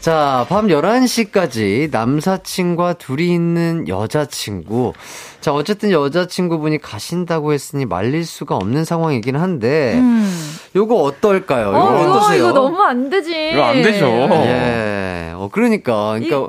자, 0.00 0.46
밤 0.48 0.68
11시까지 0.68 1.90
남사친과 1.90 2.94
둘이 2.94 3.34
있는 3.34 3.86
여자친구. 3.86 4.94
자, 5.42 5.52
어쨌든 5.52 5.90
여자친구분이 5.90 6.78
가신다고 6.78 7.52
했으니 7.52 7.84
말릴 7.84 8.24
수가 8.24 8.56
없는 8.56 8.86
상황이긴 8.86 9.36
한데, 9.36 9.96
음. 9.96 10.56
요거 10.74 10.94
어떨까요? 10.94 11.68
요거 11.68 11.78
어, 11.78 12.00
이거, 12.02 12.10
어떠세요? 12.10 12.38
이거 12.38 12.52
너무 12.52 12.82
안 12.82 13.10
되지. 13.10 13.50
이거 13.52 13.62
안 13.62 13.82
되죠. 13.82 14.06
예. 14.06 15.32
어, 15.34 15.50
그러니까. 15.52 16.18
그러니까. 16.18 16.48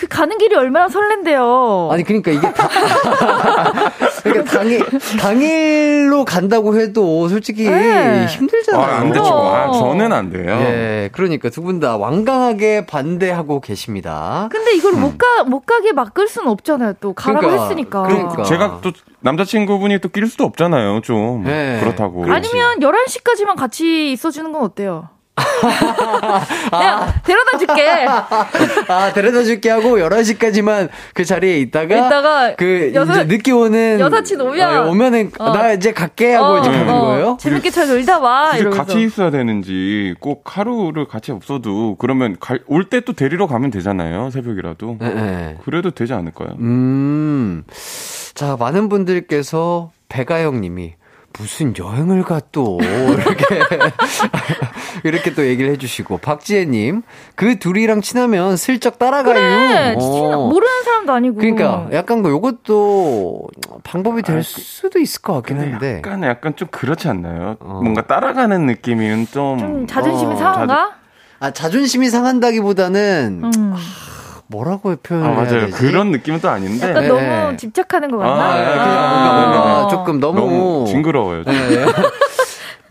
그 0.00 0.06
가는 0.08 0.38
길이 0.38 0.54
얼마나 0.54 0.88
설렌데요. 0.88 1.90
아니 1.92 2.04
그러니까 2.04 2.30
이게 2.30 2.50
다 2.54 2.66
그러니까 4.24 4.50
당일 4.50 4.82
당일로 5.20 6.24
간다고 6.24 6.78
해도 6.80 7.28
솔직히 7.28 7.68
네. 7.68 8.24
힘들잖아요. 8.26 8.82
아, 8.82 8.96
안 9.00 9.12
되죠. 9.12 9.26
아, 9.26 9.70
저는 9.72 10.10
안 10.12 10.30
돼요. 10.30 10.46
예, 10.58 11.10
그러니까 11.12 11.50
두 11.50 11.60
분 11.60 11.80
다 11.80 11.98
완강하게 11.98 12.86
반대하고 12.86 13.60
계십니다. 13.60 14.48
근데 14.50 14.74
이걸 14.74 14.92
못 14.94 15.18
가, 15.18 15.44
못 15.44 15.66
가게 15.66 15.92
막을 15.92 16.28
수는 16.28 16.48
없잖아요. 16.48 16.94
또 17.00 17.12
가라고 17.12 17.40
그러니까, 17.46 17.62
했으니까. 17.64 18.02
그러니까. 18.04 18.42
제가 18.44 18.78
또 18.82 18.92
남자친구분이 19.20 19.98
또 20.00 20.08
낄 20.10 20.26
수도 20.26 20.44
없잖아요, 20.44 21.02
좀. 21.02 21.44
네. 21.44 21.78
그렇다고. 21.80 22.22
그렇지. 22.22 22.48
아니면 22.50 22.80
11시까지만 22.80 23.54
같이 23.56 24.12
있어 24.12 24.30
주는 24.30 24.50
건 24.52 24.62
어때요? 24.62 25.08
내가 26.70 27.14
데려다 27.24 27.58
줄게. 27.58 28.06
아, 28.88 29.12
데려다 29.12 29.42
줄게 29.42 29.70
하고 29.70 29.96
11시까지만 29.98 30.88
그 31.14 31.24
자리에 31.24 31.58
있다가, 31.60 31.96
있다가 32.06 32.54
그 32.56 32.92
여사- 32.94 33.12
이제 33.14 33.24
늦게 33.24 33.52
오는 33.52 33.98
여사친 34.00 34.40
오면 34.40 34.76
어, 34.86 34.90
오면은 34.90 35.30
어. 35.38 35.52
나 35.52 35.72
이제 35.72 35.92
갈게 35.92 36.34
하고 36.34 36.46
어, 36.54 36.58
이제 36.60 36.70
가는 36.70 36.92
어. 36.92 37.00
거예요? 37.06 37.36
재밌게 37.40 37.70
잘 37.70 37.88
놀다 37.88 38.18
와. 38.18 38.56
이러면서. 38.56 38.82
같이 38.84 39.02
있어야 39.02 39.30
되는지 39.30 40.14
꼭 40.20 40.42
하루를 40.56 41.06
같이 41.06 41.32
없어도 41.32 41.96
그러면 41.98 42.36
올 42.66 42.84
때 42.90 43.00
또 43.00 43.12
데리러 43.14 43.46
가면 43.46 43.70
되잖아요 43.70 44.30
새벽이라도 44.30 44.96
네, 45.00 45.14
네. 45.14 45.58
그래도 45.64 45.90
되지 45.90 46.12
않을까요? 46.12 46.50
음. 46.58 47.64
자, 48.34 48.56
많은 48.58 48.88
분들께서 48.88 49.90
배가영 50.08 50.60
님이 50.60 50.94
무슨 51.38 51.72
여행을 51.78 52.22
가 52.24 52.40
또, 52.52 52.78
이렇게, 52.82 53.60
이렇게 55.04 55.32
또 55.34 55.46
얘기를 55.46 55.70
해주시고, 55.72 56.18
박지혜님, 56.18 57.02
그 57.34 57.58
둘이랑 57.58 58.00
친하면 58.00 58.56
슬쩍 58.56 58.98
따라가요. 58.98 59.34
그래. 59.34 59.94
어. 59.96 59.98
친- 60.00 60.30
모르는 60.32 60.82
사람도 60.84 61.12
아니고. 61.12 61.36
그러니까, 61.36 61.88
약간 61.92 62.22
그 62.22 62.30
요것도 62.30 63.48
방법이 63.84 64.22
될 64.22 64.42
수도 64.42 64.98
있을 64.98 65.22
것 65.22 65.34
같긴 65.34 65.60
한데. 65.60 65.98
약간 65.98 66.22
약간 66.24 66.56
좀 66.56 66.68
그렇지 66.70 67.08
않나요? 67.08 67.56
어. 67.60 67.80
뭔가 67.82 68.02
따라가는 68.06 68.66
느낌이 68.66 69.26
좀, 69.26 69.58
좀 69.58 69.86
자존심이 69.86 70.34
어, 70.34 70.36
상한가? 70.36 70.94
아, 71.38 71.50
자존심이 71.52 72.10
상한다기보다는, 72.10 73.42
음. 73.44 73.74
뭐라고 74.50 74.90
아 74.90 74.96
표현해야 75.00 75.34
맞아요 75.34 75.60
되지? 75.66 75.72
그런 75.72 76.10
느낌은 76.10 76.40
또 76.40 76.50
아닌데 76.50 76.88
약간 76.90 77.02
네. 77.02 77.08
너무 77.08 77.56
집착하는 77.56 78.10
것 78.10 78.18
같나? 78.18 78.52
아, 78.52 78.54
그냥 78.82 78.98
아, 78.98 79.10
뭔가, 79.10 79.32
뭔가 79.50 79.80
어. 79.84 79.88
조금 79.88 80.18
너무. 80.20 80.40
너무 80.40 80.86
징그러워요. 80.88 81.44
좀. 81.44 81.52
네. 81.54 81.86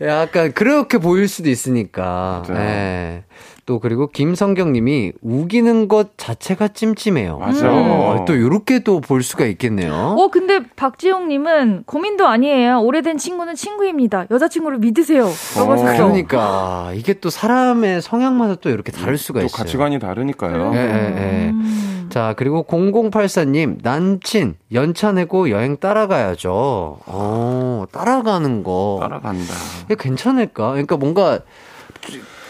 약간 0.08 0.52
그렇게 0.52 0.96
보일 0.96 1.28
수도 1.28 1.50
있으니까. 1.50 2.44
맞아요. 2.48 2.58
네. 2.58 3.24
또 3.70 3.78
그리고 3.78 4.08
김성경 4.08 4.72
님이 4.72 5.12
우기는 5.22 5.86
것 5.86 6.18
자체가 6.18 6.66
찜찜해요. 6.66 7.38
맞아. 7.38 7.70
어, 7.70 8.24
또 8.26 8.36
요렇게 8.36 8.80
또 8.80 8.98
볼 9.00 9.22
수가 9.22 9.44
있겠네요. 9.46 9.94
어, 9.94 10.28
근데 10.28 10.60
박지용님은 10.74 11.84
고민도 11.86 12.26
아니에요. 12.26 12.80
오래된 12.80 13.16
친구는 13.16 13.54
친구입니다. 13.54 14.26
여자친구를 14.28 14.78
믿으세요. 14.78 15.26
어. 15.26 15.76
그러니까 15.76 16.90
이게 16.96 17.14
또 17.14 17.30
사람의 17.30 18.02
성향마다 18.02 18.56
또 18.56 18.70
이렇게 18.70 18.90
다를 18.90 19.16
수가 19.16 19.38
또 19.40 19.46
있어요. 19.46 19.56
가치관이 19.56 20.00
다르니까요. 20.00 20.72
예, 20.74 20.78
예, 20.78 20.82
예. 20.82 21.50
음. 21.50 22.08
자, 22.10 22.34
그리고 22.36 22.64
0084님, 22.64 23.78
남친, 23.82 24.56
연차 24.72 25.12
내고 25.12 25.48
여행 25.50 25.76
따라가야죠. 25.76 26.98
어, 27.06 27.84
따라가는 27.92 28.64
거. 28.64 28.98
따라간다. 29.00 29.54
괜찮을까? 29.96 30.70
그러니까 30.72 30.96
뭔가 30.96 31.38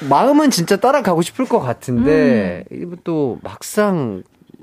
마음은 0.08 0.50
진짜 0.50 0.76
따라가고 0.76 1.22
싶을 1.22 1.44
것 1.46 1.60
같은데 1.60 2.64
이또 2.70 3.38
막상 3.42 4.22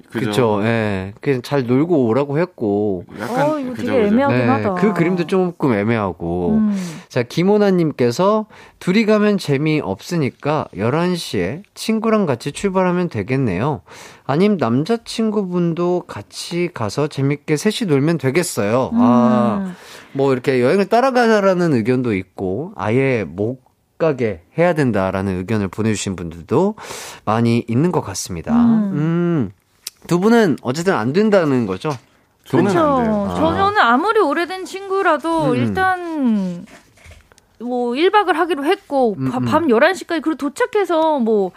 그죠. 0.10 0.62
예. 0.64 1.14
그냥 1.22 1.42
잘 1.42 1.66
놀고 1.66 2.06
오라고 2.06 2.40
했고. 2.40 3.04
약간 3.20 3.50
어, 3.50 3.60
이거 3.60 3.74
그죠, 3.74 3.92
되게. 3.92 4.08
애매하긴 4.08 4.38
네, 4.38 4.46
하다. 4.46 4.74
그 4.76 4.94
그림도 4.94 5.28
조금 5.28 5.74
애매하고. 5.74 6.52
음. 6.52 6.76
자, 7.10 7.24
김호나 7.24 7.72
님께서 7.72 8.46
둘이 8.80 9.06
가면 9.06 9.38
재미 9.38 9.82
없으니까 9.84 10.68
11시에 10.76 11.64
친구랑 11.74 12.26
같이 12.26 12.52
출발하면 12.52 13.10
되겠네요. 13.10 13.82
아님 14.26 14.58
남자 14.58 14.98
친구분도 14.98 16.04
같이 16.08 16.70
가서 16.74 17.08
재밌게 17.08 17.58
셋이 17.58 17.90
놀면 17.90 18.18
되겠어요. 18.18 18.92
아, 18.94 19.66
음. 19.66 19.74
뭐 20.14 20.32
이렇게 20.32 20.62
여행을 20.62 20.88
따라가자라는 20.88 21.74
의견도 21.74 22.14
있고, 22.16 22.72
아예 22.76 23.26
못 23.28 23.67
가게 23.98 24.42
해야 24.58 24.74
된다라는 24.74 25.38
의견을 25.40 25.68
보내주신 25.70 26.16
분들도 26.16 26.76
많이 27.26 27.64
있는 27.68 27.92
것 27.92 28.02
같습니다. 28.02 28.54
음. 28.54 28.92
음. 28.94 29.52
두 30.08 30.20
분은 30.20 30.58
어쨌든 30.62 30.94
안 30.94 31.14
된다는 31.14 31.66
거죠? 31.66 31.90
돼요. 33.04 33.28
아. 33.30 33.36
저는 33.36 33.78
아무리 33.80 34.20
오래된 34.20 34.66
친구라도 34.66 35.52
음. 35.52 35.56
일단 35.56 36.66
뭐 37.60 37.92
1박을 37.94 38.34
하기로 38.34 38.64
했고 38.66 39.16
음, 39.18 39.32
바- 39.32 39.40
음. 39.40 39.46
밤 39.46 39.68
11시까지 39.68 40.22
그리고 40.22 40.36
도착해서 40.36 41.20
뭐 41.20 41.52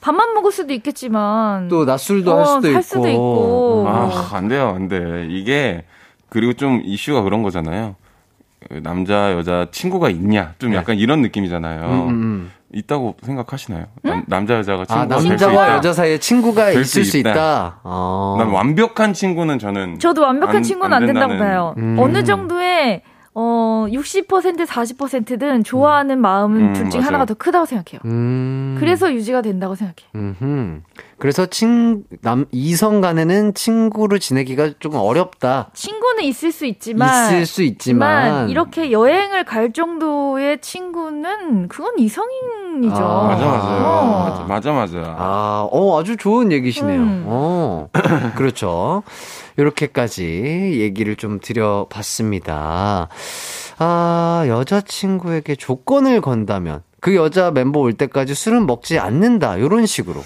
밥만 0.00 0.34
먹을 0.34 0.52
수도 0.52 0.72
있겠지만 0.74 1.68
또 1.68 1.84
낮술도 1.84 2.32
어, 2.32 2.38
할 2.38 2.46
수도 2.46 2.68
할 2.68 2.72
있고. 2.74 2.82
수도 2.82 3.08
있고. 3.08 3.84
아, 3.88 4.28
안 4.34 4.46
돼요, 4.46 4.68
안 4.68 4.86
돼. 4.86 5.26
이게, 5.28 5.84
그리고 6.28 6.52
좀 6.52 6.82
이슈가 6.84 7.22
그런 7.22 7.42
거잖아요. 7.42 7.96
남자, 8.82 9.32
여자 9.32 9.66
친구가 9.70 10.10
있냐? 10.10 10.54
좀 10.58 10.74
약간 10.74 10.98
이런 10.98 11.22
느낌이잖아요. 11.22 11.80
네. 11.80 11.86
음, 11.86 12.08
음. 12.08 12.52
있다고 12.72 13.16
생각하시나요? 13.22 13.86
남, 14.02 14.24
남자, 14.26 14.54
여자가 14.58 14.84
친구가 14.84 15.02
아, 15.02 15.06
될수 15.08 15.28
남자와. 15.28 15.76
여자 15.76 15.92
사이에 15.94 16.18
친구가 16.18 16.66
될 16.66 16.82
있을 16.82 17.04
수수 17.04 17.16
있다. 17.16 17.30
있다. 17.30 17.80
어. 17.82 18.36
난 18.38 18.48
완벽한 18.50 19.14
친구는 19.14 19.58
저는. 19.58 19.98
저도 19.98 20.20
완벽한 20.22 20.56
안- 20.56 20.62
친구는 20.62 20.94
안안 20.96 21.06
된다고 21.06 21.38
봐요. 21.38 21.74
음. 21.78 21.96
어느 21.98 22.22
정도의 22.24 23.00
어 23.40 23.86
60% 23.88 24.66
40%는 24.66 25.62
좋아하는 25.62 26.20
마음은 26.20 26.60
음, 26.60 26.72
둘 26.72 26.90
중에 26.90 26.98
맞아요. 27.00 27.06
하나가 27.06 27.24
더 27.24 27.34
크다고 27.34 27.66
생각해요. 27.66 28.00
음. 28.04 28.76
그래서 28.80 29.12
유지가 29.12 29.42
된다고 29.42 29.76
생각해. 29.76 30.08
음흠. 30.16 30.80
그래서 31.18 31.46
친, 31.46 32.02
남, 32.20 32.46
이성 32.50 33.00
간에는 33.00 33.54
친구로 33.54 34.18
지내기가 34.18 34.70
조금 34.80 34.98
어렵다. 34.98 35.70
친구는 35.72 36.24
있을 36.24 36.50
수 36.50 36.66
있지만 36.66 37.26
있을 37.26 37.46
수 37.46 37.62
있지만. 37.62 38.48
이렇게 38.50 38.90
여행을 38.90 39.44
갈 39.44 39.72
정도의 39.72 40.60
친구는 40.60 41.68
그건 41.68 41.96
이성인이죠. 41.98 42.96
아, 42.96 43.28
맞아, 43.28 43.44
맞아요. 43.46 43.84
어. 43.86 44.28
맞아, 44.28 44.72
맞아, 44.72 44.72
맞아. 44.72 45.14
아, 45.16 45.68
어, 45.70 46.00
아주 46.00 46.16
좋은 46.16 46.50
얘기시네요. 46.50 47.00
음. 47.00 47.24
어, 47.26 47.88
그렇죠. 48.34 49.04
이렇게까지 49.58 50.78
얘기를 50.80 51.16
좀 51.16 51.40
드려봤습니다. 51.40 53.08
아, 53.78 54.44
여자친구에게 54.46 55.56
조건을 55.56 56.20
건다면 56.20 56.82
그 57.00 57.14
여자 57.14 57.50
멤버 57.50 57.80
올 57.80 57.92
때까지 57.92 58.34
술은 58.34 58.66
먹지 58.66 58.98
않는다. 58.98 59.60
요런 59.60 59.86
식으로. 59.86 60.22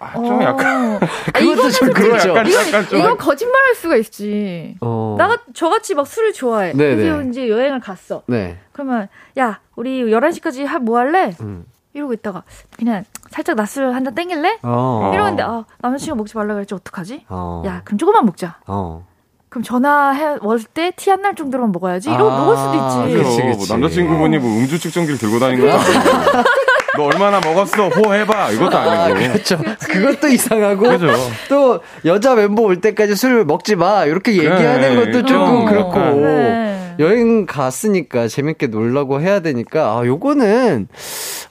아, 0.00 0.12
좀 0.14 0.42
약간. 0.42 0.92
어. 0.96 1.00
아, 1.00 1.38
그것도 1.38 1.52
이거는 1.52 1.70
좀 1.70 1.92
그렇죠. 1.92 2.28
약간, 2.30 2.46
이건, 2.46 2.66
약간 2.66 2.88
좀. 2.88 2.98
이건 2.98 3.16
거짓말 3.16 3.54
할 3.64 3.74
수가 3.74 3.96
있지. 3.96 4.76
어. 4.80 5.16
나 5.18 5.38
저같이 5.54 5.94
막 5.94 6.06
술을 6.06 6.32
좋아해. 6.32 6.72
네네. 6.72 6.96
그래서 6.96 7.22
이제 7.22 7.48
여행을 7.48 7.80
갔어. 7.80 8.22
네. 8.26 8.58
그러면 8.72 9.08
야 9.38 9.60
우리 9.76 10.04
11시까지 10.04 10.64
하, 10.64 10.78
뭐 10.78 10.98
할래? 10.98 11.34
음. 11.40 11.64
이러고 11.94 12.12
있다가 12.12 12.42
그냥 12.76 13.04
살짝 13.30 13.56
낮술 13.56 13.94
한 13.94 14.04
잔 14.04 14.14
땡길래? 14.14 14.58
어. 14.62 15.10
이러는데 15.14 15.42
아 15.42 15.64
남자친구 15.80 16.16
먹지 16.18 16.36
말라 16.36 16.54
그랬지 16.54 16.74
어떡하지? 16.74 17.24
어. 17.28 17.62
야 17.66 17.80
그럼 17.84 17.98
조금만 17.98 18.26
먹자. 18.26 18.58
어. 18.66 19.06
그럼 19.48 19.62
전화해 19.62 20.36
올 20.42 20.58
때 20.74 20.90
티 20.90 21.10
안 21.12 21.22
날 21.22 21.34
정도로만 21.36 21.70
먹어야지. 21.72 22.10
이러고 22.10 22.30
아, 22.30 22.38
먹을 22.40 22.56
수도 22.56 22.74
있지. 22.74 23.14
그렇지, 23.14 23.36
그렇죠. 23.42 23.58
그치. 23.58 23.68
뭐 23.72 23.78
남자친구분이 23.78 24.38
뭐 24.38 24.50
음주 24.58 24.78
측정기를 24.80 25.18
들고 25.18 25.38
다니는 25.38 25.64
것도 25.66 25.78
아니고. 25.78 26.48
너 26.96 27.04
얼마나 27.06 27.40
먹었어? 27.40 27.88
호 27.88 28.14
해봐. 28.14 28.50
이것도 28.52 28.76
아니고. 28.78 29.18
그렇죠. 29.32 29.58
그것도 29.80 30.28
이상하고 30.28 30.82
그죠. 30.82 31.08
또 31.48 31.80
여자 32.04 32.34
멤버 32.36 32.62
올 32.62 32.80
때까지 32.80 33.14
술 33.16 33.44
먹지 33.44 33.74
마 33.76 34.04
이렇게 34.04 34.32
얘기하는 34.36 34.94
그래, 34.96 35.12
것도 35.12 35.26
조금 35.26 35.56
어, 35.56 35.64
그렇고 35.64 35.98
네. 36.20 36.73
여행 36.98 37.46
갔으니까 37.46 38.28
재밌게 38.28 38.68
놀라고 38.68 39.20
해야 39.20 39.40
되니까 39.40 39.96
아 39.98 40.06
요거는 40.06 40.88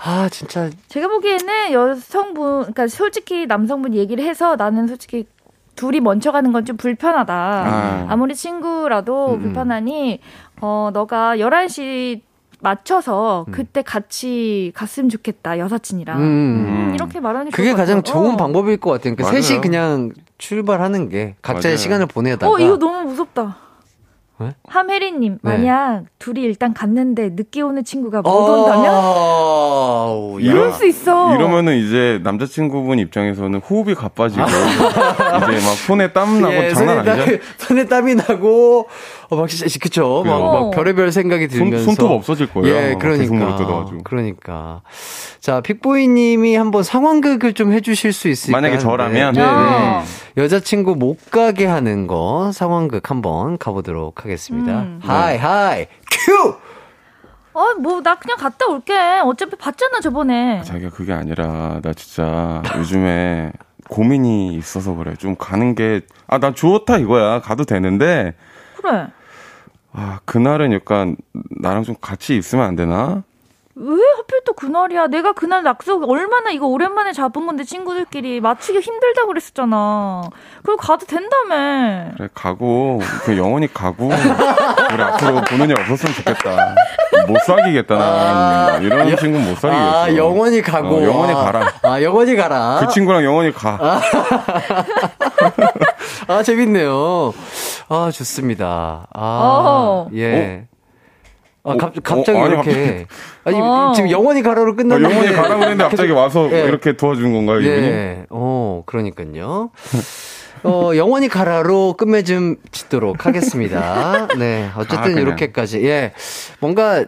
아 0.06 0.30
진짜 0.30 0.70
제가 0.88 1.08
보기에는 1.08 1.72
여성분, 1.72 2.60
그러니까 2.62 2.88
솔직히 2.88 3.46
남성분 3.46 3.94
얘기를 3.94 4.24
해서 4.24 4.56
나는 4.56 4.88
솔직히 4.88 5.26
둘이 5.76 6.00
먼저 6.00 6.32
가는 6.32 6.52
건 6.52 6.66
좀 6.66 6.78
불편하다. 6.78 7.34
아. 7.34 8.06
아. 8.10 8.16
무리 8.16 8.36
친구라도 8.36 9.30
음, 9.30 9.34
음. 9.34 9.41
불편하니, 9.41 10.20
어, 10.62 10.91
너가 10.94 11.38
11시 11.38 12.22
맞춰서 12.62 13.46
음. 13.48 13.52
그때 13.52 13.82
같이 13.82 14.72
갔으면 14.76 15.10
좋겠다, 15.10 15.58
여사친이랑. 15.58 16.18
음, 16.20 16.24
음, 16.24 16.91
이렇게 16.96 17.20
말하는 17.20 17.52
게 17.52 17.56
그게 17.56 17.74
가장 17.74 17.98
같아요. 17.98 18.14
좋은 18.14 18.34
어. 18.36 18.38
방법일 18.38 18.78
것 18.78 18.91
같아요. 18.91 19.16
그러니까 19.16 19.24
맞아요. 19.32 19.41
셋이 19.41 19.62
그냥 19.62 20.12
출발하는 20.38 21.10
게 21.10 21.36
각자의 21.41 21.74
맞아요. 21.74 21.78
시간을 21.78 22.06
보내다가 22.06 22.52
어, 22.54 22.60
이거 22.60 22.78
너무 22.78 23.10
무섭다. 23.10 23.58
네? 24.40 24.52
함혜리님, 24.68 25.34
네. 25.34 25.40
만약 25.42 26.04
둘이 26.18 26.42
일단 26.42 26.74
갔는데 26.74 27.30
늦게 27.34 27.62
오는 27.62 27.84
친구가 27.84 28.22
못 28.24 28.30
어, 28.30 28.62
온다면? 28.64 28.92
어, 28.94 30.38
야. 30.40 30.44
이럴 30.44 30.72
수 30.74 30.86
있어. 30.88 31.36
이러면은 31.36 31.78
이제 31.78 32.20
남자친구분 32.24 33.00
입장에서는 33.00 33.60
호흡이 33.60 33.94
가빠지고 33.94 34.44
이제 34.44 34.56
막 34.58 35.76
손에 35.86 36.12
땀 36.14 36.42
나고 36.42 36.54
예, 36.54 36.74
장난 36.74 37.08
아니죠? 37.08 37.38
손에 37.58 37.86
땀이 37.88 38.16
나고, 38.16 38.88
어, 39.30 39.36
막, 39.36 39.47
진짜, 39.47 39.65
그쵸. 39.82 40.24
막. 40.26 40.39
막 40.39 40.71
별의별 40.71 41.11
생각이 41.11 41.47
손, 41.49 41.69
들면서. 41.69 41.86
손 41.86 41.95
톱 41.95 42.11
없어질 42.11 42.47
거예요. 42.53 42.67
예, 42.76 42.95
그러니까. 42.99 43.55
뜯어가지고. 43.57 44.03
그러니까. 44.03 44.82
자, 45.39 45.61
픽보이 45.61 46.07
님이 46.07 46.55
한번 46.55 46.84
상황극을 46.84 47.53
좀 47.53 47.71
해주실 47.74 48.13
수 48.13 48.28
있을까요? 48.28 48.61
만약에 48.61 48.80
저라면? 48.80 49.34
네, 49.34 49.41
네, 49.41 49.45
네. 49.47 49.53
어. 49.53 50.03
여자친구 50.38 50.95
못 50.95 51.17
가게 51.32 51.65
하는 51.65 52.07
거 52.07 52.51
상황극 52.53 53.09
한번 53.09 53.57
가보도록 53.57 54.24
하겠습니다. 54.24 54.82
음. 54.82 54.99
하이, 55.03 55.38
하이, 55.38 55.86
큐! 56.11 56.55
어, 57.55 57.74
뭐, 57.80 58.01
나 58.01 58.15
그냥 58.15 58.38
갔다 58.38 58.65
올게. 58.67 58.93
어차피 59.24 59.55
봤잖아, 59.55 59.99
저번에. 60.01 60.59
아, 60.59 60.63
자기가 60.63 60.89
그게 60.89 61.13
아니라, 61.13 61.80
나 61.84 61.93
진짜 61.93 62.63
요즘에 62.78 63.51
고민이 63.89 64.55
있어서 64.55 64.95
그래. 64.95 65.13
좀 65.19 65.36
가는 65.38 65.76
게, 65.76 66.01
아, 66.28 66.39
난 66.39 66.55
좋다 66.55 66.97
이거야. 66.97 67.41
가도 67.41 67.63
되는데. 67.65 68.34
그래. 68.84 69.08
아, 69.94 70.20
그날은 70.26 70.74
약간 70.74 71.16
나랑 71.62 71.84
좀 71.84 71.96
같이 72.02 72.36
있으면 72.36 72.66
안 72.66 72.76
되나? 72.76 73.24
왜 73.76 73.96
하필 74.18 74.42
또 74.46 74.54
그날이야? 74.54 75.08
내가 75.08 75.34
그날 75.34 75.66
약속 75.66 76.08
얼마나 76.08 76.52
이거 76.52 76.68
오랜만에 76.68 77.12
잡은 77.12 77.48
건데 77.48 77.64
친구들끼리 77.64 78.40
맞추기 78.40 78.80
힘들다 78.80 79.26
그랬었잖아. 79.26 80.22
그리고 80.64 80.78
가도 80.78 81.08
된다며. 81.08 82.12
그래 82.16 82.30
가고 82.36 83.02
그 83.24 83.36
영원히 83.36 83.72
가고 83.74 84.10
그래 84.10 85.04
앞으로 85.04 85.42
보는 85.42 85.72
일 85.72 85.80
없었으면 85.80 86.14
좋겠다. 86.14 86.76
못 87.28 87.38
사귀겠다 87.48 87.96
나 87.98 88.78
이런 88.78 89.12
아, 89.12 89.16
친구는 89.16 89.48
못 89.50 89.58
사귀겠어. 89.58 90.04
아 90.04 90.16
영원히 90.16 90.62
가고 90.62 90.98
어, 90.98 91.04
영원히 91.04 91.34
가라. 91.34 91.72
아 91.82 92.02
영원히 92.04 92.36
가라. 92.36 92.78
그 92.82 92.94
친구랑 92.94 93.24
영원히 93.24 93.52
가. 93.52 93.80
아, 93.82 94.02
아 96.28 96.44
재밌네요. 96.44 97.34
아 97.89 98.12
좋습니다. 98.12 99.08
아 99.14 99.20
어. 99.22 100.10
예. 100.16 100.68
어? 101.64 101.72
아, 101.72 101.78
갑, 101.78 101.98
어, 101.98 102.02
갑자기 102.04 102.38
어, 102.38 102.44
아니, 102.44 102.54
이렇게. 102.54 103.06
아니, 103.46 103.58
어. 103.60 103.94
지금 103.96 104.12
영원히 104.12 104.41
가라로 104.41 104.76
끝났는데. 104.76 105.08
아, 105.08 105.18
영원히 105.18 105.36
가라고 105.36 105.62
했는데 105.62 105.84
갑자기 105.86 106.12
와서 106.12 106.50
예. 106.52 106.64
이렇게 106.64 106.98
도와준 106.98 107.32
건가요, 107.32 107.62
이분이? 107.62 107.88
예. 107.88 108.26
어, 108.30 108.84
그러니까요. 108.86 109.72
어, 110.64 110.91
영원히 110.96 111.28
가라로 111.30 111.94
끝맺음 111.94 112.26
좀 112.26 112.56
짓도록 112.72 113.26
하겠습니다. 113.26 114.28
네. 114.38 114.70
어쨌든 114.76 115.18
아, 115.18 115.20
이렇게까지. 115.22 115.86
예. 115.86 116.14
뭔가, 116.60 117.06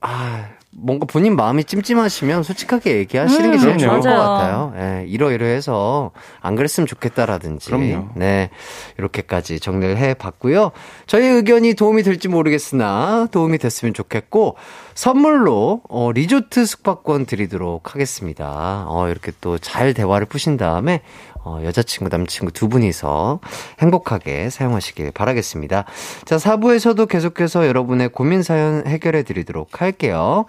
아, 0.00 0.46
뭔가 0.80 1.06
본인 1.06 1.36
마음이 1.36 1.64
찜찜하시면 1.64 2.42
솔직하게 2.42 2.96
얘기하시는 2.98 3.44
음, 3.44 3.52
게 3.52 3.58
제일 3.58 3.72
음, 3.74 3.78
좋을 3.78 3.88
맞아요. 3.98 4.00
것 4.00 4.10
같아요. 4.10 4.72
예, 4.78 5.04
이러이러해서 5.08 6.12
안 6.40 6.56
그랬으면 6.56 6.86
좋겠다라든지. 6.86 7.66
그럼요. 7.66 8.08
네. 8.14 8.50
이렇게까지 8.98 9.60
정리를 9.60 9.96
해 9.96 10.14
봤고요. 10.14 10.72
저희 11.06 11.26
의견이 11.26 11.74
도움이 11.74 12.02
될지 12.02 12.28
모르겠으나 12.28 13.28
도움이 13.30 13.58
됐으면 13.58 13.92
좋겠고 13.94 14.56
선물로 14.94 15.82
어, 15.88 16.10
리조트 16.12 16.64
숙박권 16.66 17.26
드리도록 17.26 17.94
하겠습니다. 17.94 18.84
어, 18.88 19.08
이렇게 19.08 19.32
또 19.40 19.58
잘 19.58 19.92
대화를 19.92 20.26
푸신 20.26 20.56
다음에 20.56 21.02
어, 21.48 21.64
여자친구, 21.64 22.10
남친구 22.10 22.52
두 22.52 22.68
분이서 22.68 23.40
행복하게 23.80 24.50
사용하시길 24.50 25.12
바라겠습니다. 25.12 25.86
자, 26.26 26.36
4부에서도 26.36 27.08
계속해서 27.08 27.66
여러분의 27.66 28.10
고민 28.10 28.42
사연 28.42 28.86
해결해 28.86 29.22
드리도록 29.22 29.80
할게요. 29.80 30.44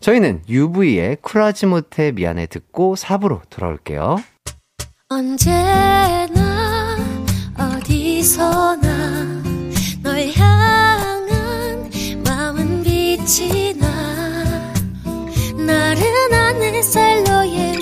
저희는 0.00 0.42
UV의 0.48 1.16
쿨하지 1.22 1.66
못해 1.66 2.12
미안해 2.12 2.46
듣고 2.46 2.96
4부로 2.96 3.40
돌아올게요. 3.48 4.16
언제나 5.08 6.98
어디서나 7.56 9.42
널 10.02 10.28
향한 10.36 11.90
마음은 12.24 12.82
빛이 12.82 13.74
나 13.78 13.88
나른한 15.56 16.62
햇살 16.62 17.24
너의 17.24 17.78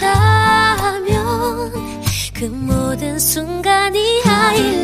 한다면 0.00 1.72
그 2.34 2.44
모든 2.44 3.18
순간이 3.18 4.22
하이라이트 4.22 4.80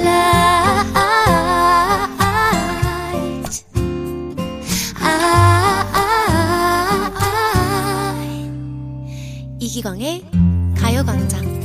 이기광의 9.58 10.22
가요광장 10.76 11.55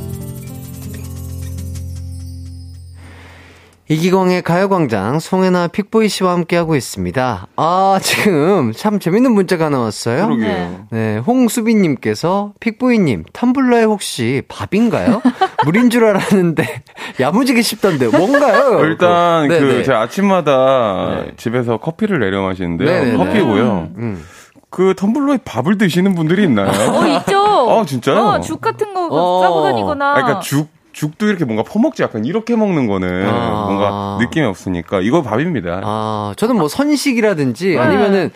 이기광의 3.91 4.41
가요광장 4.43 5.19
송혜나 5.19 5.67
픽보이 5.67 6.07
씨와 6.07 6.31
함께하고 6.31 6.77
있습니다. 6.77 7.47
아, 7.57 7.99
지금 8.01 8.71
참 8.71 8.99
재밌는 8.99 9.33
문자가 9.33 9.67
나왔어요. 9.67 10.27
그러게요. 10.27 10.85
네, 10.91 11.17
홍수빈님께서 11.17 12.53
픽보이님, 12.61 13.25
텀블러에 13.33 13.83
혹시 13.83 14.43
밥인가요? 14.47 15.21
물인 15.65 15.89
줄 15.89 16.05
알았는데 16.05 16.83
야무지게 17.19 17.61
씹던데 17.61 18.07
뭔가요? 18.17 18.79
일단 18.85 19.49
그 19.49 19.53
네네. 19.55 19.83
제 19.83 19.91
아침마다 19.91 21.23
네. 21.25 21.31
집에서 21.35 21.75
커피를 21.75 22.19
내려 22.19 22.41
마시는데요. 22.43 22.89
네네네. 22.89 23.17
커피고요. 23.17 23.89
음. 23.97 24.23
그 24.69 24.93
텀블러에 24.93 25.41
밥을 25.43 25.77
드시는 25.77 26.15
분들이 26.15 26.45
있나요? 26.45 26.69
어, 26.69 27.05
있죠. 27.19 27.41
어, 27.43 27.85
진짜요? 27.85 28.17
어, 28.17 28.39
죽 28.39 28.61
같은 28.61 28.93
거 28.93 29.09
어. 29.11 29.41
싸고 29.41 29.63
다니거나. 29.63 30.13
그러니까 30.13 30.39
죽 30.39 30.69
죽도 30.93 31.27
이렇게 31.27 31.45
뭔가 31.45 31.63
퍼먹지 31.63 32.03
약간 32.03 32.25
이렇게 32.25 32.55
먹는 32.55 32.87
거는 32.87 33.25
아. 33.27 33.65
뭔가 33.65 34.17
느낌이 34.21 34.45
없으니까 34.45 35.01
이거 35.01 35.21
밥입니다. 35.21 35.81
아, 35.83 36.33
저는 36.37 36.57
뭐 36.57 36.67
선식이라든지 36.67 37.69
네. 37.71 37.77
아니면은 37.77 38.31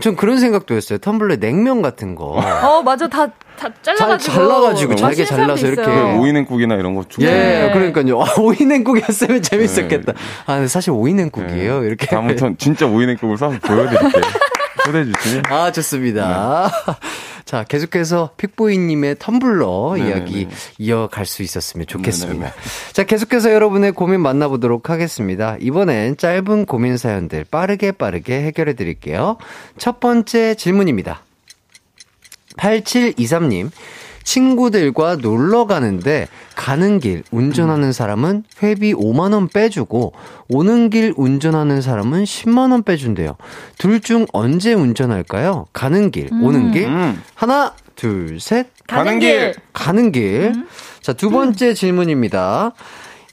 전 0.00 0.14
그런 0.14 0.38
생각도 0.38 0.76
했어요. 0.76 0.98
텀블러 1.00 1.40
냉면 1.40 1.82
같은 1.82 2.14
거. 2.14 2.26
어, 2.26 2.82
맞아. 2.82 3.08
다, 3.08 3.26
다 3.58 3.68
잘라가지고. 3.82 4.32
잘 4.32 4.48
라가지고, 4.48 4.94
잘게 4.94 5.24
잘라서 5.24 5.66
이렇게. 5.66 5.90
오이냉국이나 5.90 6.76
이런 6.76 6.94
거 6.94 7.04
예, 7.18 7.26
네. 7.26 7.70
그러니까요. 7.72 8.22
아, 8.22 8.40
오이냉국이었으면 8.40 9.42
재밌었겠다. 9.42 10.12
네. 10.12 10.18
아, 10.46 10.54
근데 10.54 10.68
사실 10.68 10.92
오이냉국이에요. 10.92 11.80
네. 11.80 11.86
이렇게. 11.88 12.06
다음부터 12.06 12.52
진짜 12.56 12.86
오이냉국을 12.86 13.36
싸서 13.36 13.58
보여드릴게요. 13.58 14.22
초대해 14.84 15.04
주시면. 15.12 15.42
아, 15.46 15.72
좋습니다. 15.72 16.70
네. 16.86 16.92
자, 17.44 17.64
계속해서 17.64 18.30
픽보이님의 18.36 19.16
텀블러 19.16 19.96
네네 19.96 20.08
이야기 20.08 20.48
이어갈 20.78 21.26
수 21.26 21.42
있었으면 21.42 21.86
좋겠습니다. 21.86 22.38
네네 22.38 22.52
자, 22.92 23.02
계속해서 23.02 23.52
여러분의 23.52 23.90
고민 23.90 24.20
만나보도록 24.20 24.88
하겠습니다. 24.88 25.56
이번엔 25.58 26.16
짧은 26.16 26.66
고민 26.66 26.96
사연들 26.96 27.44
빠르게 27.50 27.90
빠르게 27.90 28.42
해결해 28.42 28.74
드릴게요. 28.74 29.36
첫 29.78 29.98
번째 29.98 30.54
질문입니다. 30.54 31.24
8723님, 32.56 33.70
친구들과 34.34 35.16
놀러 35.16 35.66
가는데 35.66 36.28
가는 36.54 37.00
길 37.00 37.24
운전하는 37.32 37.92
사람은 37.92 38.44
회비 38.62 38.94
5만 38.94 39.32
원 39.32 39.48
빼주고 39.48 40.12
오는 40.48 40.88
길 40.88 41.12
운전하는 41.16 41.80
사람은 41.82 42.22
10만 42.22 42.70
원 42.70 42.84
빼준대요. 42.84 43.36
둘 43.78 44.00
중 44.00 44.26
언제 44.32 44.72
운전할까요? 44.72 45.66
가는 45.72 46.10
길, 46.12 46.28
음. 46.32 46.44
오는 46.44 46.70
길. 46.70 46.86
음. 46.86 47.20
하나, 47.34 47.74
둘, 47.96 48.38
셋. 48.40 48.68
가는 48.86 49.18
길. 49.18 49.54
가는 49.72 50.12
길. 50.12 50.52
음. 50.54 50.66
자, 51.02 51.12
두 51.12 51.28
번째 51.30 51.74
질문입니다. 51.74 52.72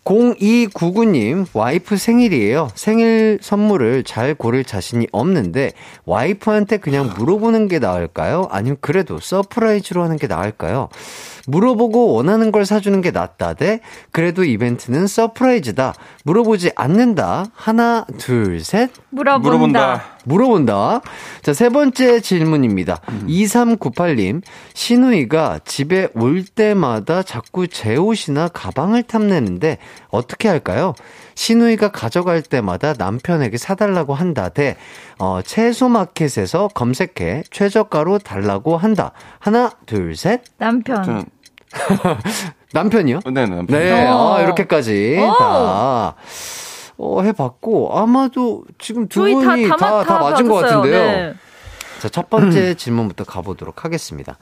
0299님, 0.07 1.47
와이프 1.53 1.97
생일이에요. 1.97 2.69
생일 2.75 3.39
선물을 3.41 4.03
잘 4.03 4.35
고를 4.35 4.63
자신이 4.63 5.07
없는데, 5.11 5.73
와이프한테 6.05 6.77
그냥 6.77 7.13
물어보는 7.17 7.67
게 7.67 7.79
나을까요? 7.79 8.47
아니면 8.49 8.77
그래도 8.79 9.19
surprise로 9.19 10.01
하는 10.01 10.15
게 10.15 10.27
나을까요? 10.27 10.87
물어보고 11.47 12.13
원하는 12.13 12.51
걸 12.51 12.65
사주는 12.65 13.01
게 13.01 13.11
낫다 13.11 13.53
대 13.53 13.79
그래도 14.11 14.43
이벤트는 14.43 15.07
surprise다. 15.07 15.93
물어보지 16.23 16.71
않는다. 16.75 17.45
하나, 17.53 18.05
둘, 18.17 18.59
셋. 18.59 18.91
물어본다. 19.09 19.49
물어본다. 19.49 20.03
물어본다. 20.25 21.01
자, 21.41 21.53
세 21.53 21.69
번째 21.69 22.19
질문입니다. 22.19 22.99
음. 23.09 23.27
2398님, 23.29 24.41
신우이가 24.73 25.61
집에 25.63 26.09
올 26.15 26.43
때마다 26.43 27.23
자꾸 27.23 27.67
제 27.67 27.95
옷이나 27.95 28.49
가방을 28.49 29.03
탐내는데 29.03 29.77
어떻게 30.09 30.47
할까요? 30.47 30.93
신우이가 31.35 31.91
가져갈 31.91 32.41
때마다 32.41 32.93
남편에게 32.97 33.57
사달라고 33.57 34.13
한다. 34.13 34.49
대, 34.49 34.77
어, 35.19 35.41
채소마켓에서 35.43 36.69
검색해 36.69 37.43
최저가로 37.51 38.19
달라고 38.19 38.77
한다. 38.77 39.11
하나, 39.39 39.71
둘, 39.85 40.15
셋. 40.15 40.41
남편. 40.57 41.25
남편이요? 42.73 43.19
네, 43.25 43.45
남편. 43.45 43.65
네, 43.67 44.07
어, 44.07 44.41
이렇게까지 44.41 45.17
다. 45.37 46.15
어, 46.97 47.21
해봤고, 47.21 47.97
아마도 47.97 48.63
지금 48.79 49.07
두 49.07 49.21
분이 49.21 49.67
다, 49.69 49.75
다, 49.77 50.03
다, 50.03 50.19
맞은 50.19 50.47
것 50.47 50.55
같은데요. 50.55 50.99
네. 50.99 51.33
자, 51.99 52.09
첫 52.09 52.29
번째 52.29 52.73
질문부터 52.75 53.23
가보도록 53.23 53.85
하겠습니다. 53.85 54.37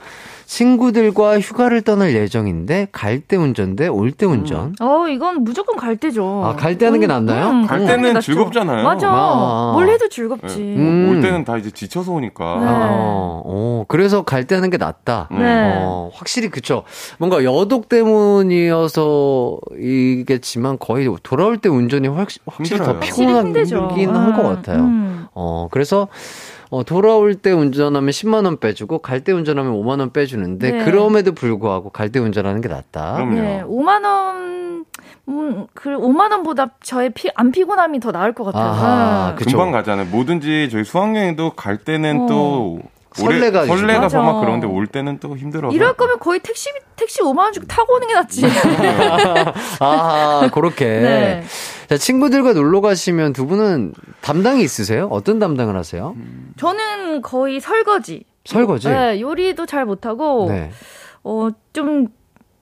친구들과 0.45 1.39
휴가를 1.39 1.81
떠날 1.81 2.13
예정인데 2.15 2.87
갈 2.91 3.19
때 3.21 3.35
운전 3.35 3.75
대 3.75 3.87
올 3.87 4.11
때 4.11 4.25
운전. 4.25 4.67
음. 4.67 4.75
어, 4.81 5.07
이건 5.07 5.43
무조건 5.43 5.75
갈 5.77 5.97
때죠. 5.97 6.43
아, 6.45 6.55
갈 6.55 6.77
때 6.77 6.85
하는 6.85 6.99
게 6.99 7.07
낫나요? 7.07 7.49
음, 7.49 7.65
갈 7.65 7.85
때는 7.85 8.19
즐겁잖아요. 8.21 8.83
맞아. 8.83 9.09
아. 9.09 9.71
뭘 9.73 9.89
해도 9.89 10.07
즐겁지. 10.09 10.59
네. 10.59 10.75
음. 10.77 11.09
올 11.09 11.21
때는 11.21 11.43
다 11.45 11.57
이제 11.57 11.71
지쳐서 11.71 12.11
오니까. 12.11 12.59
네. 12.59 12.65
아, 12.67 13.41
어, 13.45 13.85
그래서 13.87 14.21
갈 14.23 14.45
때 14.45 14.53
하는 14.55 14.69
게 14.69 14.77
낫다. 14.77 15.29
네. 15.31 15.73
어, 15.77 16.11
확실히 16.13 16.49
그쵸. 16.49 16.83
뭔가 17.17 17.43
여독 17.43 17.89
때문이어서 17.89 19.57
이겠지만 19.79 20.77
거의 20.79 21.09
돌아올 21.23 21.57
때 21.57 21.69
운전이 21.69 22.07
확, 22.09 22.27
확실히 22.45 22.79
힘들어요. 22.79 22.93
더 22.93 22.99
피곤하긴 22.99 24.09
한 24.09 24.35
것 24.35 24.43
같아요. 24.43 24.81
음. 24.81 25.25
어, 25.33 25.67
그래서 25.71 26.07
어, 26.69 26.83
돌아올 26.83 27.35
때 27.35 27.51
운전하면 27.51 28.09
10만 28.09 28.45
원 28.45 28.59
빼주고, 28.59 28.99
갈 28.99 29.23
때 29.23 29.31
운전하면 29.31 29.73
5만 29.73 29.99
원 29.99 30.11
빼주는데, 30.11 30.71
네. 30.71 30.83
그럼에도 30.85 31.31
불구하고 31.33 31.89
갈 31.89 32.11
때 32.11 32.19
운전하는 32.19 32.61
게 32.61 32.67
낫다. 32.69 33.13
그럼요. 33.15 33.35
네, 33.35 33.63
5만 33.67 34.03
원, 34.05 34.85
음, 35.27 35.67
그 35.73 35.89
5만 35.89 36.31
원보다 36.31 36.71
저의 36.83 37.11
피, 37.11 37.29
안 37.35 37.51
피곤함이 37.51 37.99
더 37.99 38.11
나을 38.11 38.33
것 38.33 38.45
같아요. 38.45 38.63
아하, 38.63 39.35
네. 39.37 39.43
금방 39.45 39.71
가잖아요. 39.71 40.07
뭐든지 40.11 40.69
저희 40.71 40.83
수학여행도 40.83 41.51
갈 41.51 41.77
때는 41.77 42.21
어. 42.21 42.25
또 42.27 42.79
설레가 43.15 43.61
오래, 43.63 43.67
설레가. 43.67 44.09
막 44.21 44.41
그런데 44.41 44.67
올 44.67 44.87
때는 44.87 45.19
또 45.19 45.37
힘들어서. 45.37 45.73
이럴 45.75 45.93
거면 45.93 46.19
거의 46.19 46.39
택시 46.39 46.69
택시 46.95 47.21
5만 47.21 47.37
원 47.39 47.53
주고 47.53 47.65
타고 47.67 47.95
오는 47.95 48.07
게 48.07 48.13
낫지. 48.13 48.43
아, 49.79 50.49
그렇게. 50.53 50.85
네. 50.85 51.43
자, 51.87 51.97
친구들과 51.97 52.53
놀러 52.53 52.81
가시면 52.81 53.33
두 53.33 53.45
분은 53.47 53.93
담당이 54.21 54.63
있으세요? 54.63 55.07
어떤 55.11 55.39
담당을 55.39 55.75
하세요? 55.75 56.15
저는 56.57 57.21
거의 57.21 57.59
설거지. 57.59 58.23
설거지? 58.45 58.89
네, 58.89 59.21
요리도 59.21 59.65
잘 59.65 59.85
못하고 59.85 60.47
네. 60.49 60.71
어좀 61.23 62.07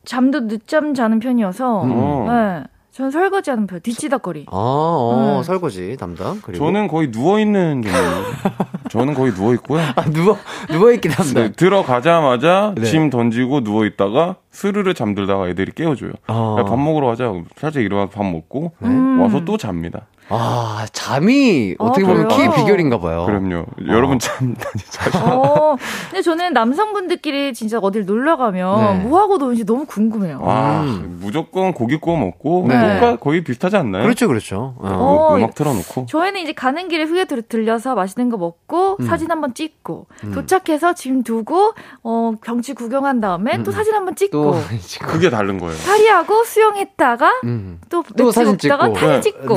잠도 0.05 0.47
늦잠 0.47 0.93
자는 0.93 1.19
편이어서 1.19 1.83
음. 1.83 1.91
어. 1.93 2.25
네, 2.29 2.63
저는 2.93 3.09
설거지 3.09 3.49
하는 3.49 3.65
편. 3.65 3.81
뒤치다거리. 3.81 4.45
아, 4.49 4.51
어, 4.51 5.37
네. 5.37 5.43
설거지 5.43 5.97
담당. 5.99 6.39
그리고. 6.43 6.63
저는 6.63 6.87
거의 6.87 7.11
누워 7.11 7.39
있는 7.39 7.81
종류. 7.81 7.97
저는 8.89 9.13
거의 9.15 9.33
누워 9.33 9.55
있고요. 9.55 9.81
아, 9.95 10.03
누워, 10.11 10.37
누워 10.71 10.91
있긴 10.91 11.11
담당. 11.11 11.33
네, 11.33 11.51
들어가자마자 11.53 12.75
네. 12.77 12.83
짐 12.85 13.09
던지고 13.09 13.61
누워 13.63 13.85
있다가 13.85 14.35
스르르 14.51 14.93
잠들다가 14.93 15.49
애들이 15.49 15.71
깨워줘요. 15.71 16.11
어. 16.27 16.57
야, 16.59 16.63
밥 16.65 16.77
먹으러 16.77 17.07
가자. 17.07 17.33
살짝 17.55 17.81
일어나서 17.81 18.11
밥 18.11 18.25
먹고 18.25 18.73
음. 18.83 19.19
와서 19.19 19.43
또 19.43 19.57
잡니다. 19.57 20.05
아, 20.29 20.85
잠이 20.93 21.75
아, 21.79 21.83
어떻게 21.83 22.05
보면 22.05 22.27
그래요? 22.27 22.37
키의 22.37 22.55
비결인가 22.55 22.99
봐요. 22.99 23.25
그럼요. 23.25 23.65
여러분 23.87 24.19
참 24.19 24.55
많이 24.55 24.83
자죠. 24.89 25.19
어, 25.19 25.77
근데 26.09 26.21
저는 26.21 26.53
남성분들끼리 26.53 27.53
진짜 27.53 27.77
어딜 27.79 28.05
놀러 28.05 28.37
가면 28.37 28.99
네. 28.99 29.05
뭐 29.05 29.19
하고 29.19 29.37
노는지 29.37 29.65
너무 29.65 29.85
궁금해요. 29.85 30.39
아, 30.43 30.81
음. 30.83 31.19
무조건 31.21 31.73
고기 31.73 31.97
구워 31.97 32.17
먹고 32.17 32.65
네. 32.67 32.99
똑같 32.99 33.19
거의 33.19 33.43
비슷하지 33.43 33.75
않나요? 33.77 34.03
그렇죠, 34.03 34.27
그렇죠. 34.27 34.75
어. 34.79 34.87
어, 34.87 35.33
음, 35.33 35.37
음악 35.37 35.55
틀어놓고. 35.55 36.05
저희는 36.07 36.41
이제 36.41 36.53
가는 36.53 36.87
길에 36.87 37.03
후에 37.03 37.25
들, 37.25 37.41
들려서 37.41 37.95
맛있는 37.95 38.29
거 38.29 38.37
먹고 38.37 38.97
음. 38.99 39.05
사진 39.05 39.29
한번 39.29 39.53
찍고 39.53 40.07
도착해서 40.33 40.93
짐 40.93 41.23
두고 41.23 41.73
어 42.03 42.33
경치 42.43 42.73
구경한 42.73 43.19
다음에 43.21 43.61
또 43.63 43.71
사진 43.71 43.93
한번 43.93 44.15
찍고. 44.15 44.55
그게 45.01 45.29
다른 45.29 45.59
거예요. 45.59 45.75
파리하고 45.85 46.43
수영했다가 46.43 47.41
음. 47.45 47.79
또, 47.89 48.03
또 48.17 48.31
사진 48.31 48.57
찍고. 48.57 48.75
사진 48.95 49.09
네. 49.09 49.21
찍고 49.21 49.55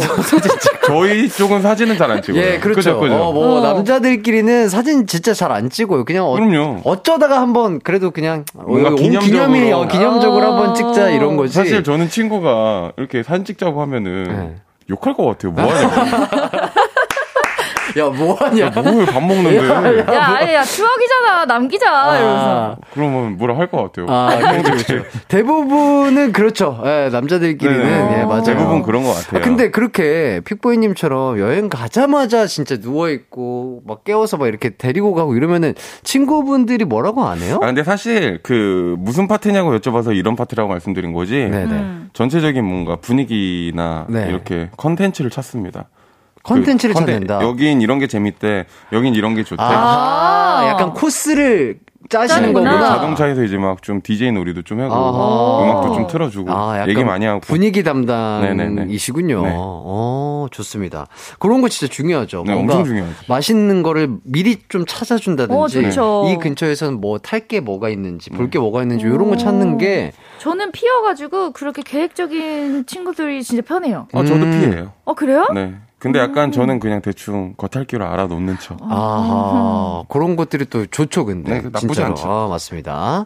저희 0.86 1.28
쪽은 1.28 1.62
사진은 1.62 1.96
잘 1.98 2.10
안 2.10 2.22
찍어요. 2.22 2.40
예, 2.42 2.58
그렇죠. 2.58 2.76
그죠, 2.76 3.00
그죠. 3.00 3.14
어, 3.14 3.32
뭐, 3.32 3.58
어. 3.58 3.60
남자들끼리는 3.60 4.68
사진 4.68 5.06
진짜 5.06 5.34
잘 5.34 5.50
안 5.52 5.68
찍어요. 5.70 6.04
그냥 6.04 6.26
어, 6.26 6.32
그럼요. 6.34 6.80
어쩌다가 6.84 7.40
한번 7.40 7.80
그래도 7.80 8.10
그냥 8.10 8.44
어, 8.54 8.62
뭔가. 8.66 8.94
기념이 8.94 9.72
어, 9.72 9.88
기념적으로 9.88 10.46
어. 10.46 10.52
한번 10.56 10.74
찍자 10.74 11.10
이런 11.10 11.36
거지. 11.36 11.54
사실 11.54 11.82
저는 11.82 12.08
친구가 12.08 12.92
이렇게 12.96 13.22
사진 13.22 13.44
찍자고 13.44 13.80
하면은 13.82 14.24
네. 14.24 14.54
욕할 14.90 15.14
것 15.14 15.24
같아요. 15.26 15.52
뭐 15.52 15.64
하냐고. 15.64 16.26
야, 17.98 18.08
뭐 18.10 18.34
하냐? 18.34 18.70
뭐해 18.70 19.06
밥 19.06 19.20
먹는데. 19.22 19.68
야, 19.68 20.26
아니, 20.26 20.52
야, 20.54 20.62
추억이잖아. 20.62 21.44
남기자. 21.46 21.86
이러면서. 22.16 22.76
그러면 22.92 23.36
뭐라 23.38 23.56
할 23.56 23.66
것 23.70 23.82
같아요. 23.92 24.06
아, 24.08 24.36
그렇죠, 24.62 24.86
그렇죠. 24.86 25.04
대부분은 25.28 26.32
그렇죠. 26.32 26.80
예, 26.84 27.08
남자들끼리는 27.10 27.82
네. 27.82 28.20
예, 28.20 28.24
맞아요. 28.24 28.42
대부분 28.44 28.82
그런 28.82 29.02
것 29.02 29.12
같아요. 29.14 29.40
아, 29.40 29.44
근데 29.44 29.70
그렇게 29.70 30.40
픽보이님처럼 30.44 31.38
여행 31.38 31.68
가자마자 31.68 32.46
진짜 32.46 32.76
누워 32.78 33.08
있고 33.10 33.82
막 33.86 34.04
깨워서 34.04 34.36
막 34.36 34.46
이렇게 34.48 34.70
데리고 34.76 35.14
가고 35.14 35.34
이러면은 35.34 35.74
친구분들이 36.04 36.84
뭐라고 36.84 37.24
안 37.26 37.38
해요? 37.38 37.58
아, 37.62 37.66
근데 37.66 37.82
사실 37.82 38.40
그 38.42 38.94
무슨 38.98 39.26
파티냐고 39.28 39.76
여쭤봐서 39.78 40.14
이런 40.16 40.36
파티라고 40.36 40.68
말씀드린 40.68 41.12
거지. 41.12 41.34
네네. 41.36 41.64
음. 41.72 42.10
전체적인 42.12 42.64
뭔가 42.64 42.96
분위기나 42.96 44.06
네. 44.08 44.26
이렇게 44.28 44.70
컨텐츠를 44.76 45.30
찾습니다. 45.30 45.88
컨텐츠를 46.46 46.94
그 46.94 47.00
찾는다. 47.00 47.40
여긴 47.42 47.80
이런 47.80 47.98
게 47.98 48.06
재밌대. 48.06 48.66
여긴 48.92 49.14
이런 49.14 49.34
게 49.34 49.44
좋대. 49.44 49.62
아, 49.62 49.68
아. 50.62 50.68
약간 50.68 50.92
코스를 50.94 51.80
짜시는. 52.08 52.52
거구나. 52.52 52.78
자동차에서 52.86 53.42
이제 53.42 53.56
막 53.58 53.82
좀 53.82 54.00
DJ 54.00 54.30
놀이도 54.30 54.62
좀 54.62 54.80
하고 54.80 54.94
아하. 54.94 55.64
음악도 55.64 55.94
좀 55.94 56.06
틀어주고 56.06 56.52
아, 56.52 56.86
얘기 56.88 57.02
많이 57.02 57.24
하고 57.26 57.40
분위기. 57.40 57.82
담당이시군요. 57.82 59.42
네. 59.42 59.52
어, 59.54 60.46
좋습니다. 60.52 61.08
그런 61.38 61.62
거 61.62 61.68
진짜 61.68 61.92
중요하죠. 61.92 62.44
네, 62.46 62.54
뭔가 62.54 62.74
엄청 62.76 62.84
중요하죠. 62.84 63.14
맛있는 63.28 63.82
거를 63.82 64.08
미리 64.22 64.58
좀 64.68 64.84
찾아준다든지 64.86 65.98
어. 65.98 66.28
이 66.30 66.36
근처에서는 66.38 67.00
뭐 67.00 67.18
탈 67.18 67.46
게 67.48 67.60
뭐가 67.60 67.88
있는지 67.88 68.30
볼 68.30 68.50
게 68.50 68.58
뭐가 68.58 68.82
있는지 68.82 69.04
이런 69.06 69.28
거 69.28 69.36
찾는 69.36 69.78
게 69.78 70.12
저는 70.38 70.70
P여가지고 70.72 71.52
그렇게 71.52 71.82
계획적인 71.82 72.86
친구들이 72.86 73.42
진짜 73.42 73.62
편해요. 73.62 74.06
아, 74.12 74.24
저도 74.24 74.44
음. 74.44 74.50
P예요. 74.60 74.92
어, 75.04 75.14
그래요? 75.14 75.46
네. 75.54 75.74
근데 75.98 76.18
약간 76.18 76.52
저는 76.52 76.78
그냥 76.78 77.00
대충 77.00 77.54
겉핥기로 77.56 78.04
알아놓는 78.06 78.58
척. 78.60 78.76
아, 78.82 80.02
그런 80.08 80.36
것들이 80.36 80.66
또 80.66 80.84
좋죠, 80.86 81.24
근데. 81.24 81.54
네, 81.54 81.60
나쁘지 81.62 81.86
진짜로. 81.86 82.08
않죠. 82.10 82.30
아, 82.30 82.48
맞습니다. 82.48 83.24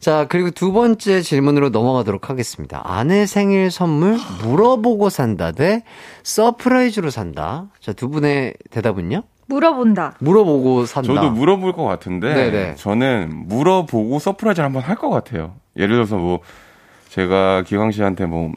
자, 0.00 0.26
그리고 0.28 0.50
두 0.50 0.72
번째 0.72 1.20
질문으로 1.20 1.68
넘어가도록 1.68 2.30
하겠습니다. 2.30 2.80
아내 2.84 3.26
생일 3.26 3.70
선물 3.70 4.16
물어보고 4.42 5.10
산다 5.10 5.52
대 5.52 5.82
surprise로 6.22 7.10
산다. 7.10 7.66
자, 7.80 7.92
두 7.92 8.08
분의 8.08 8.54
대답은요? 8.70 9.22
물어본다. 9.46 10.14
물어보고 10.20 10.86
산다. 10.86 11.12
저도 11.14 11.30
물어볼 11.30 11.72
것 11.72 11.84
같은데 11.84 12.34
네네. 12.34 12.74
저는 12.76 13.44
물어보고 13.48 14.18
surprise를 14.18 14.64
한번 14.64 14.82
할 14.82 14.96
것 14.96 15.10
같아요. 15.10 15.54
예를 15.76 15.96
들어서 15.96 16.16
뭐 16.16 16.40
제가 17.08 17.62
기광 17.62 17.90
씨한테 17.90 18.26
뭐 18.26 18.52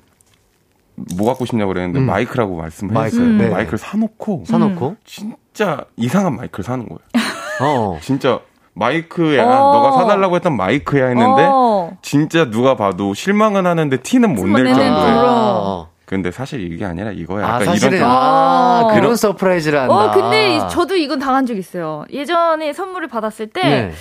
뭐 1.18 1.28
갖고 1.28 1.46
싶냐고 1.46 1.74
그랬는데 1.74 2.00
음. 2.00 2.06
마이크라고 2.06 2.56
말씀을 2.58 2.94
마이크, 2.94 3.16
했어요. 3.18 3.30
네. 3.38 3.50
마이크를 3.50 3.78
사놓고 3.80 4.44
사놓고. 4.46 4.96
진짜 5.06 5.86
이상한 5.98 6.36
마이크를 6.36 6.64
사는 6.64 6.86
거예요. 6.88 7.00
어. 7.62 8.00
진짜 8.02 8.40
마이크야 8.74 9.44
어. 9.44 9.74
너가 9.74 9.92
사달라고 9.94 10.36
했던 10.36 10.56
마이크야 10.56 11.08
했는데 11.08 11.48
어. 11.52 11.98
진짜 12.02 12.50
누가 12.50 12.76
봐도 12.76 13.14
실망은 13.14 13.66
하는데 13.66 13.98
티는 13.98 14.34
못낼 14.34 14.64
내는 14.64 14.74
정도예요. 14.76 14.96
그런. 15.20 15.26
아, 15.30 15.88
근데 16.06 16.30
사실 16.32 16.72
이게 16.72 16.84
아니라 16.86 17.12
이거야. 17.12 17.46
아, 17.46 17.50
약간 17.54 17.66
사실은, 17.68 17.98
이런 18.00 18.10
아, 18.10 18.82
어. 18.86 18.94
그런 18.94 19.16
surprise를 19.16 19.80
한다. 19.80 19.94
어, 19.94 20.12
근데 20.12 20.56
이- 20.58 20.60
저도 20.70 20.96
이건 20.98 21.20
당한 21.20 21.46
적 21.46 21.58
있어요. 21.58 22.04
예전에 22.12 22.74
선물을 22.74 23.08
받았을 23.08 23.48
때 23.48 23.62
네. 23.62 23.92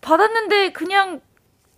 받았는데 0.00 0.72
그냥 0.72 1.20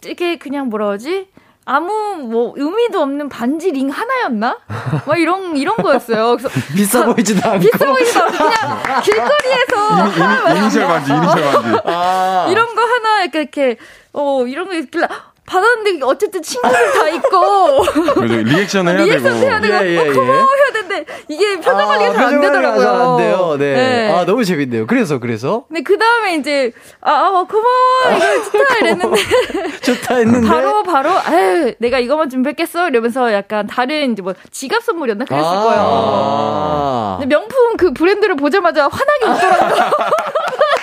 이게 0.06 0.36
그냥 0.38 0.68
뭐라 0.68 0.90
하지? 0.90 1.28
아무 1.66 2.16
뭐 2.16 2.52
의미도 2.56 3.00
없는 3.00 3.28
반지 3.28 3.70
링 3.70 3.88
하나였나? 3.88 4.58
막 5.06 5.18
이런 5.18 5.56
이런 5.56 5.76
거였어요. 5.76 6.36
그래서 6.36 6.48
비싸 6.74 7.04
보이지도 7.06 7.48
않고. 7.48 7.60
비싸 7.60 7.86
보이지도 7.86 8.22
않고 8.22 8.36
그냥 8.38 9.02
길거리에서 9.02 10.52
이니, 10.52 10.60
이니셜 10.60 10.86
반지, 10.86 11.12
이니셜 11.12 11.42
반지. 11.42 11.80
아. 11.84 12.48
이런 12.50 12.74
거 12.74 12.82
하나 12.82 13.22
이렇게 13.22 13.40
이렇게 13.40 13.76
어 14.12 14.46
이런 14.46 14.68
거 14.68 14.74
있길래 14.74 15.08
받았는데 15.46 16.04
어쨌든 16.04 16.42
친구들 16.42 16.92
다 16.92 17.08
있고 17.10 17.84
리액션 18.24 18.88
해야 18.88 18.96
리액션 18.96 19.22
되고. 19.34 19.36
해야 19.46 19.60
되고 19.60 19.74
예, 19.74 19.90
예, 19.90 19.98
어, 19.98 20.06
예. 20.06 20.12
고마워 20.12 20.38
해야 20.56 20.72
되는데 20.72 21.04
이게 21.28 21.56
표정 21.56 21.86
관리가 21.86 22.12
잘안 22.12 22.14
표정 22.14 22.40
관리가 22.40 22.52
되더라고요. 22.52 22.82
잘안 22.82 23.16
돼요. 23.18 23.56
네. 23.58 23.74
네. 23.74 24.12
아, 24.14 24.24
너무 24.24 24.44
재밌네요. 24.44 24.86
그래서, 24.86 25.18
그래서. 25.18 25.64
근데 25.68 25.82
그 25.82 25.98
다음에 25.98 26.36
이제 26.36 26.72
아, 27.02 27.10
아 27.12 27.46
고마워 27.48 28.16
이거 28.16 28.44
좋다 28.52 28.76
이랬는데 28.80 29.22
좋다 29.84 30.14
했는데. 30.16 30.48
바로 30.48 30.82
바로 30.82 31.10
아유 31.10 31.74
내가 31.78 31.98
이것만 31.98 32.30
준비했겠어 32.30 32.88
이러면서 32.88 33.32
약간 33.32 33.66
다른 33.66 34.12
이제 34.12 34.22
뭐 34.22 34.34
지갑 34.50 34.82
선물이었나 34.82 35.26
그랬을 35.26 35.44
거예요. 35.44 35.80
아. 35.86 37.16
근데 37.20 37.34
명품 37.36 37.76
그 37.76 37.92
브랜드를 37.92 38.36
보자마자 38.36 38.88
환하게 38.88 39.26
웃더라고요. 39.46 39.90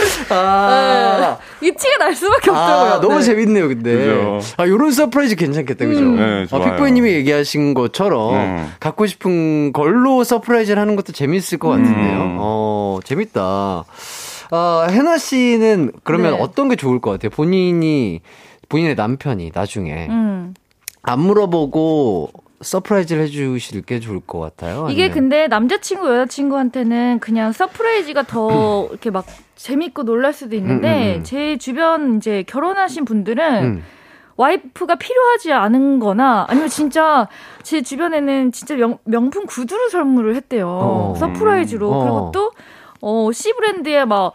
아. 0.30 1.38
이 1.60 1.70
티가 1.70 1.98
날 1.98 2.14
수밖에 2.14 2.50
없더라고요. 2.50 2.92
아, 2.92 3.00
너무 3.00 3.16
네. 3.16 3.22
재밌네요, 3.22 3.68
근데. 3.68 3.96
그죠. 3.96 4.40
아, 4.56 4.66
요런 4.66 4.92
surprise 4.92 5.36
괜찮겠다, 5.36 5.86
그죠? 5.86 6.00
음. 6.00 6.16
네, 6.16 6.42
아, 6.42 6.46
좋아요. 6.46 6.64
픽보이님이 6.64 7.10
얘기하신 7.12 7.74
것처럼 7.74 8.34
음. 8.34 8.72
갖고 8.80 9.06
싶은 9.06 9.72
걸로 9.72 10.24
surprise를 10.24 10.80
하는 10.80 10.96
것도 10.96 11.12
재밌을 11.12 11.58
것 11.58 11.68
같은데요. 11.68 12.20
음. 12.22 12.36
어, 12.40 12.98
재밌다. 13.04 13.84
아, 14.50 14.86
해나 14.90 15.18
씨는 15.18 15.92
그러면 16.04 16.32
네. 16.34 16.38
어떤 16.40 16.68
게 16.68 16.76
좋을 16.76 17.00
것 17.00 17.10
같아요? 17.12 17.30
본인이, 17.30 18.20
본인의 18.68 18.94
남편이 18.94 19.52
나중에 19.54 20.06
음. 20.08 20.54
안 21.02 21.20
물어보고 21.20 22.30
surprise를 22.60 23.22
해주실 23.24 23.82
게 23.82 24.00
좋을 24.00 24.20
것 24.20 24.38
같아요. 24.40 24.86
이게 24.90 25.04
아니면- 25.04 25.14
근데 25.14 25.46
남자친구 25.48 26.08
여자친구한테는 26.08 27.18
그냥 27.20 27.52
surprise가 27.52 28.22
더 28.24 28.88
이렇게 28.90 29.10
막 29.10 29.26
재밌고 29.56 30.04
놀랄 30.04 30.32
수도 30.32 30.56
있는데 30.56 30.88
음, 30.88 31.14
음, 31.16 31.18
음. 31.20 31.24
제 31.24 31.56
주변 31.58 32.16
이제 32.16 32.44
결혼하신 32.46 33.04
분들은 33.04 33.64
음. 33.64 33.84
와이프가 34.36 34.96
필요하지 34.96 35.52
않은 35.52 35.98
거나 35.98 36.44
아니면 36.48 36.68
진짜 36.68 37.26
제 37.62 37.80
주변에는 37.80 38.52
진짜 38.52 38.74
명, 38.74 38.98
명품 39.04 39.46
구두를 39.46 39.88
선물을 39.90 40.34
했대요. 40.36 40.68
어. 40.68 41.14
surprise로. 41.18 41.90
어. 41.90 41.98
그리고 42.02 42.30
또, 42.34 42.52
어, 43.00 43.30
C 43.32 43.54
브랜드에 43.54 44.04
막, 44.04 44.32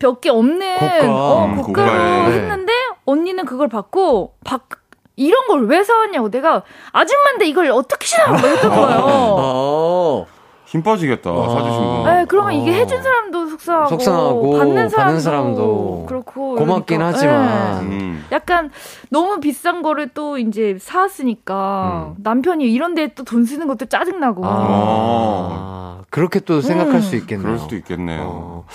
몇 0.00 0.20
개 0.22 0.30
없는, 0.30 0.76
고가. 0.78 1.12
어, 1.12 1.44
음, 1.46 1.56
고가로 1.62 1.90
고가에. 1.92 2.32
했는데, 2.32 2.72
언니는 3.04 3.44
그걸 3.44 3.68
받고, 3.68 4.34
박, 4.44 4.68
이런 5.16 5.46
걸 5.48 5.60
왜 5.66 5.82
사왔냐고. 5.84 6.30
내가, 6.30 6.62
아줌마인데 6.92 7.46
이걸 7.46 7.70
어떻게 7.70 8.06
신어? 8.06 8.26
막 8.28 8.40
이랬던 8.44 8.70
거예요. 8.70 9.00
어. 9.06 10.26
힘 10.66 10.82
빠지겠다. 10.82 11.30
사주신 11.30 11.80
분. 11.80 12.04
네, 12.04 12.24
그러면 12.26 12.54
이게 12.54 12.72
어. 12.72 12.74
해준 12.74 13.00
사람도 13.00 13.46
속상하고, 13.46 13.88
속상하고, 13.90 14.58
받는 14.58 14.88
사람도, 14.88 14.96
받는 14.96 15.20
사람도 15.20 16.06
그렇고 16.08 16.56
고맙긴 16.56 16.96
이러니까, 16.96 17.16
하지만. 17.16 17.88
네. 17.90 17.96
음. 17.96 18.24
약간 18.32 18.70
너무 19.08 19.38
비싼 19.38 19.82
거를 19.82 20.08
또 20.14 20.36
이제 20.36 20.76
사왔으니까 20.80 22.14
남편이 22.18 22.72
이런 22.72 22.94
데에 22.96 23.14
또돈 23.14 23.44
쓰는 23.44 23.68
것도 23.68 23.86
짜증 23.86 24.18
나고. 24.18 24.42
아, 24.44 26.02
그렇게 26.10 26.40
또 26.40 26.60
생각할 26.60 26.96
음. 26.96 27.00
수 27.00 27.14
있겠네요. 27.16 27.44
그럴 27.46 27.58
수도 27.60 27.76
있겠네요. 27.76 28.22
어. 28.24 28.66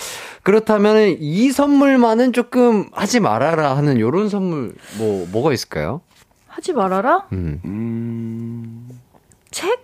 그렇다면 0.42 1.16
이 1.18 1.50
선물만은 1.50 2.32
조금 2.32 2.88
하지 2.92 3.20
말아라 3.20 3.76
하는 3.76 4.00
요런 4.00 4.30
선물 4.30 4.72
뭐 4.96 5.26
뭐가 5.30 5.52
있을까요? 5.52 6.00
하지 6.50 6.72
말아라? 6.72 7.26
음. 7.32 7.60
음. 7.64 8.88
책? 9.50 9.78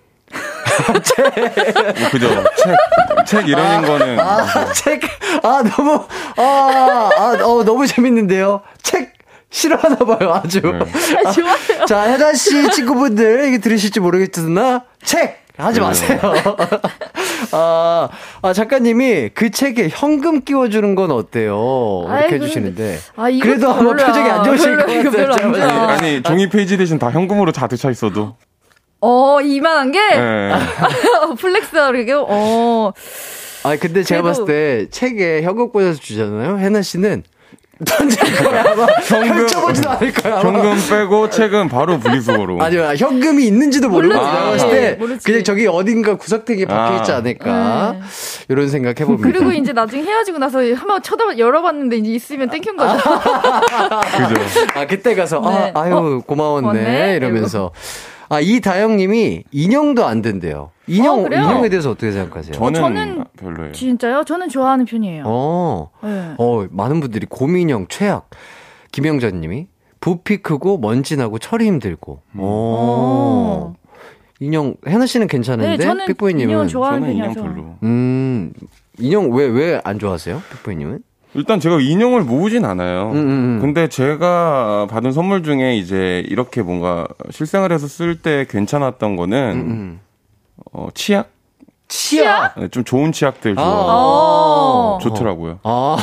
뭐 0.88 2.10
그죠. 2.10 2.28
책, 2.56 2.76
책 3.26 3.48
이런 3.48 3.82
거는. 3.82 4.18
아, 4.20 4.72
책. 4.72 5.02
아, 5.42 5.62
너무 5.62 6.04
아, 6.36 7.10
아, 7.16 7.44
어, 7.44 7.64
너무 7.64 7.86
재밌는데요. 7.86 8.62
책 8.82 9.14
싫어하나 9.50 9.96
봐요, 9.96 10.34
아주. 10.34 10.60
네. 10.60 10.80
아, 11.24 11.30
좋아요. 11.30 11.86
자, 11.86 12.02
해나 12.02 12.34
씨 12.34 12.70
친구분들 12.72 13.46
이게 13.48 13.58
들으실지 13.58 14.00
모르겠으나 14.00 14.84
책 15.02 15.45
하지 15.56 15.80
네. 15.80 15.86
마세요. 15.86 16.20
아, 17.52 18.08
아, 18.42 18.52
작가님이 18.52 19.30
그 19.34 19.50
책에 19.50 19.88
현금 19.90 20.42
끼워주는 20.42 20.94
건 20.94 21.10
어때요? 21.10 22.04
이렇게 22.08 22.24
아이, 22.24 22.32
해주시는데. 22.34 22.98
아, 23.16 23.24
그래도 23.40 23.70
아마 23.70 23.78
별로야. 23.90 24.06
표정이 24.06 24.28
안 24.30 24.44
좋으실 24.44 24.76
것 24.76 24.86
별로, 24.86 25.10
별로 25.10 25.34
같아요. 25.34 25.52
좋아. 25.52 25.88
아니, 25.92 26.22
종이 26.22 26.48
페이지 26.48 26.76
대신 26.76 26.98
다 26.98 27.10
현금으로 27.10 27.52
다 27.52 27.66
드차 27.68 27.90
있어도. 27.90 28.36
어, 29.00 29.38
이만한 29.42 29.92
게? 29.92 29.98
네. 30.10 30.52
flex하려고? 31.38 32.26
어. 32.28 32.92
아 33.62 33.76
근데 33.76 34.02
제가 34.02 34.22
그래도- 34.22 34.44
봤을 34.44 34.44
때 34.46 34.90
책에 34.90 35.42
현금 35.42 35.70
꽂아서 35.70 35.98
주잖아요. 36.00 36.58
해나 36.58 36.82
씨는 36.82 37.22
던질 37.84 38.36
거야 38.36 38.64
아마 38.72 38.86
펼쳐보지도 38.86 39.90
않을 39.90 40.12
거야. 40.12 40.38
아마. 40.38 40.42
현금 40.48 40.76
빼고 40.88 41.28
책은 41.28 41.68
바로 41.68 41.98
분리수거로. 41.98 42.62
아니요, 42.62 42.94
현금이 42.96 43.46
있는지도 43.46 43.88
모르고 43.90 44.14
봤을 44.18 44.70
때 44.70 44.92
모르지. 44.98 45.24
그냥 45.24 45.44
저기 45.44 45.66
어딘가 45.66 46.16
구석탱이에 46.16 46.64
박혀 46.64 46.96
있지 46.98 47.12
아. 47.12 47.16
않을까 47.16 47.92
네. 47.92 48.00
이런 48.48 48.68
생각 48.70 48.98
해봅니다. 48.98 49.28
그리고 49.28 49.52
이제 49.52 49.72
나중에 49.72 50.02
헤어지고 50.04 50.38
나서 50.38 50.60
한번 50.74 51.02
쳐다 51.02 51.36
열어봤는데 51.36 51.96
이제 51.98 52.10
있으면 52.12 52.48
thank 52.48 52.62
you인 52.62 52.76
거죠. 52.76 52.96
그죠. 52.96 54.34
아 54.74 54.86
그때 54.86 55.14
가서 55.14 55.40
네. 55.40 55.72
아 55.74 55.80
아유 55.82 56.22
고마웠네 56.26 56.68
고맙네. 56.68 57.16
이러면서 57.16 57.72
아 58.28 58.40
이다영님이 58.40 59.44
인형도 59.52 60.04
안 60.04 60.22
된대요. 60.22 60.70
인형 60.86 61.24
어? 61.24 61.26
인형에 61.26 61.68
대해서 61.68 61.90
어떻게 61.90 62.12
생각하세요? 62.12 62.52
저는, 62.54 62.74
저는 62.80 63.24
별로예요. 63.38 63.72
진짜요? 63.72 64.24
저는 64.24 64.48
좋아하는 64.48 64.84
편이에요. 64.84 65.22
어. 65.26 65.90
네. 66.02 66.34
어, 66.38 66.66
많은 66.70 67.00
분들이 67.00 67.26
고민형 67.28 67.86
최악. 67.88 68.30
김영전 68.92 69.40
님이 69.40 69.66
부피 70.00 70.38
크고 70.38 70.78
먼지 70.78 71.16
나고 71.16 71.38
처리 71.38 71.66
힘들고. 71.66 72.20
어. 72.34 73.74
인형 74.40 74.74
해나 74.86 75.06
씨는 75.06 75.26
괜찮은데 75.28 75.76
네, 75.76 75.84
저는 75.84 76.06
픽보이 76.06 76.34
님은 76.34 76.50
인형 76.54 76.68
좋아하는 76.68 77.00
저는 77.08 77.14
인형. 77.14 77.34
별로. 77.34 77.74
음. 77.82 78.52
인형 78.98 79.30
왜 79.32 79.46
왜 79.48 79.80
안 79.84 79.98
좋아하세요? 79.98 80.42
픽보이 80.50 80.76
님은? 80.76 81.00
일단 81.36 81.60
제가 81.60 81.80
인형을 81.80 82.22
모으진 82.22 82.64
않아요. 82.64 83.10
음, 83.12 83.16
음, 83.16 83.28
음. 83.28 83.58
근데 83.60 83.88
제가 83.88 84.86
받은 84.90 85.12
선물 85.12 85.42
중에 85.42 85.76
이제 85.76 86.24
이렇게 86.28 86.62
뭔가 86.62 87.06
실생활에서 87.30 87.86
쓸 87.88 88.16
때 88.16 88.46
괜찮았던 88.48 89.16
거는 89.16 89.52
음. 89.54 90.00
어, 90.72 90.88
치약? 90.94 91.35
치약. 91.88 92.54
네, 92.58 92.68
좀 92.68 92.82
좋은 92.84 93.12
치약들 93.12 93.52
아. 93.58 93.62
좋아. 93.62 93.64
어. 93.66 94.98
좋더라고요. 95.02 95.60
아. 95.62 95.96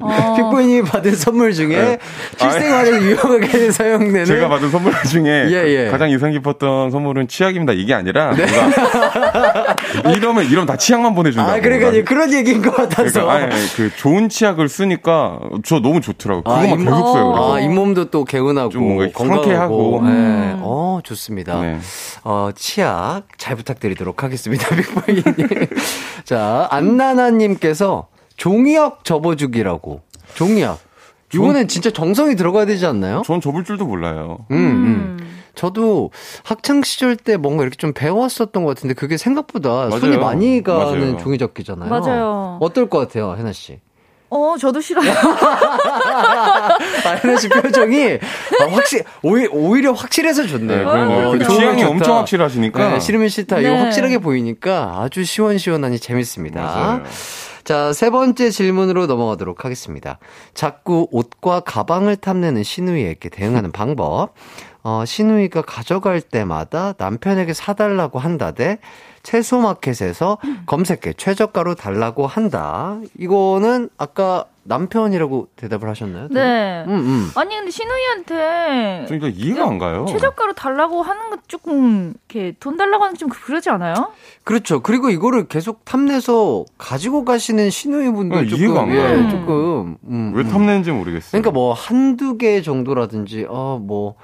어. 0.00 0.34
픽보이 0.36 0.66
님이 0.66 0.82
받은 0.88 1.14
선물 1.14 1.52
중에 1.52 1.68
네. 1.68 1.98
실생활에 2.38 2.90
유용하게 3.02 3.70
사용되는 3.72 4.24
제가 4.24 4.48
받은 4.48 4.70
선물 4.70 4.92
중에 5.02 5.46
예, 5.50 5.52
예. 5.86 5.90
가장 5.90 6.08
인상 6.10 6.30
깊었던 6.32 6.90
선물은 6.90 7.28
치약입니다. 7.28 7.72
이게 7.74 7.92
아니라 7.94 8.34
네. 8.34 8.46
이러면 10.16 10.44
이러면 10.46 10.66
다 10.66 10.76
치약만 10.76 11.14
보내준다. 11.14 11.52
아, 11.52 11.60
그러니까 11.60 11.90
그런 12.08 12.32
얘기인 12.32 12.62
것 12.62 12.74
같아서. 12.74 13.24
그러니까 13.24 13.32
아니, 13.32 13.44
아니, 13.54 13.66
그 13.76 13.90
좋은 13.96 14.28
치약을 14.28 14.68
쓰니까 14.68 15.38
저 15.64 15.80
너무 15.80 16.00
좋더라고. 16.00 16.38
요 16.40 16.42
그거만 16.44 16.80
잇- 16.80 16.84
계속 16.84 17.12
써요. 17.12 17.34
아, 17.36 17.52
그래서. 17.52 17.60
잇몸도 17.60 18.10
또 18.10 18.24
개운하고 18.24 18.70
좀 18.70 18.84
뭔가 18.84 19.06
건강하고. 19.12 19.42
상쾌하고. 19.44 20.00
네. 20.04 20.10
음. 20.10 20.58
어, 20.62 21.00
좋습니다. 21.02 21.60
네. 21.60 21.78
어, 22.24 22.50
치약 22.54 23.22
잘 23.36 23.56
부탁드리도록 23.56 24.22
하겠습니다. 24.22 24.66
자, 26.24 26.68
안나나님께서 26.70 28.08
종이학 28.36 29.04
접어주기라고. 29.04 30.00
종이학. 30.34 30.78
이거는 31.32 31.66
진짜 31.68 31.90
정성이 31.90 32.36
들어가야 32.36 32.64
되지 32.64 32.86
않나요? 32.86 33.22
전 33.24 33.40
접을 33.40 33.64
줄도 33.64 33.86
몰라요. 33.86 34.46
음, 34.52 34.56
음. 34.56 35.40
저도 35.56 36.10
학창 36.44 36.82
시절 36.82 37.16
때 37.16 37.36
뭔가 37.36 37.62
이렇게 37.62 37.76
좀 37.76 37.92
배웠었던 37.92 38.64
것 38.64 38.68
같은데 38.74 38.94
그게 38.94 39.16
생각보다 39.16 39.90
손이 39.90 40.16
맞아요. 40.16 40.20
많이 40.20 40.62
가는 40.62 41.00
맞아요. 41.00 41.16
종이 41.18 41.38
접기잖아요. 41.38 41.88
맞아요. 41.90 42.58
어떨 42.60 42.88
것 42.88 42.98
같아요, 42.98 43.34
해나 43.36 43.52
씨? 43.52 43.80
어, 44.30 44.56
저도 44.58 44.80
싫어요. 44.80 45.10
아, 45.12 47.10
해나 47.22 47.36
씨 47.36 47.48
표정이 47.48 48.18
아, 48.60 48.64
확실 48.70 49.04
오히, 49.22 49.46
오히려 49.46 49.92
확실해서 49.92 50.46
좋네요. 50.46 50.92
네. 50.92 51.02
어, 51.24 51.30
그 51.32 51.46
취향이 51.46 51.82
좋다. 51.82 51.90
엄청 51.90 52.18
확실하시니까. 52.18 52.88
네, 52.90 53.00
싫으면 53.00 53.28
싫다. 53.28 53.58
이거 53.60 53.68
네. 53.70 53.78
확실하게 53.82 54.18
보이니까 54.18 54.96
아주 55.00 55.24
시원시원하니 55.24 55.98
재밌습니다. 55.98 56.60
맞아요. 56.62 57.02
자, 57.64 57.92
세 57.92 58.10
번째 58.10 58.50
질문으로 58.50 59.06
넘어가도록 59.06 59.64
하겠습니다. 59.64 60.18
자꾸 60.52 61.08
옷과 61.12 61.60
가방을 61.60 62.16
탐내는 62.16 62.62
신우이에게 62.62 63.28
대응하는 63.28 63.70
방법. 63.72 64.34
어, 64.82 65.04
신우이가 65.06 65.62
가져갈 65.62 66.20
때마다 66.20 66.92
남편에게 66.98 67.54
사달라고 67.54 68.18
한다대 68.18 68.78
채소마켓에서 69.24 70.38
검색해 70.66 71.14
최저가로 71.16 71.74
달라고 71.74 72.28
한다. 72.28 72.98
이거는 73.18 73.90
아까 73.98 74.44
남편이라고 74.64 75.48
대답을 75.56 75.88
하셨나요? 75.88 76.28
네. 76.30 76.84
음, 76.86 76.90
음. 76.90 77.30
아니, 77.36 77.54
근데 77.56 77.70
신우이한테 77.70 79.06
좀 79.06 79.16
이거 79.16 79.28
이해가 79.28 79.64
안 79.66 79.78
가요. 79.78 80.06
최저가로 80.08 80.54
달라고 80.54 81.02
하는 81.02 81.30
것 81.30 81.40
조금, 81.48 82.14
이렇게 82.28 82.54
돈 82.60 82.76
달라고 82.76 83.04
하는 83.04 83.16
좀 83.16 83.28
그러지 83.28 83.70
않아요? 83.70 83.94
그렇죠. 84.44 84.80
그리고 84.80 85.10
이거를 85.10 85.48
계속 85.48 85.84
탐내서 85.84 86.64
가지고 86.78 87.24
가시는 87.24 87.70
신우이 87.70 88.10
분들 88.10 88.42
네, 88.44 88.48
조금 88.48 88.64
이해가 88.64 88.80
안 88.82 88.90
예, 88.92 88.96
가요. 88.96 89.30
조금 89.30 89.96
음, 90.06 90.32
왜 90.34 90.42
음. 90.42 90.48
탐내는지 90.50 90.90
모르겠어요. 90.92 91.30
그러니까 91.30 91.50
뭐 91.50 91.72
한두 91.72 92.36
개 92.36 92.60
정도라든지 92.60 93.46
어뭐 93.48 94.14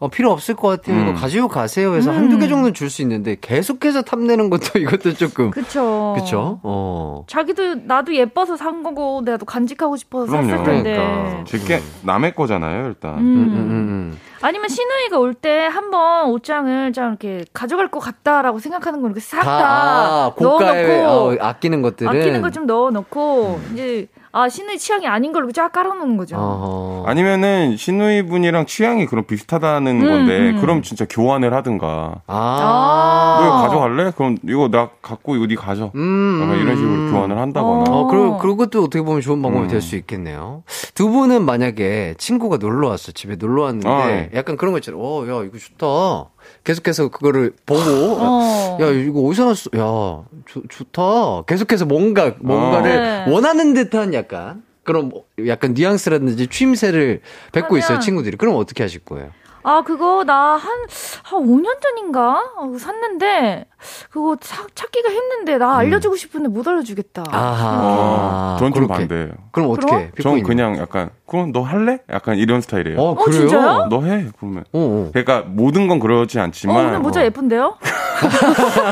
어, 0.00 0.08
필요 0.08 0.32
없을 0.32 0.54
것 0.56 0.68
같아요. 0.68 0.96
음. 1.00 1.08
이거 1.08 1.14
가지고 1.20 1.48
가세요 1.48 1.94
해서 1.94 2.10
음. 2.10 2.16
한두 2.16 2.38
개 2.38 2.48
정도는 2.48 2.74
줄 2.74 2.88
수 2.88 3.02
있는데 3.02 3.36
계속해서 3.38 4.00
탐내는 4.02 4.48
것도 4.48 4.78
이것도 4.80 5.12
조금 5.14 5.50
그쵸. 5.50 6.14
그렇죠. 6.16 6.58
어. 6.62 7.24
자기도 7.28 7.74
나도 7.74 8.14
예뻐서 8.16 8.56
산 8.56 8.82
거고 8.82 9.20
나도 9.24 9.44
간직하고 9.44 9.87
싶어서 9.96 10.26
그럼요. 10.26 10.48
샀을 10.48 10.64
텐데. 10.64 10.96
그러니까. 10.96 11.44
제게 11.44 11.80
남의 12.02 12.34
거잖아요, 12.34 12.86
일단. 12.88 13.14
음. 13.18 13.18
음, 13.18 13.24
음, 13.54 13.70
음. 13.70 14.18
아니면 14.40 14.68
신우이가 14.68 15.18
올 15.18 15.34
때 15.34 15.66
한번 15.66 16.30
옷장을 16.30 16.92
좀 16.92 17.08
이렇게 17.08 17.44
가져갈 17.52 17.88
것 17.88 17.98
같다라고 18.00 18.58
생각하는 18.60 19.00
거 19.00 19.06
이렇게 19.08 19.20
싹다 19.20 19.50
아, 19.50 20.32
넣어놓고 20.38 21.06
어, 21.06 21.36
아끼는 21.40 21.82
것들은 21.82 22.08
아끼는 22.08 22.42
거좀 22.42 22.66
넣어놓고 22.66 23.60
이제 23.72 24.06
아 24.32 24.48
신우이 24.48 24.78
취향이 24.78 25.06
아닌 25.06 25.32
걸로 25.32 25.50
쫙 25.52 25.72
깔아놓는 25.72 26.16
거죠. 26.16 26.36
어허. 26.36 27.04
아니면은 27.06 27.76
신우이 27.76 28.22
분이랑 28.22 28.66
취향이 28.66 29.06
그럼 29.06 29.24
비슷하다는 29.24 30.02
음, 30.02 30.08
건데 30.08 30.50
음. 30.50 30.60
그럼 30.60 30.82
진짜 30.82 31.06
교환을 31.08 31.54
하든가. 31.54 32.22
아. 32.26 33.38
너 33.40 33.46
이거 33.46 33.56
가져갈래? 33.62 34.12
그럼 34.16 34.36
이거 34.48 34.68
나 34.68 34.90
갖고 35.00 35.36
이거 35.36 35.46
네 35.46 35.54
가져. 35.54 35.90
음, 35.94 36.40
약간 36.42 36.58
이런 36.60 36.76
식으로 36.76 36.92
음. 36.92 37.12
교환을 37.12 37.38
한다거나. 37.38 37.84
어, 37.90 38.06
그리고, 38.06 38.38
그것도 38.38 38.84
어떻게 38.84 39.02
보면 39.02 39.20
좋은 39.20 39.40
방법이 39.40 39.64
음. 39.64 39.68
될수 39.68 39.96
있겠네요. 39.96 40.62
두 40.94 41.08
분은 41.10 41.44
만약에 41.44 42.14
친구가 42.18 42.58
놀러 42.58 42.88
왔어. 42.88 43.12
집에 43.12 43.36
놀러 43.36 43.62
왔는데, 43.62 43.88
아, 43.88 44.06
네. 44.06 44.30
약간 44.34 44.56
그런 44.56 44.72
거 44.72 44.78
있잖아요. 44.78 45.00
어, 45.02 45.22
야, 45.26 45.44
이거 45.44 45.56
좋다. 45.58 46.30
계속해서 46.64 47.08
그거를 47.08 47.52
보고, 47.66 47.80
어. 48.20 48.78
야, 48.80 48.86
이거 48.90 49.20
어디서 49.22 49.44
났어? 49.46 49.70
야, 49.76 50.24
좋, 50.46 50.62
좋다. 50.68 51.42
계속해서 51.46 51.84
뭔가, 51.86 52.34
뭔가를 52.40 52.90
네. 53.26 53.30
원하는 53.30 53.74
듯한 53.74 54.12
약간 54.14 54.62
그럼 54.84 55.10
약간 55.46 55.74
뉘앙스라든지 55.74 56.46
취임새를 56.46 57.20
뱉고 57.52 57.66
하면- 57.68 57.78
있어요, 57.78 57.98
친구들이. 58.00 58.36
그럼 58.36 58.56
어떻게 58.56 58.82
하실 58.82 59.00
거예요? 59.04 59.30
아, 59.68 59.82
그거 59.82 60.24
나 60.24 60.56
한, 60.56 60.86
한 61.24 61.42
5년 61.42 61.78
전인가? 61.82 62.42
어, 62.56 62.72
샀는데, 62.78 63.66
그거 64.10 64.34
사, 64.40 64.66
찾기가 64.74 65.10
힘든데, 65.10 65.58
나 65.58 65.76
알려주고 65.76 66.16
싶은데 66.16 66.48
못 66.48 66.66
알려주겠다. 66.66 67.20
음. 67.20 67.34
아하. 67.34 67.78
어, 67.82 68.56
전좀 68.58 68.86
그렇게. 68.86 69.00
반대예요. 69.00 69.32
그럼 69.52 69.70
어떻게 69.70 69.94
해? 69.94 70.10
전? 70.22 70.42
그냥 70.42 70.78
약간 70.78 71.10
그럼 71.26 71.52
너 71.52 71.60
할래? 71.60 71.98
약간 72.08 72.38
이런 72.38 72.62
스타일이에요. 72.62 72.98
어, 72.98 73.14
그래요? 73.14 73.40
진짜요? 73.40 73.88
너 73.90 74.02
해. 74.04 74.24
그러면. 74.38 74.64
어, 74.72 74.78
어. 74.80 75.10
그러니까 75.12 75.42
모든 75.46 75.86
건 75.86 75.98
그러지 75.98 76.38
어, 76.38 76.44
않지만 76.44 76.86
오늘 76.86 77.00
모자 77.00 77.22
예쁜데요? 77.26 77.76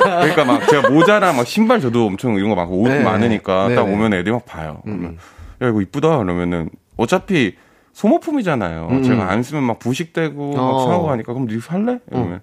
그러니까 0.02 0.44
막 0.44 0.68
제가 0.68 0.90
모자랑 0.90 1.36
막 1.36 1.46
신발 1.46 1.80
저도 1.80 2.04
엄청 2.04 2.34
이런 2.34 2.50
거 2.50 2.54
많고 2.54 2.82
옷 2.82 2.88
네. 2.88 3.02
많으니까 3.02 3.68
딱 3.74 3.84
네네. 3.84 3.92
오면 3.94 4.12
애들이 4.12 4.30
막 4.30 4.44
봐요. 4.44 4.82
음. 4.86 4.98
그러면 4.98 5.18
야 5.62 5.68
이거 5.68 5.80
이쁘다 5.80 6.18
그러면은 6.18 6.68
어차피 6.98 7.56
소모품이잖아요. 7.96 8.88
음. 8.90 9.02
제가 9.02 9.30
안 9.30 9.42
쓰면 9.42 9.62
막 9.64 9.78
부식되고 9.78 10.52
막 10.52 10.60
어. 10.60 10.78
상하고 10.80 11.10
하니까 11.12 11.32
그럼 11.32 11.48
네 11.48 11.58
살래? 11.58 11.98
이러면 12.10 12.42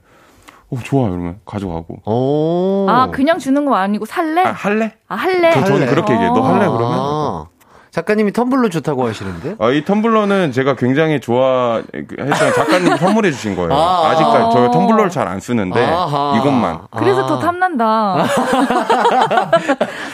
어 0.72 0.78
좋아 0.84 1.08
이러면 1.08 1.40
가져가고 1.46 2.00
오. 2.12 2.88
아, 2.90 3.12
그냥 3.12 3.38
주는 3.38 3.64
거 3.64 3.76
아니고 3.76 4.06
살래? 4.06 4.42
아 4.42 4.52
할래? 4.52 4.96
아, 5.08 5.14
할래? 5.16 5.52
저, 5.54 5.64
저는 5.64 5.82
할래. 5.82 5.86
그렇게 5.92 6.14
얘기해. 6.14 6.30
너 6.30 6.42
할래 6.42 6.66
어. 6.66 6.72
그러면? 6.72 7.00
아, 7.00 7.46
작가님이 7.94 8.32
텀블러 8.32 8.72
좋다고 8.72 9.08
하시는데? 9.08 9.56
아, 9.60 9.70
이 9.70 9.86
텀블러는 9.86 10.52
제가 10.52 10.76
굉장히 10.76 11.22
좋아했던 11.22 12.34
작가님이 12.56 12.98
선물해 12.98 13.32
주신 13.32 13.56
거예요. 13.56 13.72
아. 13.72 14.10
아. 14.10 14.16
직까지 14.16 14.50
저희 14.52 14.68
텀블러를 14.70 15.12
잘 15.12 15.28
안 15.28 15.40
쓰는데 15.40 15.80
아하. 15.86 16.36
이것만. 16.40 16.80
그래서 16.98 17.24
아. 17.24 17.28
더 17.28 17.40
탐난다. 17.40 17.86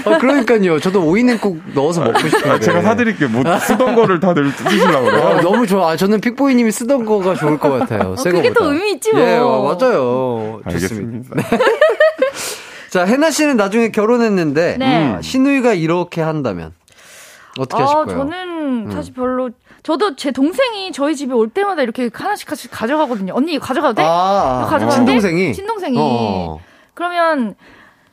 아, 0.06 0.18
그러니까요. 0.20 0.80
저도 0.80 1.04
오이 1.04 1.24
냉국 1.24 1.62
넣어서 1.74 2.02
먹고 2.04 2.20
싶은데. 2.20 2.50
아, 2.50 2.60
제가 2.60 2.82
사드릴게요. 2.82 3.30
뭐 3.30 3.44
쓰던 3.60 3.96
거를 3.96 4.20
다들 4.20 4.52
쓰시려고 4.52 5.06
그래요. 5.06 5.28
아, 5.28 5.42
너무 5.42 5.66
좋아. 5.66 5.92
아, 5.92 5.96
저는 5.96 6.20
픽보이님이 6.20 6.72
쓰던 6.72 7.06
거가 7.06 7.36
좋을 7.36 7.58
것 7.60 7.70
같아요. 7.80 8.16
새 8.18 8.30
어, 8.30 8.34
그게. 8.34 8.52
또 8.54 8.74
의미 8.74 8.92
있지 8.92 9.14
뭐. 9.14 9.22
예, 9.22 9.38
어, 9.38 9.62
맞아요. 9.64 10.60
좋습니다. 10.70 11.36
알겠습니다. 11.36 11.36
자, 12.90 13.06
해나 13.06 13.30
씨는 13.32 13.56
나중에 13.56 13.90
결혼했는데 13.92 14.76
네. 14.80 15.14
음, 15.16 15.22
신우이가 15.22 15.74
이렇게 15.76 16.22
한다면 16.22 16.72
어떻게 17.62 17.82
하실 17.82 17.98
아, 17.98 18.06
거예요? 18.06 18.20
저는 18.20 18.92
사실 18.92 19.14
별로 19.14 19.50
저도 19.84 20.16
제 20.16 20.32
동생이 20.32 20.92
저희 20.92 21.16
집에 21.16 21.34
올 21.34 21.50
때마다 21.50 21.82
이렇게 21.82 22.10
하나씩 22.14 22.48
하나씩 22.48 22.72
가져가거든요. 22.72 23.34
언니 23.36 23.58
가져가도 23.60 23.96
돼? 23.96 24.04
아, 24.06 24.60
이거 24.62 24.70
가져가도 24.70 24.96
친동생이 24.98 25.46
돼? 25.48 25.52
친동생이. 25.54 25.98
어. 26.00 26.60
그러면 26.94 27.56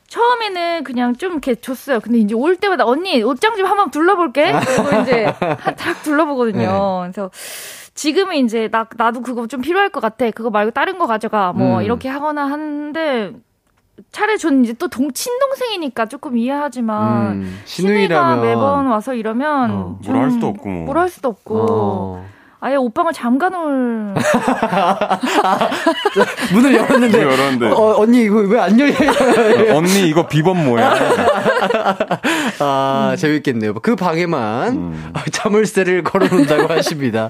처음에는 0.07 0.83
그냥 0.85 1.15
좀 1.15 1.33
이렇게 1.33 1.55
줬어요. 1.55 1.99
근데 1.99 2.19
이제 2.19 2.33
올 2.33 2.55
때마다 2.55 2.85
언니 2.85 3.21
옷장 3.23 3.57
좀 3.57 3.65
한번 3.65 3.91
둘러볼게. 3.91 4.53
그리고 4.53 5.01
이제 5.01 5.25
한- 5.59 5.75
딱 5.75 6.01
둘러보거든요. 6.03 7.03
네. 7.05 7.11
그래서 7.11 7.29
지금은 7.93 8.35
이제 8.37 8.69
나 8.71 8.87
나도 8.95 9.21
그거 9.21 9.47
좀 9.47 9.61
필요할 9.61 9.89
것 9.89 9.99
같아. 9.99 10.29
그거 10.31 10.49
말고 10.49 10.71
다른 10.71 10.97
거 10.97 11.07
가져가. 11.07 11.51
뭐 11.51 11.79
음. 11.79 11.83
이렇게 11.83 12.07
하거나 12.07 12.45
하는데 12.49 13.33
차라리 14.11 14.37
저는 14.39 14.63
이제 14.63 14.73
또 14.73 14.87
동, 14.87 15.11
친동생이니까 15.11 16.07
조금 16.07 16.37
이해하지만 16.37 17.27
음, 17.33 17.59
신우이라면 17.65 18.41
매번 18.41 18.87
와서 18.87 19.13
이러면 19.13 19.71
어, 19.71 19.99
좀 20.03 20.13
뭐라 20.13 20.23
할 20.25 20.31
수도 20.31 20.47
없고 20.47 20.69
뭐. 20.69 20.85
뭐라 20.85 21.01
할 21.01 21.09
수도 21.09 21.29
없고 21.29 21.65
어. 21.69 22.25
아예 22.59 22.75
옷방을 22.75 23.13
잠가놓을 23.13 24.15
문을 26.53 26.73
열었는데 26.73 27.17
문을 27.19 27.31
열었는데. 27.31 27.67
어, 27.67 27.95
언니 28.01 28.23
이거 28.23 28.37
왜 28.39 28.59
안 28.59 28.79
열려요? 28.79 29.11
언니 29.77 30.09
이거 30.09 30.27
비번 30.27 30.65
뭐야? 30.65 30.95
아, 32.59 33.15
재밌겠네요. 33.17 33.75
그 33.75 33.95
방에만 33.95 34.73
음. 34.73 35.13
자물쇠를 35.31 36.03
걸어놓는다고 36.03 36.73
하십니다. 36.73 37.29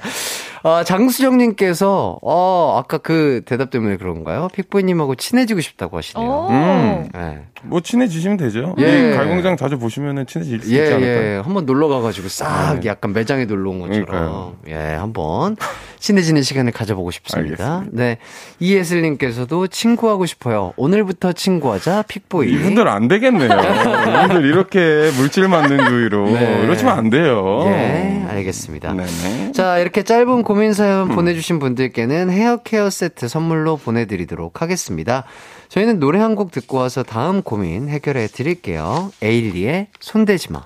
아, 0.67 0.83
장수정님께서, 0.83 2.19
어, 2.21 2.75
아까 2.77 2.97
그 2.97 3.41
대답 3.45 3.69
때문에 3.69 3.95
그런가요? 3.97 4.49
픽보이님하고 4.53 5.15
친해지고 5.15 5.61
싶다고 5.61 5.97
하시네요. 5.97 6.27
오. 6.29 6.49
음. 6.49 7.09
네. 7.13 7.43
뭐 7.63 7.81
친해지시면 7.81 8.37
되죠. 8.37 8.75
예. 8.79 9.13
이 9.13 9.15
갈공장 9.15 9.57
자주 9.57 9.79
보시면은 9.79 10.25
친해질 10.27 10.61
수 10.61 10.73
예, 10.75 10.83
있지 10.83 10.93
않을까요? 10.93 11.37
예. 11.37 11.41
한번 11.43 11.65
놀러 11.65 11.87
가가지고 11.87 12.27
싹 12.29 12.79
네. 12.81 12.87
약간 12.87 13.13
매장에 13.13 13.45
놀러 13.45 13.71
온 13.71 13.79
것처럼. 13.79 14.05
그러니까요. 14.05 14.55
예, 14.67 14.75
한번 14.95 15.55
친해지는 15.99 16.43
시간을 16.43 16.71
가져보고 16.71 17.09
싶습니다. 17.11 17.83
네. 17.91 18.17
이예슬님께서도 18.59 19.67
친구하고 19.67 20.25
싶어요. 20.25 20.73
오늘부터 20.77 21.33
친구하자, 21.33 22.03
픽보이. 22.07 22.51
이분들 22.51 22.87
안 22.87 23.07
되겠네요. 23.07 23.49
이분들 23.49 24.45
이렇게 24.45 25.09
물질 25.17 25.47
맞는 25.47 25.85
주의로 25.87 26.25
네. 26.25 26.61
이러시면 26.63 26.95
안 26.97 27.09
돼요. 27.09 27.63
예, 27.65 28.25
알겠습니다. 28.29 28.93
네네. 28.93 29.51
자, 29.53 29.79
이렇게 29.79 30.03
짧은 30.03 30.43
고민 30.43 30.56
음. 30.65 30.73
사연 30.73 31.09
보내주신 31.09 31.59
분들께는 31.59 32.29
헤어 32.29 32.57
케어 32.57 32.89
세트 32.89 33.27
선물로 33.27 33.77
보내드리도록 33.77 34.61
하겠습니다. 34.61 35.23
저희는 35.69 35.99
노래 35.99 36.19
한 36.19 36.35
곡 36.35 36.51
듣고 36.51 36.77
와서 36.77 37.01
다음 37.03 37.41
고민 37.41 37.89
해결해 37.89 38.27
드릴게요. 38.27 39.11
에일리의 39.21 39.87
손대지 39.99 40.51
마. 40.51 40.61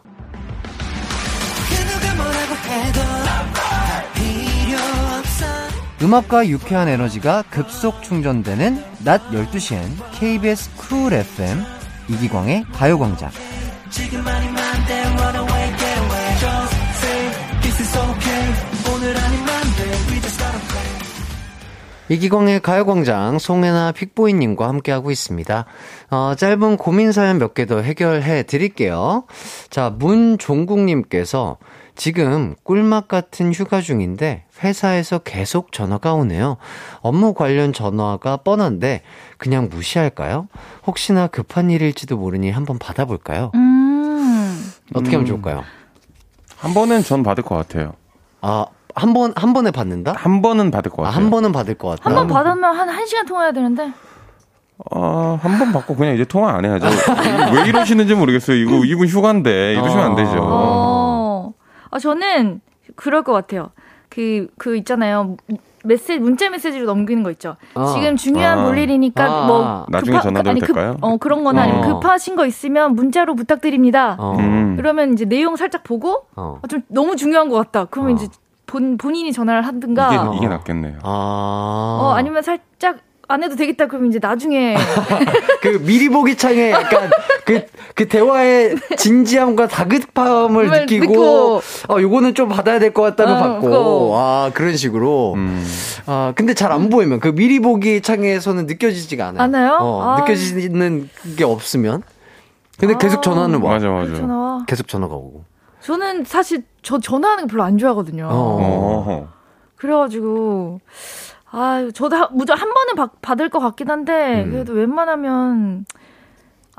음악과 6.01 6.47
유쾌한 6.47 6.88
에너지가 6.88 7.43
급속 7.49 8.01
충전되는 8.01 8.84
낮 9.03 9.22
12시엔 9.31 9.84
KBS 10.19 10.76
쿨 10.76 11.13
FM 11.13 11.63
이기광의 12.09 12.65
가요광장. 12.73 13.30
이기광의 22.15 22.59
가요광장 22.59 23.39
송혜나 23.39 23.93
픽보이님과 23.93 24.67
함께하고 24.67 25.11
있습니다. 25.11 25.65
어, 26.09 26.33
짧은 26.38 26.75
고민 26.75 27.13
사연 27.13 27.38
몇 27.38 27.53
개 27.53 27.65
더 27.65 27.79
해결해 27.79 28.43
드릴게요. 28.43 29.23
자, 29.69 29.89
문종국님께서 29.97 31.55
지금 31.95 32.55
꿀맛 32.63 33.07
같은 33.07 33.53
휴가 33.53 33.79
중인데 33.79 34.43
회사에서 34.61 35.19
계속 35.19 35.71
전화가 35.71 36.13
오네요. 36.13 36.57
업무 36.99 37.33
관련 37.33 37.71
전화가 37.71 38.38
뻔한데 38.38 39.03
그냥 39.38 39.69
무시할까요? 39.71 40.49
혹시나 40.85 41.27
급한 41.27 41.69
일일지도 41.69 42.17
모르니 42.17 42.51
한번 42.51 42.77
받아볼까요? 42.77 43.51
음. 43.55 44.73
어떻게 44.93 45.15
하면 45.15 45.25
좋을까요? 45.25 45.63
한 46.57 46.73
번은 46.73 47.03
전 47.03 47.23
받을 47.23 47.41
것 47.43 47.55
같아요. 47.55 47.93
아, 48.41 48.65
한 48.95 49.13
번, 49.13 49.34
한 49.35 49.53
번에 49.53 49.72
받는다? 49.72 50.13
한 50.15 50.41
번은 50.41 50.72
받을 50.72 50.91
것 50.91 51.03
아, 51.03 51.05
같아요. 51.05 51.23
한 51.23 51.30
번은 51.31 51.51
받을 51.51 51.76
것 51.76 51.89
같다. 51.89 52.03
한 52.09 52.15
번 52.15 52.27
받으면 52.27 52.76
한 52.76 52.88
1시간 52.89 53.27
통화해야 53.27 53.51
되는데. 53.51 53.91
어, 54.91 55.38
한 55.41 55.59
번 55.59 55.72
받고 55.72 55.95
그냥 55.95 56.15
이제 56.15 56.26
통화 56.26 56.53
안 56.55 56.65
해야죠. 56.65 56.88
왜 57.55 57.68
이러시는지 57.69 58.15
모르겠어요. 58.15 58.57
이거 58.57 58.84
이분 58.85 59.07
휴가인데 59.07 59.73
이러시면 59.73 60.03
안 60.05 60.15
되죠. 60.15 60.39
어. 60.41 61.53
아, 61.91 61.99
저는 61.99 62.61
그럴 62.95 63.23
것 63.23 63.31
같아요. 63.34 63.69
그, 64.09 64.47
그 64.57 64.76
있잖아요. 64.77 65.38
메시지, 65.84 66.19
문자 66.19 66.49
메시지로 66.49 66.85
넘기는 66.85 67.23
거 67.23 67.31
있죠. 67.31 67.55
아. 67.76 67.93
지금 67.95 68.15
중요한 68.18 68.59
아. 68.59 68.63
볼일이니까 68.65 69.23
아. 69.23 69.45
뭐. 69.47 69.85
나중에 69.89 70.19
전화드려도 70.19 70.49
아니, 70.49 70.59
급, 70.59 70.73
될까요? 70.73 70.97
어, 71.01 71.18
그런 71.18 71.43
거나 71.43 71.61
아니면 71.63 71.84
어. 71.84 71.93
급하신 71.99 72.35
거 72.35 72.45
있으면 72.45 72.93
문자로 72.95 73.35
부탁드립니다. 73.35 74.15
어. 74.19 74.35
음. 74.38 74.76
그러면 74.77 75.13
이제 75.13 75.26
내용 75.26 75.55
살짝 75.55 75.84
보고 75.84 76.26
어. 76.35 76.59
아, 76.61 76.68
좀 76.68 76.81
너무 76.88 77.15
중요한 77.15 77.49
것 77.49 77.55
같다. 77.57 77.85
그러면 77.85 78.13
어. 78.13 78.15
이제 78.15 78.27
본, 78.72 78.98
본인이 78.98 79.34
전화를 79.34 79.64
하든가. 79.64 80.14
이게, 80.31 80.38
이게 80.38 80.48
낫겠네요. 80.48 80.99
아. 81.03 81.99
어, 82.02 82.14
아니면 82.15 82.41
살짝 82.41 82.99
안 83.27 83.43
해도 83.43 83.56
되겠다. 83.57 83.88
그러면 83.88 84.10
이제 84.10 84.19
나중에. 84.22 84.76
그 85.61 85.81
미리 85.85 86.07
보기 86.07 86.38
창에 86.38 86.72
약간 86.72 87.10
그, 87.45 87.65
그 87.95 88.07
대화의 88.07 88.76
진지함과 88.98 89.68
다급함을 89.68 90.69
느끼고, 90.69 91.06
느끼고. 91.06 91.61
어, 91.89 92.02
요거는 92.02 92.34
좀 92.35 92.48
받아야 92.48 92.80
될 92.80 92.93
것 92.93 93.02
같다면 93.02 93.35
어, 93.38 93.39
받고, 93.39 93.61
그거. 93.61 94.11
아, 94.18 94.52
그런 94.53 94.76
식으로. 94.77 95.34
음. 95.35 95.65
아, 96.06 96.31
근데 96.35 96.53
잘 96.53 96.72
안 96.72 96.89
보이면, 96.89 97.19
그 97.19 97.34
미리 97.35 97.60
보기 97.60 97.99
창에서는 98.02 98.68
느껴지지가 98.68 99.27
않아요. 99.27 99.43
않아요? 99.43 99.77
어, 99.81 100.02
아. 100.02 100.19
느껴지는 100.22 101.10
게 101.38 101.43
없으면. 101.43 102.03
근데 102.80 102.95
계속 102.98 103.18
아. 103.18 103.22
전화는 103.22 103.61
와. 103.61 103.73
맞아, 103.73 103.89
맞아. 103.89 104.64
계속 104.65 104.88
전화가 104.88 105.14
오고. 105.14 105.43
저는 105.83 106.25
사실 106.25 106.63
저 106.81 106.99
전화하는 106.99 107.43
거 107.45 107.51
별로 107.51 107.63
안 107.63 107.77
좋아하거든요. 107.77 108.25
어. 108.25 109.05
어. 109.07 109.29
그래가지고 109.75 110.79
아 111.51 111.89
저도 111.93 112.15
하- 112.15 112.29
무조건 112.31 112.61
한 112.61 112.73
번은 112.73 112.95
받, 112.95 113.21
받을 113.21 113.49
것 113.49 113.59
같긴 113.59 113.89
한데 113.89 114.43
음. 114.43 114.51
그래도 114.51 114.73
웬만하면 114.73 115.85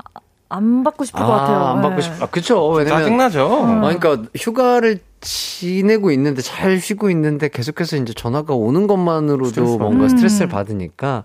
아, 0.03 0.19
안 0.49 0.83
받고 0.83 1.03
싶을 1.05 1.19
것 1.19 1.27
같아요. 1.27 1.57
안 1.65 1.81
받고 1.81 1.95
네. 1.97 2.01
싶, 2.01 2.21
아, 2.21 2.25
그쵸. 2.27 2.67
왜냐면. 2.69 2.99
짜증나죠? 3.03 3.65
아, 3.65 3.81
그러니까 3.81 4.23
휴가를 4.35 4.99
지내고 5.23 6.11
있는데 6.11 6.41
잘 6.41 6.79
쉬고 6.79 7.09
있는데 7.09 7.47
계속해서 7.47 7.95
이제 7.97 8.13
전화가 8.13 8.53
오는 8.53 8.87
것만으로도 8.87 9.45
스트레스 9.49 9.71
뭔가 9.77 10.03
음. 10.03 10.09
스트레스를 10.09 10.49
받으니까 10.49 11.23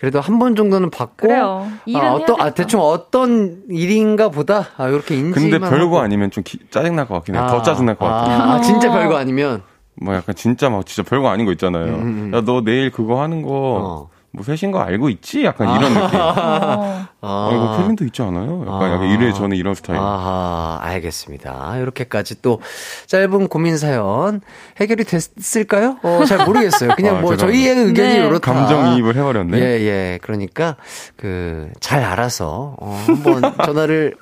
그래도 0.00 0.20
한 0.20 0.38
번 0.38 0.56
정도는 0.56 0.90
받고 0.90 1.28
그래요. 1.28 1.68
아, 1.94 2.12
어떤 2.14 2.40
아. 2.40 2.50
대충 2.50 2.80
어떤 2.80 3.62
일인가 3.68 4.30
보다 4.30 4.68
아 4.76 4.88
이렇게 4.88 5.14
인지만 5.14 5.32
근데 5.50 5.58
별거 5.58 5.86
하고. 5.96 6.00
아니면 6.00 6.30
좀 6.30 6.42
기- 6.42 6.58
짜증날 6.70 7.06
것 7.06 7.14
같긴 7.14 7.34
해요. 7.36 7.44
아, 7.44 7.46
더 7.48 7.62
짜증날 7.62 7.96
것 7.96 8.06
같아요. 8.06 8.42
아, 8.42 8.54
아, 8.54 8.60
진짜 8.62 8.88
어. 8.90 8.92
별거 8.92 9.16
아니면 9.16 9.62
뭐 10.00 10.14
약간 10.14 10.34
진짜 10.34 10.70
막 10.70 10.84
진짜 10.86 11.08
별거 11.08 11.28
아닌 11.28 11.46
거 11.46 11.52
있잖아요. 11.52 11.94
음, 11.94 12.30
음. 12.32 12.34
야, 12.34 12.40
너 12.44 12.62
내일 12.64 12.90
그거 12.90 13.20
하는 13.22 13.42
거, 13.42 13.50
어. 13.52 14.08
뭐 14.34 14.44
회신 14.48 14.72
거 14.72 14.80
알고 14.80 15.08
있지? 15.10 15.44
약간 15.44 15.68
이런 15.76 15.94
느낌. 15.94 16.18
어. 16.20 17.06
아, 17.20 17.50
이거 17.52 17.76
필린도 17.78 18.04
있지 18.06 18.20
않아요? 18.22 18.62
약간, 18.66 18.82
아. 18.82 18.92
약간 18.94 19.08
이래, 19.08 19.32
저는 19.32 19.56
이런 19.56 19.74
스타일. 19.74 19.98
아하, 19.98 20.78
알겠습니다. 20.82 21.78
이렇게까지 21.78 22.42
또 22.42 22.60
짧은 23.06 23.48
고민 23.48 23.78
사연 23.78 24.40
해결이 24.80 25.04
됐을까요? 25.04 25.98
어, 26.02 26.24
잘 26.26 26.44
모르겠어요. 26.44 26.90
그냥 26.96 27.18
아, 27.18 27.20
뭐 27.20 27.30
죄송합니다. 27.36 27.46
저희의 27.46 27.86
의견이 27.86 28.08
네. 28.18 28.26
이렇다. 28.26 28.52
감정이입을 28.52 29.16
해버렸네. 29.16 29.58
예, 29.58 29.62
예. 29.62 30.18
그러니까 30.22 30.76
그 31.16 31.54
잘 31.80 32.02
알아서 32.02 32.76
어, 32.80 33.04
한번 33.06 33.42
전화를 33.64 34.16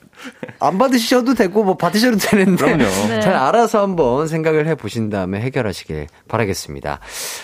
안 0.61 0.79
받으셔도 0.79 1.35
되고 1.35 1.65
뭐 1.65 1.77
받으셔도 1.77 2.19
되는데 2.19 2.65
그럼요. 2.65 2.85
네. 3.09 3.21
잘 3.21 3.35
알아서 3.35 3.83
한번 3.83 4.29
생각을 4.29 4.67
해 4.67 4.75
보신 4.75 5.11
다음에 5.11 5.41
해결하시길 5.41 6.07
바라겠습니다. 6.29 7.01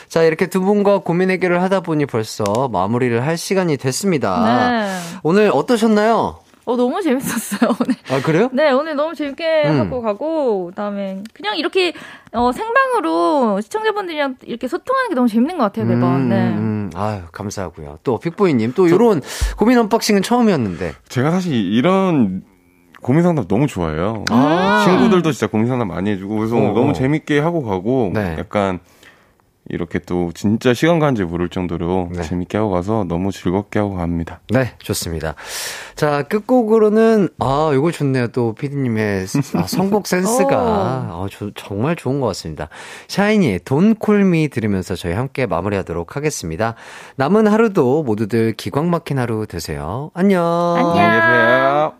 자, 0.08 0.22
이렇게 0.22 0.46
두 0.46 0.60
분과 0.60 0.98
고민 0.98 1.30
해결을 1.30 1.62
하다 1.62 1.80
보니 1.80 2.06
벌써 2.06 2.44
마무리를 2.70 3.26
할 3.26 3.36
시간이 3.36 3.76
됐습니다. 3.76 4.70
네. 4.70 5.18
오늘 5.22 5.50
어떠셨나요? 5.52 6.40
어, 6.68 6.76
너무 6.76 7.00
재밌었어요, 7.00 7.74
오늘. 7.80 7.96
아, 8.10 8.22
그래요? 8.22 8.50
네, 8.52 8.70
오늘 8.70 8.94
너무 8.94 9.14
재밌게 9.14 9.62
음. 9.68 9.80
하고 9.80 10.02
가고, 10.02 10.66
그다음에 10.66 11.22
그냥 11.32 11.56
이렇게 11.56 11.94
어, 12.32 12.52
생방으로 12.52 13.62
시청자분들이랑 13.62 14.36
이렇게 14.42 14.68
소통하는 14.68 15.08
게 15.08 15.14
너무 15.14 15.28
재밌는 15.28 15.56
것 15.56 15.64
같아요, 15.64 15.86
매번. 15.86 16.14
음, 16.14 16.28
네. 16.28 16.36
음, 16.36 16.90
아유, 16.94 17.22
감사하고요. 17.32 18.00
또 18.04 18.18
픽보이님 18.18 18.74
또 18.74 18.86
이런 18.86 19.22
고민 19.56 19.78
언박싱은 19.78 20.20
처음이었는데. 20.20 20.92
제가 21.08 21.30
사실 21.30 21.54
이런 21.54 22.42
고민 23.02 23.22
상담 23.22 23.46
너무 23.46 23.66
좋아해요. 23.66 24.24
아. 24.30 24.84
친구들도 24.86 25.32
진짜 25.32 25.46
고민 25.46 25.66
상담 25.68 25.88
많이 25.88 26.10
해주고, 26.10 26.36
그래서 26.36 26.56
어, 26.56 26.60
너무 26.72 26.90
어. 26.90 26.92
재밌게 26.92 27.38
하고 27.38 27.62
가고, 27.62 28.10
네. 28.12 28.36
약간, 28.38 28.80
이렇게 29.70 29.98
또 29.98 30.32
진짜 30.34 30.72
시간 30.72 30.98
간지 30.98 31.22
모를 31.24 31.50
정도로 31.50 32.08
네. 32.14 32.22
재밌게 32.22 32.56
하고 32.56 32.70
가서 32.70 33.04
너무 33.06 33.30
즐겁게 33.30 33.78
하고 33.78 33.96
갑니다. 33.96 34.40
네, 34.48 34.72
좋습니다. 34.78 35.34
자, 35.94 36.22
끝곡으로는, 36.22 37.28
아, 37.38 37.70
이거 37.74 37.90
좋네요. 37.90 38.28
또, 38.28 38.54
피디님의 38.54 39.26
아, 39.56 39.62
선곡 39.66 40.06
센스가, 40.06 40.56
아, 41.12 41.26
저- 41.30 41.50
정말 41.54 41.96
좋은 41.96 42.18
것 42.20 42.28
같습니다. 42.28 42.68
샤이니의 43.08 43.60
Call 43.68 44.22
Me 44.26 44.48
들으면서 44.48 44.96
저희 44.96 45.12
함께 45.12 45.44
마무리하도록 45.44 46.16
하겠습니다. 46.16 46.74
남은 47.16 47.46
하루도 47.46 48.04
모두들 48.04 48.54
기광 48.54 48.88
막힌 48.90 49.18
하루 49.18 49.46
되세요. 49.46 50.10
안녕. 50.14 50.42
안녕. 50.78 50.90
안녕히 50.98 51.20
계세요. 51.20 51.92